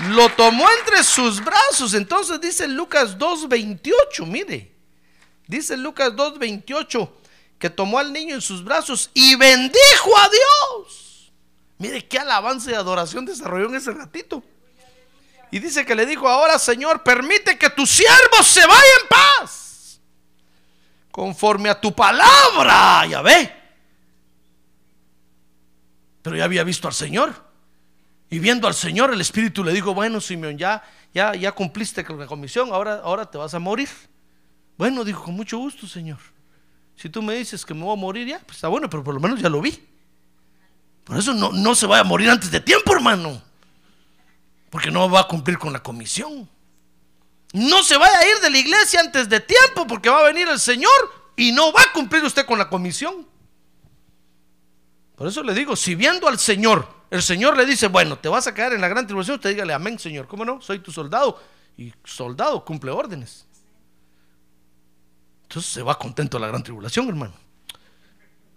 lo 0.09 0.27
tomó 0.27 0.67
entre 0.81 1.05
sus 1.05 1.41
brazos. 1.41 1.93
Entonces 1.93 2.41
dice 2.41 2.67
Lucas 2.67 3.17
2.28, 3.17 4.25
mire, 4.25 4.75
dice 5.47 5.77
Lucas 5.77 6.11
2.28 6.11 7.09
que 7.59 7.69
tomó 7.69 7.99
al 7.99 8.11
niño 8.11 8.35
en 8.35 8.41
sus 8.41 8.63
brazos 8.63 9.09
y 9.13 9.35
bendijo 9.35 10.17
a 10.17 10.29
Dios. 10.29 11.33
Mire 11.77 12.07
qué 12.07 12.19
alabanza 12.19 12.71
y 12.71 12.73
adoración 12.73 13.25
desarrolló 13.25 13.67
en 13.67 13.75
ese 13.75 13.91
ratito. 13.91 14.43
Y 15.51 15.59
dice 15.59 15.85
que 15.85 15.95
le 15.95 16.05
dijo, 16.05 16.27
ahora 16.27 16.59
Señor, 16.59 17.03
permite 17.03 17.57
que 17.57 17.69
tu 17.69 17.85
siervo 17.85 18.43
se 18.43 18.65
vaya 18.65 18.93
en 19.01 19.07
paz. 19.07 20.01
Conforme 21.11 21.69
a 21.69 21.79
tu 21.79 21.93
palabra, 21.93 23.05
ya 23.07 23.21
ve. 23.21 23.53
Pero 26.21 26.35
ya 26.35 26.43
había 26.43 26.63
visto 26.63 26.87
al 26.87 26.93
Señor. 26.93 27.45
Y 28.29 28.39
viendo 28.39 28.67
al 28.67 28.73
Señor, 28.73 29.13
el 29.13 29.21
Espíritu 29.21 29.63
le 29.63 29.71
dijo, 29.71 29.93
bueno, 29.93 30.19
Simeón, 30.19 30.57
ya, 30.57 30.83
ya, 31.13 31.35
ya 31.35 31.51
cumpliste 31.51 32.03
con 32.03 32.19
la 32.19 32.25
comisión, 32.25 32.73
ahora, 32.73 32.95
ahora 33.03 33.29
te 33.29 33.37
vas 33.37 33.53
a 33.53 33.59
morir. 33.59 33.89
Bueno, 34.77 35.03
dijo, 35.03 35.23
con 35.23 35.35
mucho 35.35 35.57
gusto, 35.57 35.87
Señor. 35.87 36.17
Si 36.95 37.09
tú 37.09 37.21
me 37.21 37.35
dices 37.35 37.65
que 37.65 37.73
me 37.73 37.83
voy 37.83 37.93
a 37.93 37.99
morir 37.99 38.27
ya, 38.27 38.39
pues 38.39 38.57
está 38.57 38.67
bueno, 38.67 38.89
pero 38.89 39.03
por 39.03 39.13
lo 39.13 39.19
menos 39.19 39.39
ya 39.41 39.49
lo 39.49 39.61
vi. 39.61 39.77
Por 41.03 41.17
eso 41.17 41.33
no, 41.33 41.51
no 41.51 41.75
se 41.75 41.85
vaya 41.85 42.01
a 42.01 42.05
morir 42.05 42.29
antes 42.29 42.49
de 42.51 42.59
tiempo, 42.59 42.93
hermano. 42.93 43.41
Porque 44.69 44.91
no 44.91 45.09
va 45.09 45.21
a 45.21 45.27
cumplir 45.27 45.57
con 45.57 45.71
la 45.71 45.83
comisión. 45.83 46.49
No 47.53 47.83
se 47.83 47.97
vaya 47.97 48.17
a 48.17 48.27
ir 48.27 48.41
de 48.41 48.49
la 48.49 48.57
iglesia 48.57 48.99
antes 49.01 49.29
de 49.29 49.39
tiempo, 49.39 49.87
porque 49.87 50.09
va 50.09 50.19
a 50.19 50.23
venir 50.23 50.47
el 50.47 50.59
Señor 50.59 50.91
y 51.35 51.51
no 51.51 51.71
va 51.71 51.81
a 51.81 51.93
cumplir 51.93 52.23
usted 52.23 52.45
con 52.45 52.57
la 52.57 52.69
comisión. 52.69 53.27
Por 55.15 55.27
eso 55.27 55.43
le 55.43 55.53
digo, 55.53 55.75
si 55.75 55.95
viendo 55.95 56.27
al 56.27 56.39
Señor 56.39 56.95
el 57.15 57.21
Señor 57.21 57.55
le 57.55 57.65
dice, 57.65 57.87
bueno, 57.87 58.17
te 58.17 58.29
vas 58.29 58.47
a 58.47 58.53
quedar 58.53 58.73
en 58.73 58.81
la 58.81 58.87
gran 58.87 59.05
tribulación, 59.05 59.35
usted 59.35 59.51
dígale, 59.51 59.73
amén, 59.73 59.99
Señor, 59.99 60.27
¿cómo 60.27 60.43
no? 60.43 60.61
Soy 60.61 60.79
tu 60.79 60.91
soldado. 60.91 61.41
Y 61.77 61.93
soldado 62.03 62.63
cumple 62.63 62.91
órdenes. 62.91 63.45
Entonces 65.45 65.71
se 65.71 65.81
va 65.83 65.97
contento 65.97 66.37
a 66.37 66.39
la 66.39 66.47
gran 66.47 66.63
tribulación, 66.63 67.07
hermano. 67.07 67.33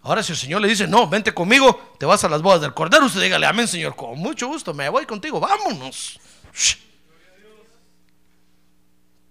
Ahora 0.03 0.23
si 0.23 0.33
el 0.33 0.39
Señor 0.39 0.63
le 0.63 0.69
dice, 0.69 0.87
no, 0.87 1.09
vente 1.09 1.35
conmigo, 1.35 1.95
te 1.99 2.07
vas 2.07 2.25
a 2.25 2.29
las 2.29 2.41
bodas 2.41 2.63
del 2.63 2.73
Cordero, 2.73 3.07
usted 3.07 3.21
dígale, 3.21 3.47
amén, 3.47 3.69
Señor, 3.69 3.95
con 3.95 4.19
mucho 4.19 4.49
gusto, 4.49 4.73
me 4.73 4.89
voy 4.89 5.05
contigo, 5.05 5.39
vámonos. 5.39 6.19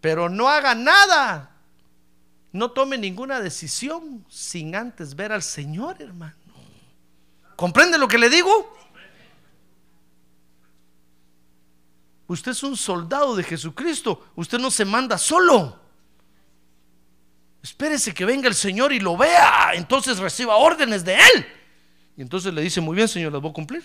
Pero 0.01 0.30
no 0.30 0.47
haga 0.47 0.76
nada. 0.76 1.51
No 2.51 2.72
tome 2.72 2.97
ninguna 2.97 3.39
decisión 3.39 4.26
sin 4.30 4.76
antes 4.76 5.16
ver 5.16 5.32
al 5.32 5.43
Señor, 5.43 6.01
hermano. 6.01 6.36
¿Comprende 7.55 7.97
lo 7.97 8.08
que 8.08 8.18
le 8.18 8.30
digo? 8.30 8.78
Usted 12.28 12.51
es 12.51 12.64
un 12.64 12.78
soldado 12.78 13.36
de 13.36 13.43
Jesucristo. 13.43 14.28
Usted 14.36 14.60
no 14.60 14.70
se 14.70 14.86
manda 14.86 15.18
solo. 15.18 15.86
Espérese 17.68 18.13
que 18.13 18.24
venga 18.24 18.47
el 18.47 18.55
Señor 18.55 18.93
y 18.93 18.99
lo 19.01 19.18
vea. 19.18 19.72
Entonces 19.74 20.20
reciba 20.20 20.55
órdenes 20.55 21.03
de 21.03 21.15
Él. 21.15 21.45
Y 22.15 22.22
entonces 22.22 22.53
le 22.53 22.61
dice, 22.61 22.80
muy 22.80 22.95
bien, 22.95 23.09
Señor, 23.09 23.34
las 23.34 23.41
voy 23.41 23.51
a 23.51 23.53
cumplir. 23.53 23.84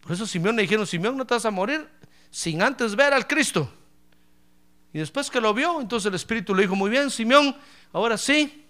Por 0.00 0.10
eso 0.10 0.26
Simeón 0.26 0.56
le 0.56 0.62
dijeron, 0.62 0.84
Simeón, 0.88 1.16
no 1.16 1.24
te 1.24 1.34
vas 1.34 1.44
a 1.44 1.52
morir 1.52 1.88
sin 2.32 2.62
antes 2.62 2.96
ver 2.96 3.14
al 3.14 3.28
Cristo. 3.28 3.72
Y 4.92 4.98
después 4.98 5.30
que 5.30 5.40
lo 5.40 5.54
vio, 5.54 5.80
entonces 5.80 6.08
el 6.08 6.16
Espíritu 6.16 6.52
le 6.52 6.62
dijo, 6.62 6.74
muy 6.74 6.90
bien, 6.90 7.12
Simeón, 7.12 7.56
ahora 7.92 8.18
sí, 8.18 8.66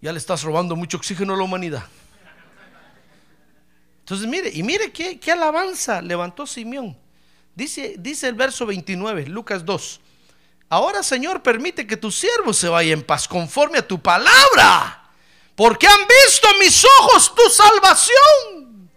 ya 0.00 0.12
le 0.12 0.18
estás 0.18 0.42
robando 0.42 0.74
mucho 0.74 0.96
oxígeno 0.96 1.34
a 1.34 1.36
la 1.36 1.42
humanidad. 1.42 1.84
Entonces 3.98 4.26
mire, 4.26 4.50
y 4.54 4.62
mire 4.62 4.90
qué, 4.90 5.20
alabanza 5.30 6.00
levantó 6.00 6.46
Simeón. 6.46 6.96
Dice, 7.54 7.96
dice 7.98 8.26
el 8.26 8.34
verso 8.36 8.64
29, 8.64 9.26
Lucas 9.26 9.66
2. 9.66 10.00
Ahora, 10.72 11.02
Señor, 11.02 11.42
permite 11.42 11.84
que 11.84 11.96
tu 11.96 12.12
siervo 12.12 12.52
se 12.52 12.68
vaya 12.68 12.92
en 12.92 13.02
paz 13.02 13.26
conforme 13.26 13.78
a 13.78 13.86
tu 13.86 14.00
palabra. 14.00 15.02
Porque 15.56 15.88
han 15.88 16.06
visto 16.06 16.48
mis 16.60 16.84
ojos 17.00 17.34
tu 17.34 17.50
salvación, 17.50 18.88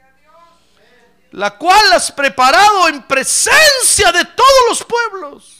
la 1.32 1.57
cual 1.57 1.93
has 1.93 2.11
preparado 2.11 2.88
en 2.89 3.01
presencia 3.01 4.11
de 4.11 4.24
todos 4.24 4.63
los 4.69 4.84
pueblos. 4.84 5.59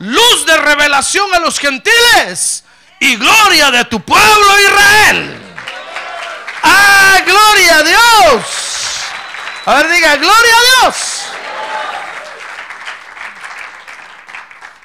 Luz 0.00 0.44
de 0.44 0.56
revelación 0.58 1.32
a 1.34 1.38
los 1.38 1.58
gentiles 1.58 2.62
y 3.00 3.16
gloria 3.16 3.70
de 3.70 3.86
tu 3.86 4.00
pueblo 4.00 4.60
Israel. 4.68 5.42
¡Ah, 6.62 7.22
gloria 7.24 7.78
a 7.78 7.82
Dios! 7.82 8.46
A 9.64 9.74
ver, 9.76 9.90
diga, 9.90 10.16
gloria 10.16 10.54
a 10.56 10.82
Dios. 10.82 11.23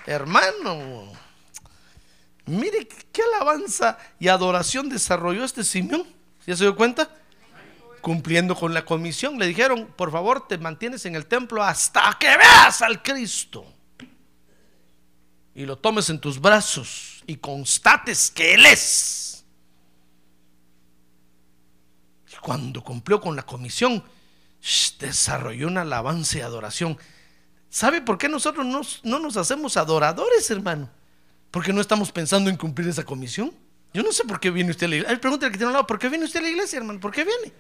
Hermano, 0.10 1.14
mire 2.48 2.88
qué 2.88 3.22
alabanza 3.22 3.96
y 4.20 4.28
adoración 4.28 4.90
desarrolló 4.90 5.44
este 5.44 5.64
Simeón. 5.64 6.04
¿Ya 6.48 6.56
se 6.56 6.64
dio 6.64 6.76
cuenta? 6.76 7.16
Cumpliendo 8.02 8.56
con 8.56 8.74
la 8.74 8.84
comisión. 8.84 9.38
Le 9.38 9.46
dijeron, 9.46 9.86
por 9.96 10.12
favor, 10.12 10.48
te 10.48 10.58
mantienes 10.58 11.06
en 11.06 11.14
el 11.14 11.28
templo 11.28 11.64
hasta 11.64 12.18
que 12.20 12.26
veas 12.26 12.82
al 12.82 13.04
Cristo. 13.04 13.72
Y 15.54 15.68
lo 15.68 15.78
tomes 15.78 16.10
en 16.10 16.20
tus 16.20 16.42
brazos 16.42 17.24
y 17.28 17.36
constates 17.36 18.32
que 18.32 18.56
Él 18.56 18.66
es. 18.66 19.46
Y 22.34 22.36
cuando 22.38 22.84
cumplió 22.84 23.22
con 23.22 23.36
la 23.36 23.44
comisión, 23.44 24.04
desarrolló 24.98 25.68
una 25.68 25.82
alabanza 25.82 26.40
y 26.40 26.42
adoración. 26.42 26.98
¿Sabe 27.70 28.02
por 28.02 28.18
qué 28.18 28.28
nosotros 28.28 28.66
no, 29.04 29.20
nos 29.20 29.38
hacemos 29.38 29.78
adoradores, 29.78 30.50
hermano? 30.50 30.90
Porque 31.52 31.72
no 31.72 31.82
estamos 31.82 32.12
pensando 32.12 32.50
en 32.50 32.58
cumplir 32.58 32.88
esa 32.88 33.04
comisión. 33.04 33.54
Yo 33.94 34.04
no 34.04 34.12
sé 34.12 34.24
por 34.24 34.40
qué 34.40 34.50
viene 34.50 34.72
usted 34.72 34.88
a 34.88 34.90
la 34.90 34.96
iglesia. 34.98 35.22
Pregúntale 35.22 35.52
que 35.52 35.58
tiene 35.58 35.68
un 35.68 35.74
lado, 35.74 35.88
¿por 35.88 36.00
qué 36.00 36.10
viene 36.10 36.26
usted 36.26 36.40
a 36.40 36.44
la 36.44 36.50
iglesia, 36.50 36.78
hermano? 36.78 37.00
¿Por 37.00 37.12
qué 37.12 37.24
viene? 37.24 37.54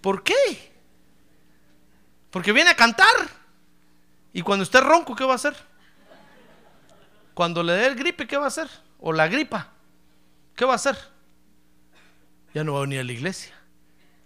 ¿Por 0.00 0.22
qué? 0.22 0.72
Porque 2.30 2.52
viene 2.52 2.70
a 2.70 2.76
cantar. 2.76 3.06
Y 4.32 4.42
cuando 4.42 4.62
esté 4.62 4.80
ronco, 4.80 5.16
¿qué 5.16 5.24
va 5.24 5.32
a 5.32 5.36
hacer? 5.36 5.56
Cuando 7.34 7.62
le 7.62 7.72
dé 7.72 7.86
el 7.86 7.94
gripe, 7.96 8.26
¿qué 8.26 8.36
va 8.36 8.44
a 8.44 8.48
hacer? 8.48 8.68
O 8.98 9.12
la 9.12 9.28
gripa, 9.28 9.72
¿qué 10.54 10.64
va 10.64 10.72
a 10.72 10.76
hacer? 10.76 10.96
Ya 12.52 12.64
no 12.64 12.74
va 12.74 12.78
a 12.80 12.82
venir 12.82 13.00
a 13.00 13.04
la 13.04 13.12
iglesia. 13.12 13.54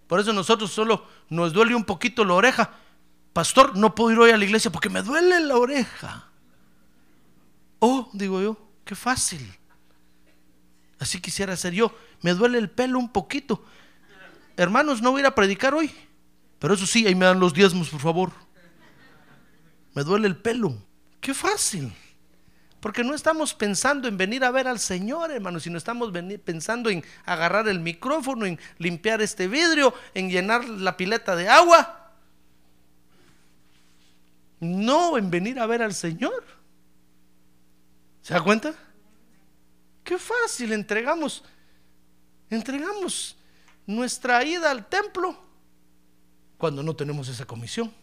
Por 0.07 0.19
eso 0.19 0.33
nosotros 0.33 0.71
solo 0.71 1.05
nos 1.29 1.53
duele 1.53 1.75
un 1.75 1.85
poquito 1.85 2.25
la 2.25 2.33
oreja 2.33 2.71
pastor, 3.35 3.75
no 3.75 3.93
puedo 3.93 4.13
ir 4.13 4.19
hoy 4.19 4.31
a 4.31 4.37
la 4.37 4.45
iglesia 4.45 4.71
porque 4.71 4.87
me 4.87 5.01
duele 5.01 5.41
la 5.41 5.57
oreja. 5.57 6.29
Oh, 7.79 8.09
digo 8.13 8.41
yo, 8.41 8.57
qué 8.85 8.95
fácil. 8.95 9.45
Así 10.99 11.19
quisiera 11.19 11.53
ser 11.57 11.73
yo. 11.73 11.93
Me 12.21 12.33
duele 12.33 12.57
el 12.57 12.69
pelo 12.69 12.97
un 12.97 13.09
poquito. 13.09 13.61
Hermanos, 14.55 15.01
no 15.01 15.11
voy 15.11 15.19
a 15.19 15.23
ir 15.23 15.25
a 15.25 15.35
predicar 15.35 15.73
hoy. 15.73 15.91
Pero 16.59 16.75
eso 16.75 16.87
sí, 16.87 17.05
ahí 17.05 17.13
me 17.13 17.25
dan 17.25 17.41
los 17.41 17.53
diezmos, 17.53 17.89
por 17.89 17.99
favor. 17.99 18.31
Me 19.93 20.05
duele 20.05 20.27
el 20.29 20.37
pelo. 20.37 20.73
Qué 21.19 21.33
fácil. 21.33 21.93
Porque 22.79 23.03
no 23.03 23.13
estamos 23.13 23.53
pensando 23.53 24.07
en 24.07 24.15
venir 24.15 24.45
a 24.45 24.51
ver 24.51 24.65
al 24.69 24.79
Señor, 24.79 25.29
hermanos, 25.31 25.63
sino 25.63 25.77
estamos 25.77 26.09
pensando 26.45 26.89
en 26.89 27.03
agarrar 27.25 27.67
el 27.67 27.81
micrófono, 27.81 28.45
en 28.45 28.57
limpiar 28.77 29.21
este 29.21 29.49
vidrio, 29.49 29.93
en 30.13 30.29
llenar 30.29 30.63
la 30.63 30.95
pileta 30.95 31.35
de 31.35 31.49
agua 31.49 32.04
no 34.59 35.17
en 35.17 35.29
venir 35.29 35.59
a 35.59 35.65
ver 35.65 35.81
al 35.81 35.93
Señor. 35.93 36.43
¿Se 38.21 38.33
da 38.33 38.41
cuenta? 38.41 38.73
Qué 40.03 40.17
fácil, 40.17 40.73
entregamos, 40.73 41.43
entregamos 42.49 43.35
nuestra 43.85 44.43
ida 44.43 44.71
al 44.71 44.87
templo 44.87 45.37
cuando 46.57 46.83
no 46.83 46.95
tenemos 46.95 47.27
esa 47.27 47.45
comisión. 47.45 47.93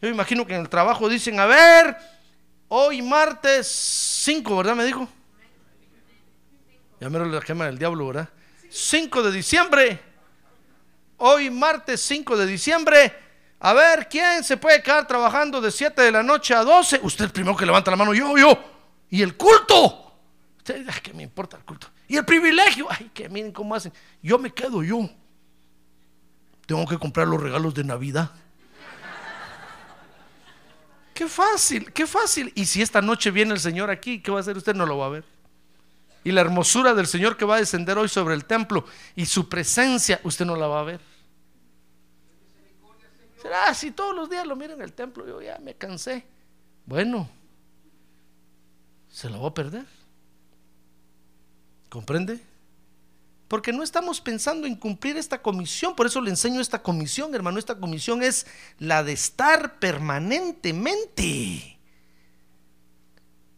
Yo 0.00 0.08
imagino 0.08 0.46
que 0.46 0.54
en 0.54 0.60
el 0.60 0.68
trabajo 0.68 1.08
dicen, 1.08 1.40
a 1.40 1.46
ver, 1.46 1.96
hoy 2.68 3.02
martes 3.02 3.66
5, 3.66 4.56
¿verdad? 4.56 4.76
Me 4.76 4.84
dijo. 4.84 5.08
Ya 7.00 7.08
la 7.08 7.40
quema 7.40 7.66
del 7.66 7.78
diablo, 7.78 8.06
¿verdad? 8.08 8.28
5 8.70 9.22
de 9.22 9.32
diciembre. 9.32 10.00
Hoy 11.16 11.50
martes 11.50 12.00
5 12.02 12.36
de 12.36 12.46
diciembre 12.46 13.27
a 13.60 13.72
ver, 13.72 14.08
¿quién 14.08 14.44
se 14.44 14.56
puede 14.56 14.82
quedar 14.82 15.06
trabajando 15.06 15.60
de 15.60 15.70
7 15.70 16.00
de 16.00 16.12
la 16.12 16.22
noche 16.22 16.54
a 16.54 16.62
12? 16.62 17.00
Usted 17.02 17.24
el 17.24 17.30
primero 17.30 17.56
que 17.56 17.66
levanta 17.66 17.90
la 17.90 17.96
mano, 17.96 18.14
yo, 18.14 18.38
yo. 18.38 18.56
¿Y 19.10 19.22
el 19.22 19.36
culto? 19.36 20.14
Usted, 20.58 20.86
ay, 20.88 21.00
¿qué 21.02 21.12
me 21.12 21.24
importa 21.24 21.56
el 21.56 21.64
culto? 21.64 21.88
¿Y 22.06 22.16
el 22.16 22.24
privilegio? 22.24 22.86
Ay, 22.88 23.10
que 23.12 23.28
miren 23.28 23.52
cómo 23.52 23.74
hacen. 23.74 23.92
Yo 24.22 24.38
me 24.38 24.52
quedo 24.52 24.82
yo. 24.84 25.10
Tengo 26.66 26.86
que 26.86 26.98
comprar 26.98 27.26
los 27.26 27.42
regalos 27.42 27.74
de 27.74 27.82
Navidad. 27.82 28.30
Qué 31.14 31.26
fácil, 31.26 31.92
qué 31.92 32.06
fácil. 32.06 32.52
Y 32.54 32.64
si 32.64 32.80
esta 32.80 33.02
noche 33.02 33.32
viene 33.32 33.52
el 33.52 33.58
Señor 33.58 33.90
aquí, 33.90 34.20
¿qué 34.20 34.30
va 34.30 34.36
a 34.36 34.40
hacer 34.40 34.56
usted? 34.56 34.74
No 34.74 34.86
lo 34.86 34.98
va 34.98 35.06
a 35.06 35.08
ver. 35.08 35.24
Y 36.22 36.30
la 36.30 36.42
hermosura 36.42 36.94
del 36.94 37.08
Señor 37.08 37.36
que 37.36 37.44
va 37.44 37.56
a 37.56 37.58
descender 37.58 37.98
hoy 37.98 38.08
sobre 38.08 38.34
el 38.34 38.44
templo 38.44 38.84
y 39.16 39.26
su 39.26 39.48
presencia, 39.48 40.20
usted 40.22 40.44
no 40.44 40.54
la 40.54 40.68
va 40.68 40.80
a 40.80 40.84
ver. 40.84 41.00
Será 43.40 43.72
si 43.74 43.92
todos 43.92 44.14
los 44.14 44.28
días 44.28 44.46
lo 44.46 44.56
miran 44.56 44.78
en 44.78 44.82
el 44.82 44.92
templo, 44.92 45.26
yo 45.26 45.40
ya 45.40 45.58
me 45.58 45.74
cansé. 45.74 46.24
Bueno, 46.86 47.28
se 49.08 49.30
lo 49.30 49.42
va 49.42 49.48
a 49.48 49.54
perder. 49.54 49.86
¿Comprende? 51.88 52.40
Porque 53.46 53.72
no 53.72 53.82
estamos 53.82 54.20
pensando 54.20 54.66
en 54.66 54.76
cumplir 54.76 55.16
esta 55.16 55.40
comisión. 55.40 55.96
Por 55.96 56.06
eso 56.06 56.20
le 56.20 56.30
enseño 56.30 56.60
esta 56.60 56.82
comisión, 56.82 57.34
hermano. 57.34 57.58
Esta 57.58 57.78
comisión 57.78 58.22
es 58.22 58.46
la 58.78 59.02
de 59.02 59.12
estar 59.12 59.78
permanentemente. 59.78 61.78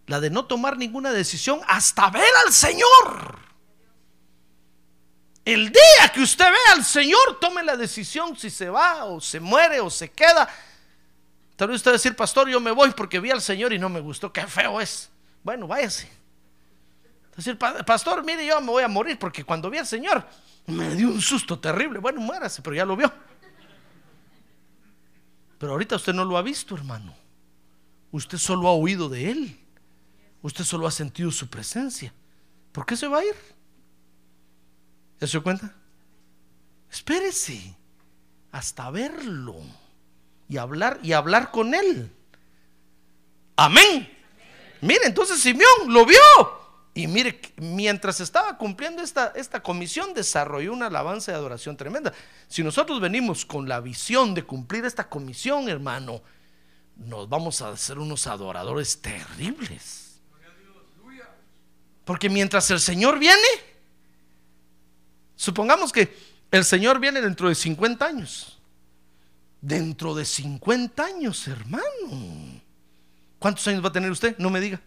La 0.07 0.21
de 0.21 0.31
no 0.31 0.45
tomar 0.45 0.77
ninguna 0.77 1.13
decisión 1.13 1.61
hasta 1.67 2.11
ver 2.11 2.31
al 2.47 2.53
Señor. 2.53 3.50
El 5.45 5.71
día 5.71 6.09
que 6.13 6.21
usted 6.21 6.45
vea 6.45 6.75
al 6.75 6.85
Señor, 6.85 7.39
tome 7.41 7.63
la 7.63 7.77
decisión 7.77 8.37
si 8.37 8.51
se 8.51 8.69
va 8.69 9.05
o 9.05 9.21
se 9.21 9.41
muere 9.41 9.81
o 9.81 9.89
se 9.89 10.11
queda. 10.11 10.49
Tal 11.57 11.69
vez 11.69 11.77
usted 11.77 11.93
decir, 11.93 12.15
pastor, 12.15 12.49
yo 12.49 12.61
me 12.61 12.71
voy 12.71 12.91
porque 12.91 13.21
vi 13.21 13.31
al 13.31 13.41
Señor 13.43 13.73
y 13.73 13.79
no 13.79 13.89
me 13.89 14.01
gustó. 14.01 14.33
Qué 14.33 14.47
feo 14.47 14.81
es. 14.81 15.11
Bueno, 15.43 15.67
váyase. 15.67 16.11
Decir, 17.37 17.57
pastor, 17.59 18.25
mire, 18.25 18.45
yo 18.45 18.61
me 18.61 18.69
voy 18.69 18.83
a 18.83 18.89
morir 18.89 19.19
porque 19.19 19.45
cuando 19.45 19.71
vi 19.71 19.79
al 19.79 19.87
Señor 19.87 20.27
me 20.67 20.95
dio 20.95 21.09
un 21.09 21.21
susto 21.21 21.59
terrible. 21.59 21.99
Bueno, 21.99 22.21
muérase, 22.21 22.61
pero 22.63 22.77
ya 22.77 22.85
lo 22.85 22.97
vio. 22.97 23.13
Pero 25.59 25.73
ahorita 25.73 25.97
usted 25.97 26.13
no 26.13 26.25
lo 26.25 26.37
ha 26.37 26.43
visto, 26.43 26.75
hermano. 26.75 27.15
Usted 28.13 28.39
solo 28.39 28.69
ha 28.69 28.73
oído 28.73 29.09
de 29.09 29.31
Él. 29.31 29.61
Usted 30.43 30.65
solo 30.65 30.87
ha 30.87 30.91
sentido 30.91 31.31
su 31.31 31.49
presencia. 31.49 32.13
¿Por 32.73 32.87
qué 32.87 32.97
se 32.97 33.07
va 33.07 33.19
a 33.19 33.25
ir? 33.25 33.35
¿Ya 35.21 35.27
se 35.27 35.33
dio 35.33 35.43
cuenta? 35.43 35.75
Espérese 36.91 37.77
hasta 38.53 38.91
verlo 38.91 39.57
y 40.49 40.57
hablar 40.57 40.99
y 41.03 41.13
hablar 41.13 41.51
con 41.51 41.75
él. 41.75 42.11
Amén. 43.57 44.11
Mire, 44.81 45.01
entonces 45.05 45.41
Simeón 45.41 45.93
lo 45.93 46.07
vio. 46.07 46.19
Y 46.95 47.07
mire, 47.07 47.41
mientras 47.57 48.21
estaba 48.21 48.57
cumpliendo 48.59 49.03
esta, 49.03 49.33
esta 49.37 49.63
comisión, 49.63 50.13
desarrolló 50.13 50.73
una 50.73 50.87
alabanza 50.87 51.31
de 51.31 51.39
adoración 51.39 51.77
tremenda. 51.77 52.13
Si 52.49 52.65
nosotros 52.65 53.01
venimos 53.01 53.45
con 53.45 53.69
la 53.69 53.81
visión 53.81 54.35
de 54.35 54.43
cumplir 54.43 54.85
esta 54.85 55.09
comisión, 55.09 55.69
hermano, 55.69 56.21
nos 56.97 57.29
vamos 57.29 57.63
a 57.63 57.69
hacer 57.69 57.99
unos 57.99 58.27
adoradores 58.27 59.01
terribles. 59.01 60.21
Porque 62.05 62.29
mientras 62.29 62.69
el 62.73 62.81
Señor 62.81 63.21
viene, 63.21 63.70
Supongamos 65.41 65.91
que 65.91 66.15
el 66.51 66.67
Señor 66.67 67.01
viene 67.01 67.23
dentro 67.23 67.49
de 67.49 67.55
50 67.55 68.05
años. 68.05 68.59
Dentro 69.63 70.15
de 70.15 70.27
50 70.27 71.03
años, 71.03 71.49
hermano. 71.49 72.61
¿Cuántos 73.39 73.67
años 73.67 73.83
va 73.83 73.89
a 73.89 73.93
tener 73.93 74.11
usted? 74.11 74.37
No 74.37 74.51
me 74.51 74.61
diga. 74.61 74.83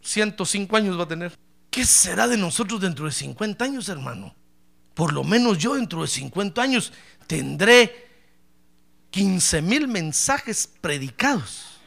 105 0.00 0.76
años 0.76 0.96
va 0.96 1.02
a 1.02 1.08
tener. 1.08 1.36
¿Qué 1.70 1.84
será 1.84 2.28
de 2.28 2.36
nosotros 2.36 2.80
dentro 2.80 3.06
de 3.06 3.10
50 3.10 3.64
años, 3.64 3.88
hermano? 3.88 4.32
Por 4.94 5.12
lo 5.12 5.24
menos 5.24 5.58
yo 5.58 5.74
dentro 5.74 6.02
de 6.02 6.06
50 6.06 6.62
años 6.62 6.92
tendré 7.26 8.08
15 9.10 9.60
mil 9.60 9.88
mensajes 9.88 10.70
predicados. 10.80 11.80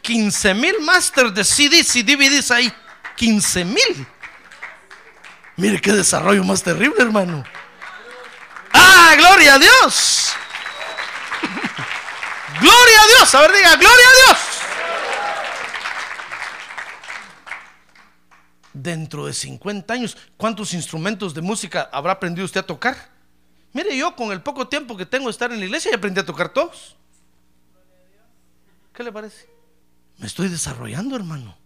15 0.00 0.54
mil 0.54 0.80
masters 0.80 1.34
de 1.34 1.44
CDs 1.44 1.96
y 1.96 2.02
DVDs 2.02 2.50
ahí. 2.50 2.72
15 3.18 3.64
mil. 3.66 4.06
Mire 5.56 5.80
qué 5.80 5.92
desarrollo 5.92 6.44
más 6.44 6.62
terrible, 6.62 6.96
hermano. 6.98 7.42
¡Ah, 8.72 9.14
gloria 9.16 9.54
a 9.54 9.58
Dios! 9.58 10.32
Gloria 12.60 13.02
a 13.02 13.06
Dios. 13.08 13.34
A 13.34 13.40
ver, 13.42 13.52
diga, 13.52 13.76
gloria 13.76 14.06
a 14.08 14.26
Dios. 14.26 14.38
Dentro 18.72 19.26
de 19.26 19.32
50 19.32 19.92
años, 19.92 20.16
¿cuántos 20.36 20.72
instrumentos 20.74 21.34
de 21.34 21.42
música 21.42 21.88
habrá 21.92 22.12
aprendido 22.12 22.44
usted 22.44 22.60
a 22.60 22.66
tocar? 22.66 23.10
Mire, 23.72 23.96
yo 23.96 24.16
con 24.16 24.32
el 24.32 24.42
poco 24.42 24.68
tiempo 24.68 24.96
que 24.96 25.04
tengo 25.04 25.26
de 25.26 25.32
estar 25.32 25.52
en 25.52 25.58
la 25.58 25.66
iglesia 25.66 25.90
ya 25.90 25.96
aprendí 25.98 26.20
a 26.20 26.24
tocar 26.26 26.48
todos. 26.48 26.96
¿Qué 28.94 29.02
le 29.02 29.12
parece? 29.12 29.46
Me 30.18 30.26
estoy 30.26 30.48
desarrollando, 30.48 31.14
hermano. 31.14 31.56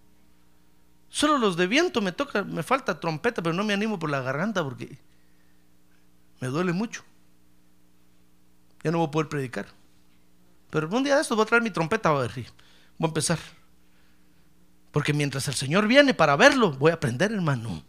Solo 1.10 1.38
los 1.38 1.56
de 1.56 1.66
viento 1.66 2.00
me 2.00 2.12
toca, 2.12 2.44
me 2.44 2.62
falta 2.62 3.00
trompeta, 3.00 3.42
pero 3.42 3.52
no 3.52 3.64
me 3.64 3.74
animo 3.74 3.98
por 3.98 4.08
la 4.08 4.22
garganta 4.22 4.62
porque 4.62 4.96
me 6.40 6.48
duele 6.48 6.72
mucho. 6.72 7.02
Ya 8.84 8.92
no 8.92 8.98
voy 8.98 9.08
a 9.08 9.10
poder 9.10 9.28
predicar. 9.28 9.66
Pero 10.70 10.88
un 10.88 11.02
día 11.02 11.16
de 11.16 11.22
estos 11.22 11.36
voy 11.36 11.44
a 11.44 11.48
traer 11.48 11.64
mi 11.64 11.70
trompeta, 11.70 12.10
a 12.10 12.12
ver, 12.12 12.30
voy 12.32 12.44
a 13.02 13.06
empezar. 13.06 13.38
Porque 14.92 15.12
mientras 15.12 15.48
el 15.48 15.54
Señor 15.54 15.88
viene 15.88 16.14
para 16.14 16.36
verlo, 16.36 16.72
voy 16.72 16.92
a 16.92 16.94
aprender, 16.94 17.32
hermano. 17.32 17.82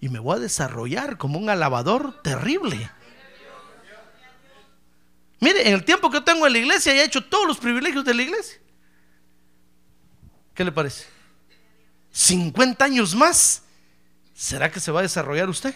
Y 0.00 0.08
me 0.08 0.18
voy 0.18 0.36
a 0.36 0.40
desarrollar 0.40 1.18
como 1.18 1.38
un 1.38 1.50
alabador 1.50 2.22
terrible. 2.22 2.90
Mire, 5.40 5.68
en 5.68 5.74
el 5.74 5.84
tiempo 5.84 6.10
que 6.10 6.18
yo 6.18 6.24
tengo 6.24 6.46
en 6.46 6.54
la 6.54 6.58
iglesia, 6.58 6.94
ya 6.94 7.02
he 7.02 7.04
hecho 7.04 7.22
todos 7.22 7.46
los 7.46 7.58
privilegios 7.58 8.04
de 8.04 8.14
la 8.14 8.22
iglesia. 8.22 8.58
¿Qué 10.54 10.64
le 10.64 10.72
parece? 10.72 11.15
50 12.16 12.82
años 12.82 13.14
más. 13.14 13.62
¿Será 14.34 14.70
que 14.70 14.80
se 14.80 14.90
va 14.90 15.00
a 15.00 15.02
desarrollar 15.02 15.50
usted? 15.50 15.74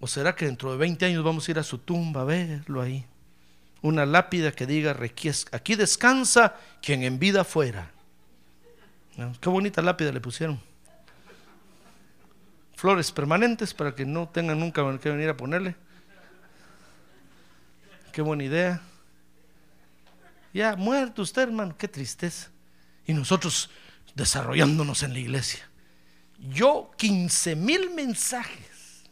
¿O 0.00 0.06
será 0.06 0.34
que 0.34 0.46
dentro 0.46 0.72
de 0.72 0.78
20 0.78 1.04
años 1.04 1.22
vamos 1.22 1.46
a 1.46 1.50
ir 1.50 1.58
a 1.58 1.62
su 1.62 1.76
tumba 1.76 2.22
a 2.22 2.24
verlo 2.24 2.80
ahí? 2.80 3.04
Una 3.82 4.06
lápida 4.06 4.52
que 4.52 4.66
diga, 4.66 4.96
aquí 5.52 5.74
descansa 5.74 6.56
quien 6.80 7.02
en 7.02 7.18
vida 7.18 7.44
fuera. 7.44 7.90
Qué 9.42 9.50
bonita 9.50 9.82
lápida 9.82 10.10
le 10.10 10.22
pusieron. 10.22 10.58
Flores 12.74 13.12
permanentes 13.12 13.74
para 13.74 13.94
que 13.94 14.06
no 14.06 14.30
tengan 14.30 14.58
nunca 14.58 14.82
que 14.98 15.10
venir 15.10 15.28
a 15.28 15.36
ponerle. 15.36 15.76
Qué 18.10 18.22
buena 18.22 18.44
idea. 18.44 18.80
Ya 20.54 20.76
muerto 20.76 21.20
usted, 21.20 21.42
hermano, 21.42 21.76
qué 21.76 21.88
tristeza. 21.88 22.50
Y 23.06 23.12
nosotros 23.12 23.68
desarrollándonos 24.14 25.02
en 25.02 25.12
la 25.12 25.18
iglesia. 25.18 25.68
Yo 26.38 26.90
15 26.96 27.56
mil 27.56 27.90
mensajes. 27.90 29.02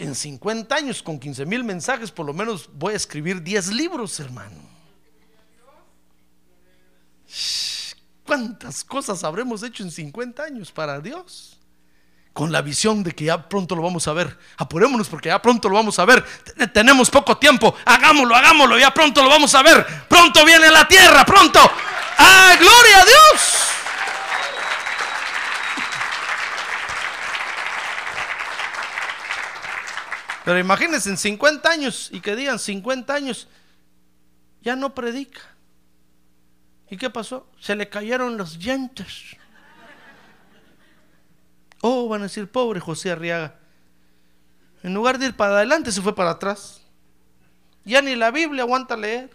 En 0.00 0.14
50 0.14 0.74
años 0.74 1.02
con 1.02 1.20
15 1.20 1.46
mil 1.46 1.62
mensajes 1.62 2.10
por 2.10 2.26
lo 2.26 2.32
menos 2.32 2.68
voy 2.74 2.94
a 2.94 2.96
escribir 2.96 3.42
10 3.42 3.68
libros, 3.68 4.18
hermano. 4.18 4.68
¿Cuántas 8.24 8.84
cosas 8.84 9.24
habremos 9.24 9.62
hecho 9.62 9.82
en 9.82 9.90
50 9.90 10.42
años 10.42 10.72
para 10.72 11.00
Dios? 11.00 11.58
Con 12.32 12.52
la 12.52 12.60
visión 12.60 13.02
de 13.02 13.12
que 13.12 13.24
ya 13.24 13.48
pronto 13.48 13.74
lo 13.74 13.82
vamos 13.82 14.06
a 14.06 14.12
ver. 14.12 14.36
Apurémonos 14.58 15.08
porque 15.08 15.28
ya 15.28 15.40
pronto 15.40 15.68
lo 15.68 15.76
vamos 15.76 15.98
a 15.98 16.04
ver. 16.04 16.24
Tenemos 16.72 17.08
poco 17.08 17.38
tiempo. 17.38 17.74
Hagámoslo, 17.84 18.34
hagámoslo. 18.34 18.78
Ya 18.78 18.92
pronto 18.92 19.22
lo 19.22 19.28
vamos 19.28 19.54
a 19.54 19.62
ver. 19.62 19.84
Pronto 20.08 20.44
viene 20.44 20.70
la 20.70 20.86
tierra. 20.86 21.24
Pronto. 21.24 21.58
¡Ah, 22.18 22.56
gloria 22.58 23.00
a 23.00 23.04
Dios! 23.04 23.68
Pero 30.44 30.58
imagínense 30.58 31.10
en 31.10 31.18
50 31.18 31.70
años 31.70 32.08
y 32.10 32.20
que 32.20 32.34
digan 32.34 32.58
50 32.58 33.12
años, 33.12 33.48
ya 34.62 34.76
no 34.76 34.94
predica. 34.94 35.42
¿Y 36.90 36.96
qué 36.96 37.10
pasó? 37.10 37.46
Se 37.60 37.76
le 37.76 37.88
cayeron 37.88 38.38
los 38.38 38.58
dientes. 38.58 39.36
Oh, 41.82 42.08
van 42.08 42.22
a 42.22 42.24
decir, 42.24 42.50
pobre 42.50 42.80
José 42.80 43.10
Arriaga. 43.10 43.56
En 44.82 44.94
lugar 44.94 45.18
de 45.18 45.26
ir 45.26 45.36
para 45.36 45.56
adelante, 45.56 45.92
se 45.92 46.00
fue 46.00 46.14
para 46.14 46.30
atrás. 46.30 46.80
Ya 47.84 48.00
ni 48.00 48.16
la 48.16 48.30
Biblia 48.30 48.62
aguanta 48.62 48.96
leer. 48.96 49.30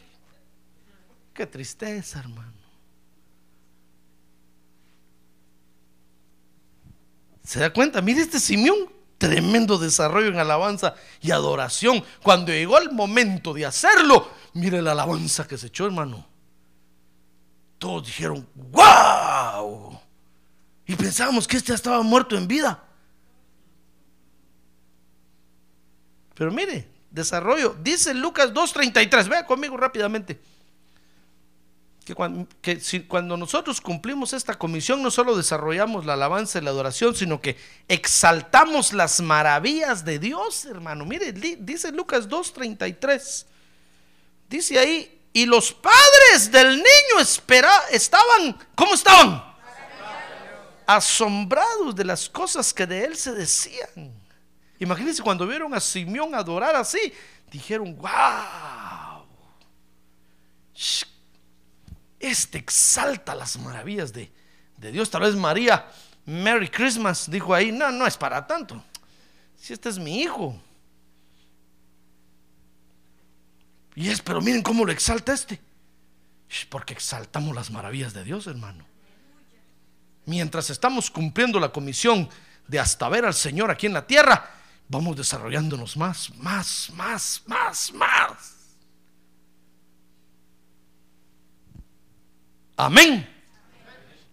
Qué 1.34 1.46
tristeza, 1.46 2.20
hermano. 2.20 2.53
¿Se 7.44 7.60
da 7.60 7.72
cuenta? 7.72 8.02
Mire 8.02 8.22
este 8.22 8.40
Simeón, 8.40 8.90
tremendo 9.18 9.78
desarrollo 9.78 10.30
en 10.30 10.40
alabanza 10.40 10.96
y 11.22 11.32
adoración. 11.32 12.04
Cuando 12.22 12.52
llegó 12.52 12.78
el 12.78 12.92
momento 12.92 13.54
de 13.54 13.66
hacerlo, 13.66 14.30
mire 14.54 14.82
la 14.82 14.94
alabanza 14.94 15.48
que 15.48 15.58
se 15.58 15.68
echó, 15.68 15.86
hermano. 15.86 16.26
Todos 17.78 18.06
dijeron, 18.08 18.48
¡wow! 18.56 20.00
Y 20.86 20.96
pensábamos 20.96 21.48
que 21.48 21.58
este 21.58 21.74
estaba 21.74 22.02
muerto 22.02 22.38
en 22.38 22.48
vida. 22.48 22.82
Pero 26.34 26.52
mire, 26.52 26.90
desarrollo. 27.12 27.76
Dice 27.82 28.14
Lucas 28.14 28.54
2.33. 28.54 29.28
Vea 29.28 29.46
conmigo 29.46 29.76
rápidamente 29.76 30.40
que, 32.04 32.14
cuando, 32.16 32.48
si, 32.82 33.02
cuando 33.02 33.38
nosotros 33.38 33.80
cumplimos 33.82 34.34
esta 34.34 34.56
comisión 34.56 35.02
no 35.02 35.10
solo 35.10 35.36
desarrollamos 35.38 36.06
la 36.06 36.14
alabanza 36.14 36.60
y 36.60 36.62
la 36.62 36.72
adoración, 36.72 37.16
sino 37.16 37.40
que 37.42 37.58
exaltamos 37.88 38.94
las 38.94 39.22
maravillas 39.22 40.04
de 40.04 40.20
Dios, 40.20 40.66
hermano. 40.66 41.06
Mire, 41.06 41.32
dice 41.32 41.92
Lucas 41.92 42.28
2.33. 42.28 43.46
Dice 44.50 44.80
ahí, 44.80 45.22
y 45.34 45.46
los 45.46 45.74
padres 45.74 46.52
del 46.52 46.76
niño 46.76 47.20
espera, 47.20 47.72
estaban, 47.92 48.58
¿cómo 48.76 48.94
estaban? 48.94 49.44
Asombrados 50.86 51.96
de 51.96 52.06
las 52.06 52.30
cosas 52.30 52.74
que 52.74 52.86
de 52.86 53.06
él 53.06 53.18
se 53.18 53.32
decían. 53.32 54.14
Imagínense 54.80 55.24
cuando 55.24 55.48
vieron 55.48 55.74
a 55.74 55.80
Simeón 55.80 56.36
adorar 56.36 56.76
así, 56.76 57.14
dijeron, 57.50 57.96
wow. 57.96 59.26
Este 62.24 62.58
exalta 62.58 63.36
las 63.36 63.60
maravillas 63.60 64.14
de, 64.14 64.32
Dios. 64.78 65.10
Tal 65.10 65.24
vez 65.24 65.36
María, 65.36 65.86
Merry 66.26 66.70
Christmas, 66.70 67.30
dijo 67.30 67.54
ahí, 67.54 67.74
no, 67.74 67.92
no 67.92 68.08
es 68.08 68.16
para 68.16 68.48
tanto. 68.48 68.82
Si 69.58 69.74
este 69.74 69.90
es 69.90 70.00
mi 70.00 70.22
hijo. 70.22 70.58
Y 73.96 74.08
es, 74.10 74.22
pero 74.22 74.40
miren 74.40 74.62
cómo 74.62 74.86
lo 74.86 74.94
exalta 74.94 75.34
este. 75.34 75.60
Porque 76.70 76.94
exaltamos 76.94 77.54
las 77.54 77.70
maravillas 77.70 78.14
de 78.14 78.24
Dios, 78.24 78.48
hermano. 78.48 78.86
Mientras 80.26 80.70
estamos 80.70 81.12
cumpliendo 81.12 81.60
la 81.60 81.74
comisión 81.74 82.30
de 82.70 82.80
hasta 82.80 83.10
ver 83.10 83.26
al 83.26 83.34
Señor 83.34 83.70
aquí 83.70 83.88
en 83.88 83.94
la 83.94 84.08
tierra, 84.08 84.50
vamos 84.88 85.18
desarrollándonos 85.18 85.98
más, 85.98 86.34
más, 86.38 86.90
más, 86.94 87.44
más, 87.48 87.92
más. 87.92 88.63
Amén. 92.76 93.30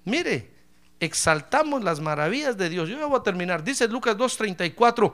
Mire, 0.04 0.50
exaltamos 0.98 1.82
las 1.82 2.00
maravillas 2.00 2.56
de 2.56 2.68
Dios. 2.68 2.88
Yo 2.88 2.98
ya 2.98 3.06
voy 3.06 3.18
a 3.18 3.22
terminar. 3.22 3.62
Dice 3.62 3.88
Lucas 3.88 4.16
2.34 4.16 5.12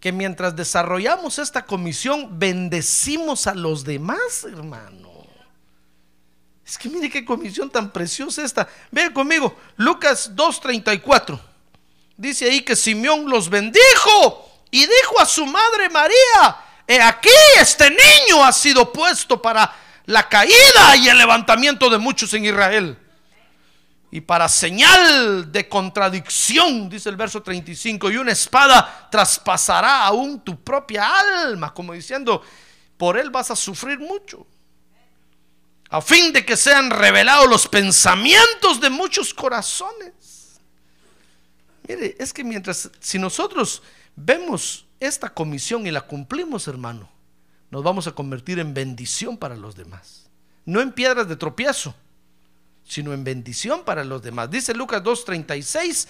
que 0.00 0.10
mientras 0.10 0.56
desarrollamos 0.56 1.38
esta 1.38 1.64
comisión, 1.64 2.36
bendecimos 2.36 3.46
a 3.46 3.54
los 3.54 3.84
demás, 3.84 4.44
hermano. 4.44 5.12
Es 6.66 6.76
que 6.76 6.88
mire 6.88 7.08
qué 7.08 7.24
comisión 7.24 7.70
tan 7.70 7.90
preciosa 7.92 8.42
esta. 8.42 8.68
Vean 8.90 9.12
conmigo, 9.12 9.56
Lucas 9.76 10.34
2.34. 10.34 11.38
Dice 12.16 12.46
ahí 12.46 12.62
que 12.62 12.74
Simeón 12.74 13.30
los 13.30 13.48
bendijo 13.48 14.50
y 14.72 14.80
dijo 14.80 15.20
a 15.20 15.26
su 15.26 15.46
madre 15.46 15.88
María, 15.88 16.56
he 16.86 17.00
aquí 17.00 17.28
este 17.60 17.88
niño 17.90 18.44
ha 18.44 18.52
sido 18.52 18.92
puesto 18.92 19.40
para 19.40 19.72
la 20.12 20.28
caída 20.28 20.94
y 20.96 21.08
el 21.08 21.16
levantamiento 21.16 21.88
de 21.88 21.96
muchos 21.96 22.34
en 22.34 22.44
Israel. 22.44 22.98
Y 24.10 24.20
para 24.20 24.46
señal 24.46 25.50
de 25.50 25.66
contradicción, 25.70 26.90
dice 26.90 27.08
el 27.08 27.16
verso 27.16 27.42
35, 27.42 28.10
y 28.10 28.18
una 28.18 28.32
espada 28.32 29.08
traspasará 29.10 30.04
aún 30.04 30.40
tu 30.40 30.62
propia 30.62 31.18
alma, 31.18 31.72
como 31.72 31.94
diciendo, 31.94 32.42
por 32.98 33.16
él 33.16 33.30
vas 33.30 33.50
a 33.50 33.56
sufrir 33.56 33.98
mucho. 33.98 34.46
A 35.88 36.02
fin 36.02 36.30
de 36.30 36.44
que 36.44 36.58
sean 36.58 36.90
revelados 36.90 37.48
los 37.48 37.66
pensamientos 37.66 38.82
de 38.82 38.90
muchos 38.90 39.32
corazones. 39.32 40.60
Mire, 41.88 42.16
es 42.18 42.34
que 42.34 42.44
mientras, 42.44 42.90
si 43.00 43.18
nosotros 43.18 43.82
vemos 44.14 44.84
esta 45.00 45.30
comisión 45.30 45.86
y 45.86 45.90
la 45.90 46.02
cumplimos, 46.02 46.68
hermano, 46.68 47.08
nos 47.72 47.82
vamos 47.82 48.06
a 48.06 48.12
convertir 48.12 48.58
en 48.58 48.74
bendición 48.74 49.38
para 49.38 49.56
los 49.56 49.74
demás. 49.74 50.28
No 50.66 50.82
en 50.82 50.92
piedras 50.92 51.26
de 51.26 51.36
tropiezo, 51.36 51.94
sino 52.84 53.14
en 53.14 53.24
bendición 53.24 53.82
para 53.82 54.04
los 54.04 54.22
demás. 54.22 54.50
Dice 54.50 54.74
Lucas 54.74 55.02
2.36 55.02 56.06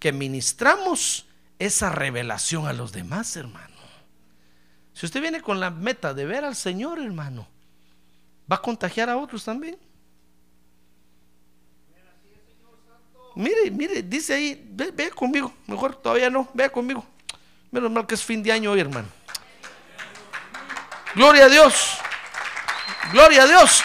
que 0.00 0.10
ministramos 0.10 1.26
esa 1.60 1.90
revelación 1.90 2.66
a 2.66 2.72
los 2.72 2.90
demás, 2.90 3.36
hermano. 3.36 3.76
Si 4.92 5.06
usted 5.06 5.20
viene 5.20 5.40
con 5.40 5.60
la 5.60 5.70
meta 5.70 6.14
de 6.14 6.24
ver 6.24 6.44
al 6.44 6.56
Señor, 6.56 6.98
hermano, 6.98 7.46
va 8.50 8.56
a 8.56 8.62
contagiar 8.62 9.08
a 9.08 9.16
otros 9.16 9.44
también. 9.44 9.78
Mire, 13.36 13.70
mire, 13.70 14.02
dice 14.02 14.34
ahí, 14.34 14.68
ve, 14.68 15.10
conmigo, 15.10 15.54
mejor 15.68 15.94
todavía 15.94 16.28
no, 16.28 16.48
vea 16.54 16.70
conmigo. 16.70 17.06
Menos 17.70 17.90
mal 17.92 18.04
que 18.04 18.16
es 18.16 18.24
fin 18.24 18.42
de 18.42 18.50
año 18.50 18.72
hoy, 18.72 18.80
hermano. 18.80 19.23
Gloria 21.14 21.44
a 21.44 21.48
Dios. 21.48 21.98
Gloria 23.12 23.42
a 23.44 23.46
Dios. 23.46 23.84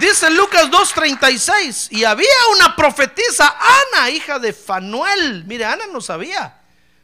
Dice 0.00 0.30
Lucas 0.30 0.70
2.36, 0.70 1.88
y 1.90 2.04
había 2.04 2.28
una 2.54 2.76
profetisa, 2.76 3.56
Ana, 3.58 4.10
hija 4.10 4.38
de 4.38 4.52
Fanuel. 4.52 5.44
Mire, 5.44 5.64
Ana 5.64 5.86
no 5.86 6.00
sabía 6.00 6.56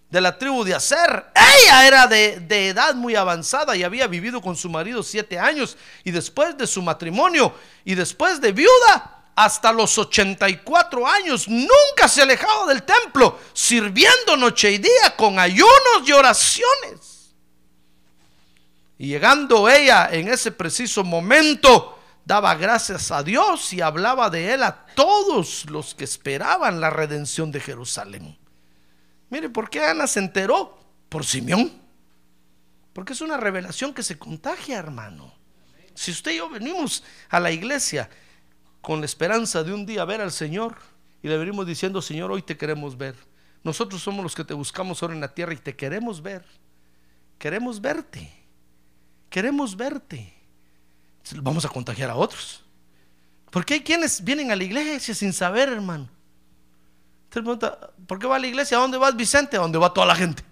de 0.09 0.21
la 0.21 0.39
tribu 0.39 0.63
de 0.63 0.77
Aser. 0.77 1.27
Ella 1.35 1.87
era 1.89 2.07
de, 2.07 2.39
de 2.39 2.69
edad 2.69 2.95
muy 2.95 3.17
avanzada 3.17 3.75
y 3.75 3.83
había 3.83 4.07
vivido 4.07 4.41
con 4.41 4.55
su 4.55 4.69
marido 4.69 5.03
siete 5.03 5.41
años. 5.41 5.77
Y 6.05 6.13
después 6.13 6.57
de 6.57 6.69
su 6.69 6.83
matrimonio 6.83 7.53
y 7.85 7.97
después 7.97 8.41
de 8.41 8.53
viuda, 8.53 9.25
hasta 9.35 9.73
los 9.73 9.99
84 9.99 11.09
años, 11.09 11.49
nunca 11.49 12.07
se 12.07 12.23
alejaba 12.23 12.67
del 12.67 12.85
templo, 12.85 13.41
sirviendo 13.53 14.37
noche 14.37 14.71
y 14.71 14.79
día 14.79 15.17
con 15.17 15.41
ayunos 15.41 16.03
y 16.07 16.13
oraciones. 16.13 17.14
Y 19.05 19.09
llegando 19.09 19.69
ella 19.69 20.09
en 20.11 20.29
ese 20.29 20.51
preciso 20.51 21.05
momento, 21.05 21.99
daba 22.25 22.55
gracias 22.55 23.11
a 23.11 23.23
Dios 23.23 23.71
y 23.75 23.83
hablaba 23.83 24.31
de 24.31 24.55
él 24.55 24.63
a 24.63 24.87
todos 24.95 25.67
los 25.69 25.95
que 25.95 26.05
esperaban 26.05 26.81
la 26.81 26.89
redención 26.89 27.53
de 27.53 27.61
Jerusalén. 27.61 28.39
Mire, 29.29 29.51
¿por 29.51 29.69
qué 29.69 29.85
Ana 29.85 30.07
se 30.07 30.21
enteró? 30.21 30.79
Por 31.11 31.23
Simeón. 31.27 31.71
Porque 32.95 33.13
es 33.13 33.21
una 33.21 33.37
revelación 33.37 33.93
que 33.93 34.03
se 34.03 34.17
contagia, 34.17 34.79
hermano. 34.79 35.35
Si 35.93 36.11
usted 36.11 36.31
y 36.31 36.37
yo 36.39 36.49
venimos 36.49 37.05
a 37.29 37.41
la 37.41 37.51
iglesia 37.51 38.09
con 38.81 39.01
la 39.01 39.05
esperanza 39.05 39.63
de 39.63 39.75
un 39.75 39.85
día 39.85 40.07
ver 40.07 40.23
al 40.23 40.33
Señor 40.33 40.79
y 41.23 41.29
le 41.29 41.37
venimos 41.37 41.67
diciendo, 41.67 42.01
Señor, 42.01 42.33
hoy 42.33 42.41
te 42.41 42.57
queremos 42.57 42.97
ver. 42.97 43.17
Nosotros 43.63 44.03
somos 44.03 44.23
los 44.23 44.35
que 44.35 44.45
te 44.45 44.55
buscamos 44.55 45.03
ahora 45.03 45.15
en 45.15 45.21
la 45.21 45.35
tierra 45.35 45.53
y 45.53 45.59
te 45.59 45.77
queremos 45.77 46.23
ver. 46.23 46.43
Queremos 47.39 47.83
verte. 47.83 48.44
Queremos 49.35 49.77
verte. 49.77 50.33
Vamos 51.43 51.65
a 51.65 51.69
contagiar 51.69 52.09
a 52.09 52.15
otros. 52.15 52.63
Porque 53.51 53.75
hay 53.75 53.81
quienes 53.81 54.23
vienen 54.23 54.53
a 54.53 54.55
la 54.55 54.63
iglesia 54.63 55.13
sin 55.13 55.33
saber, 55.33 55.71
hermano. 55.71 56.09
Usted 57.25 57.41
pregunta, 57.41 57.91
¿por 58.07 58.21
qué 58.21 58.29
va 58.29 58.37
a 58.37 58.39
la 58.39 58.47
iglesia? 58.47 58.77
¿A 58.77 58.81
dónde 58.81 58.97
vas, 58.97 59.17
Vicente? 59.17 59.57
A 59.57 59.61
dónde 59.63 59.77
va 59.77 59.93
toda 59.93 60.07
la 60.07 60.15
gente. 60.15 60.45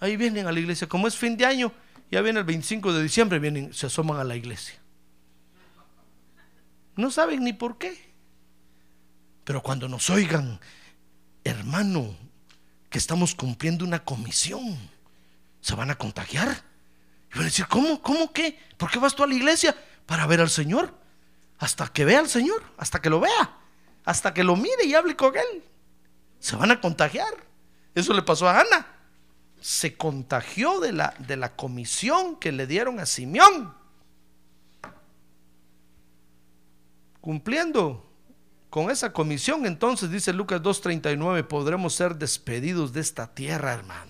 Ahí 0.00 0.16
vienen 0.16 0.48
a 0.48 0.50
la 0.50 0.58
iglesia. 0.58 0.88
Como 0.88 1.06
es 1.06 1.16
fin 1.16 1.36
de 1.36 1.46
año, 1.46 1.72
ya 2.10 2.20
viene 2.20 2.40
el 2.40 2.44
25 2.44 2.92
de 2.94 3.00
diciembre, 3.04 3.38
vienen, 3.38 3.72
se 3.72 3.86
asoman 3.86 4.18
a 4.18 4.24
la 4.24 4.34
iglesia. 4.34 4.74
No 6.96 7.12
saben 7.12 7.44
ni 7.44 7.52
por 7.52 7.78
qué. 7.78 7.96
Pero 9.44 9.62
cuando 9.62 9.88
nos 9.88 10.10
oigan, 10.10 10.58
hermano, 11.44 12.12
que 12.88 12.98
estamos 12.98 13.36
cumpliendo 13.36 13.84
una 13.84 14.00
comisión, 14.00 14.76
se 15.60 15.76
van 15.76 15.92
a 15.92 15.94
contagiar. 15.94 16.68
Y 17.30 17.34
van 17.34 17.42
a 17.42 17.44
decir, 17.44 17.66
¿cómo? 17.66 18.00
¿Cómo 18.02 18.32
qué? 18.32 18.58
¿Por 18.76 18.90
qué 18.90 18.98
vas 18.98 19.14
tú 19.14 19.22
a 19.22 19.26
la 19.26 19.34
iglesia? 19.34 19.76
Para 20.06 20.26
ver 20.26 20.40
al 20.40 20.50
Señor. 20.50 20.94
Hasta 21.58 21.86
que 21.88 22.04
vea 22.04 22.20
al 22.20 22.28
Señor, 22.28 22.62
hasta 22.78 23.02
que 23.02 23.10
lo 23.10 23.20
vea, 23.20 23.58
hasta 24.04 24.32
que 24.32 24.42
lo 24.42 24.56
mire 24.56 24.84
y 24.84 24.94
hable 24.94 25.14
con 25.14 25.36
Él. 25.36 25.62
Se 26.38 26.56
van 26.56 26.70
a 26.70 26.80
contagiar. 26.80 27.34
Eso 27.94 28.14
le 28.14 28.22
pasó 28.22 28.48
a 28.48 28.60
Ana. 28.60 28.86
Se 29.60 29.94
contagió 29.94 30.80
de 30.80 30.92
la, 30.92 31.14
de 31.18 31.36
la 31.36 31.54
comisión 31.54 32.36
que 32.36 32.50
le 32.50 32.66
dieron 32.66 32.98
a 32.98 33.04
Simeón. 33.04 33.74
Cumpliendo 37.20 38.10
con 38.70 38.90
esa 38.90 39.12
comisión, 39.12 39.66
entonces 39.66 40.10
dice 40.10 40.32
Lucas 40.32 40.62
2.39, 40.62 41.46
podremos 41.46 41.92
ser 41.94 42.16
despedidos 42.16 42.94
de 42.94 43.00
esta 43.00 43.34
tierra, 43.34 43.74
hermano. 43.74 44.09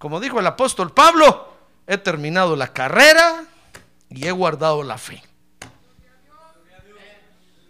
Como 0.00 0.18
dijo 0.18 0.40
el 0.40 0.46
apóstol 0.46 0.94
Pablo, 0.94 1.52
he 1.86 1.98
terminado 1.98 2.56
la 2.56 2.72
carrera 2.72 3.44
y 4.08 4.26
he 4.26 4.32
guardado 4.32 4.82
la 4.82 4.96
fe. 4.96 5.22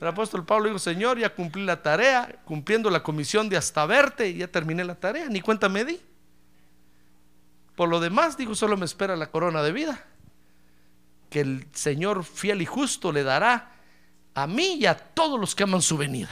El 0.01 0.07
apóstol 0.07 0.47
Pablo 0.47 0.69
dijo, 0.69 0.79
Señor, 0.79 1.19
ya 1.19 1.35
cumplí 1.35 1.65
la 1.65 1.83
tarea, 1.83 2.37
cumpliendo 2.45 2.89
la 2.89 3.03
comisión 3.03 3.49
de 3.49 3.57
hasta 3.57 3.85
verte, 3.85 4.29
y 4.29 4.37
ya 4.37 4.47
terminé 4.47 4.85
la 4.85 4.95
tarea, 4.95 5.29
ni 5.29 5.41
cuenta 5.41 5.69
me 5.69 5.85
di. 5.85 6.01
Por 7.75 7.89
lo 7.89 7.99
demás, 7.99 8.37
dijo, 8.37 8.55
solo 8.55 8.77
me 8.77 8.85
espera 8.85 9.17
la 9.17 9.33
corona 9.33 9.61
de 9.65 9.73
vida, 9.73 10.05
que 11.31 11.41
el 11.41 11.67
Señor 11.73 12.23
fiel 12.23 12.63
y 12.63 12.67
justo 12.67 13.11
le 13.11 13.25
dará 13.25 13.73
a 14.35 14.47
mí 14.47 14.75
y 14.75 14.87
a 14.87 14.97
todos 14.97 15.39
los 15.41 15.57
que 15.57 15.65
aman 15.65 15.83
su 15.83 15.97
venida. 15.97 16.31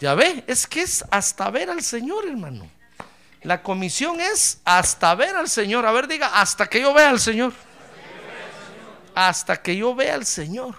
Ya 0.00 0.16
ve, 0.16 0.42
es 0.48 0.66
que 0.66 0.82
es 0.82 1.04
hasta 1.12 1.48
ver 1.48 1.70
al 1.70 1.80
Señor, 1.80 2.26
hermano. 2.26 2.81
La 3.44 3.62
comisión 3.62 4.20
es 4.20 4.60
hasta 4.64 5.14
ver 5.14 5.34
al 5.34 5.48
Señor. 5.48 5.84
A 5.84 5.92
ver, 5.92 6.06
diga, 6.06 6.40
hasta 6.40 6.66
que 6.66 6.80
yo 6.80 6.94
vea 6.94 7.10
al 7.10 7.20
Señor. 7.20 7.52
Hasta 9.14 9.60
que 9.60 9.76
yo 9.76 9.94
vea 9.94 10.14
al 10.14 10.24
Señor. 10.24 10.76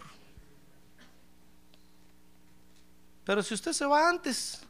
Pero 3.26 3.43
si 3.43 3.53
usted 3.53 3.74
se 3.74 3.86
va 3.86 4.09
antes, 4.09 4.61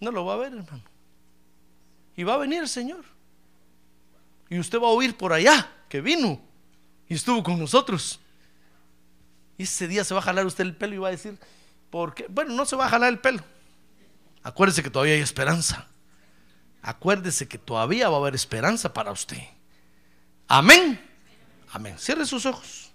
no 0.00 0.10
lo 0.10 0.24
va 0.24 0.34
a 0.34 0.38
ver, 0.38 0.52
hermano. 0.52 0.82
Y 2.16 2.24
va 2.24 2.34
a 2.34 2.38
venir 2.38 2.60
el 2.60 2.68
Señor. 2.68 3.04
Y 4.48 4.58
usted 4.58 4.80
va 4.80 4.86
a 4.86 4.90
oír 4.90 5.16
por 5.16 5.32
allá 5.32 5.68
que 5.88 6.00
vino 6.00 6.40
y 7.08 7.14
estuvo 7.14 7.42
con 7.42 7.58
nosotros. 7.58 8.20
Y 9.58 9.64
ese 9.64 9.88
día 9.88 10.04
se 10.04 10.14
va 10.14 10.20
a 10.20 10.22
jalar 10.22 10.46
usted 10.46 10.64
el 10.64 10.76
pelo 10.76 10.94
y 10.94 10.98
va 10.98 11.08
a 11.08 11.12
decir, 11.12 11.38
porque, 11.90 12.26
bueno, 12.28 12.54
no 12.54 12.64
se 12.66 12.76
va 12.76 12.86
a 12.86 12.90
jalar 12.90 13.12
el 13.12 13.18
pelo. 13.18 13.42
Acuérdese 14.46 14.84
que 14.84 14.90
todavía 14.90 15.14
hay 15.14 15.22
esperanza. 15.22 15.88
Acuérdese 16.80 17.48
que 17.48 17.58
todavía 17.58 18.08
va 18.08 18.14
a 18.14 18.20
haber 18.20 18.36
esperanza 18.36 18.94
para 18.94 19.10
usted. 19.10 19.42
Amén. 20.46 21.04
Amén. 21.72 21.98
Cierre 21.98 22.24
sus 22.24 22.46
ojos. 22.46 22.92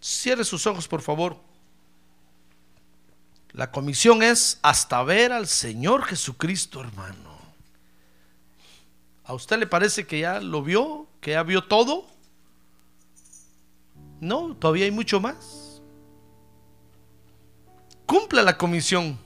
Cierre 0.00 0.44
sus 0.44 0.64
ojos, 0.68 0.86
por 0.86 1.02
favor. 1.02 1.36
La 3.50 3.72
comisión 3.72 4.22
es 4.22 4.60
hasta 4.62 5.02
ver 5.02 5.32
al 5.32 5.48
Señor 5.48 6.04
Jesucristo, 6.04 6.78
hermano. 6.82 7.36
¿A 9.24 9.34
usted 9.34 9.58
le 9.58 9.66
parece 9.66 10.06
que 10.06 10.20
ya 10.20 10.38
lo 10.38 10.62
vio? 10.62 11.08
¿Que 11.20 11.32
ya 11.32 11.42
vio 11.42 11.64
todo? 11.64 12.06
No, 14.20 14.54
todavía 14.54 14.84
hay 14.84 14.92
mucho 14.92 15.18
más. 15.18 15.82
Cumpla 18.06 18.44
la 18.44 18.56
comisión. 18.56 19.18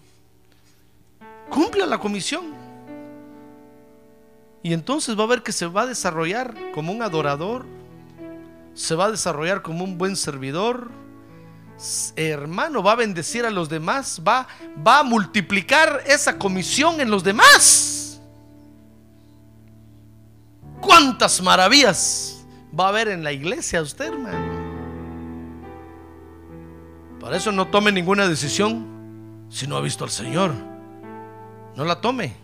Cumpla 1.50 1.86
la 1.86 1.98
comisión. 1.98 2.54
Y 4.62 4.72
entonces 4.72 5.18
va 5.18 5.24
a 5.24 5.28
ver 5.28 5.42
que 5.42 5.52
se 5.52 5.66
va 5.66 5.82
a 5.82 5.86
desarrollar 5.86 6.54
como 6.72 6.90
un 6.90 7.02
adorador. 7.02 7.66
Se 8.72 8.94
va 8.94 9.06
a 9.06 9.10
desarrollar 9.10 9.62
como 9.62 9.84
un 9.84 9.98
buen 9.98 10.16
servidor. 10.16 10.90
Hermano, 12.16 12.82
va 12.82 12.92
a 12.92 12.96
bendecir 12.96 13.44
a 13.44 13.50
los 13.50 13.68
demás. 13.68 14.22
Va, 14.26 14.48
va 14.86 15.00
a 15.00 15.02
multiplicar 15.02 16.02
esa 16.06 16.38
comisión 16.38 17.00
en 17.00 17.10
los 17.10 17.22
demás. 17.22 18.20
¿Cuántas 20.80 21.42
maravillas 21.42 22.46
va 22.78 22.86
a 22.86 22.88
haber 22.88 23.08
en 23.08 23.22
la 23.22 23.32
iglesia 23.32 23.82
usted, 23.82 24.06
hermano? 24.06 24.54
Por 27.20 27.34
eso 27.34 27.52
no 27.52 27.68
tome 27.68 27.92
ninguna 27.92 28.28
decisión 28.28 29.46
si 29.50 29.66
no 29.66 29.76
ha 29.76 29.80
visto 29.80 30.04
al 30.04 30.10
Señor. 30.10 30.73
No 31.76 31.84
la 31.84 32.00
tome. 32.00 32.34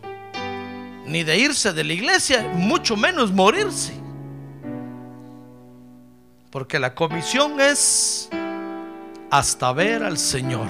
Ni 1.07 1.25
de 1.25 1.39
irse 1.39 1.73
de 1.73 1.85
la 1.85 1.93
iglesia, 1.93 2.51
mucho 2.55 2.97
menos 2.97 3.33
morirse. 3.33 3.95
Porque 6.51 6.79
la 6.79 6.95
comisión 6.95 7.61
es 7.61 8.29
hasta 9.31 9.73
ver 9.73 10.03
al 10.03 10.19
Señor. 10.19 10.67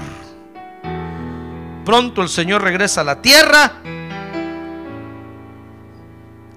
Pronto 1.85 2.23
el 2.23 2.29
Señor 2.29 2.63
regresa 2.63 3.01
a 3.01 3.05
la 3.05 3.23
tierra. 3.23 3.73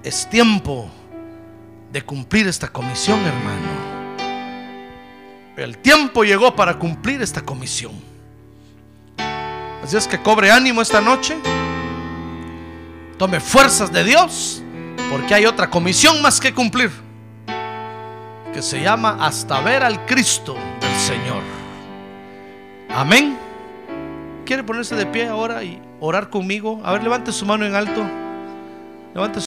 Es 0.02 0.28
tiempo 0.28 0.90
de 1.90 2.02
cumplir 2.02 2.46
esta 2.46 2.68
comisión, 2.68 3.18
hermano. 3.20 3.84
El 5.56 5.78
tiempo 5.78 6.24
llegó 6.24 6.54
para 6.54 6.78
cumplir 6.78 7.22
esta 7.22 7.40
comisión. 7.40 7.92
Así 9.82 9.96
es 9.96 10.06
que 10.06 10.20
cobre 10.20 10.50
ánimo 10.50 10.82
esta 10.82 11.00
noche. 11.00 11.36
Tome 13.24 13.40
fuerzas 13.40 13.90
de 13.90 14.04
Dios, 14.04 14.62
porque 15.10 15.32
hay 15.32 15.46
otra 15.46 15.70
comisión 15.70 16.20
más 16.20 16.38
que 16.38 16.52
cumplir, 16.52 16.90
que 18.52 18.60
se 18.60 18.82
llama 18.82 19.16
hasta 19.18 19.62
ver 19.62 19.82
al 19.82 20.04
Cristo 20.04 20.54
del 20.78 20.94
Señor. 20.98 21.42
Amén. 22.90 23.38
Quiere 24.44 24.62
ponerse 24.62 24.94
de 24.94 25.06
pie 25.06 25.26
ahora 25.26 25.64
y 25.64 25.80
orar 26.00 26.28
conmigo? 26.28 26.82
A 26.84 26.92
ver, 26.92 27.02
levante 27.02 27.32
su 27.32 27.46
mano 27.46 27.64
en 27.64 27.74
alto. 27.74 28.04
Levante 29.14 29.40
su 29.40 29.46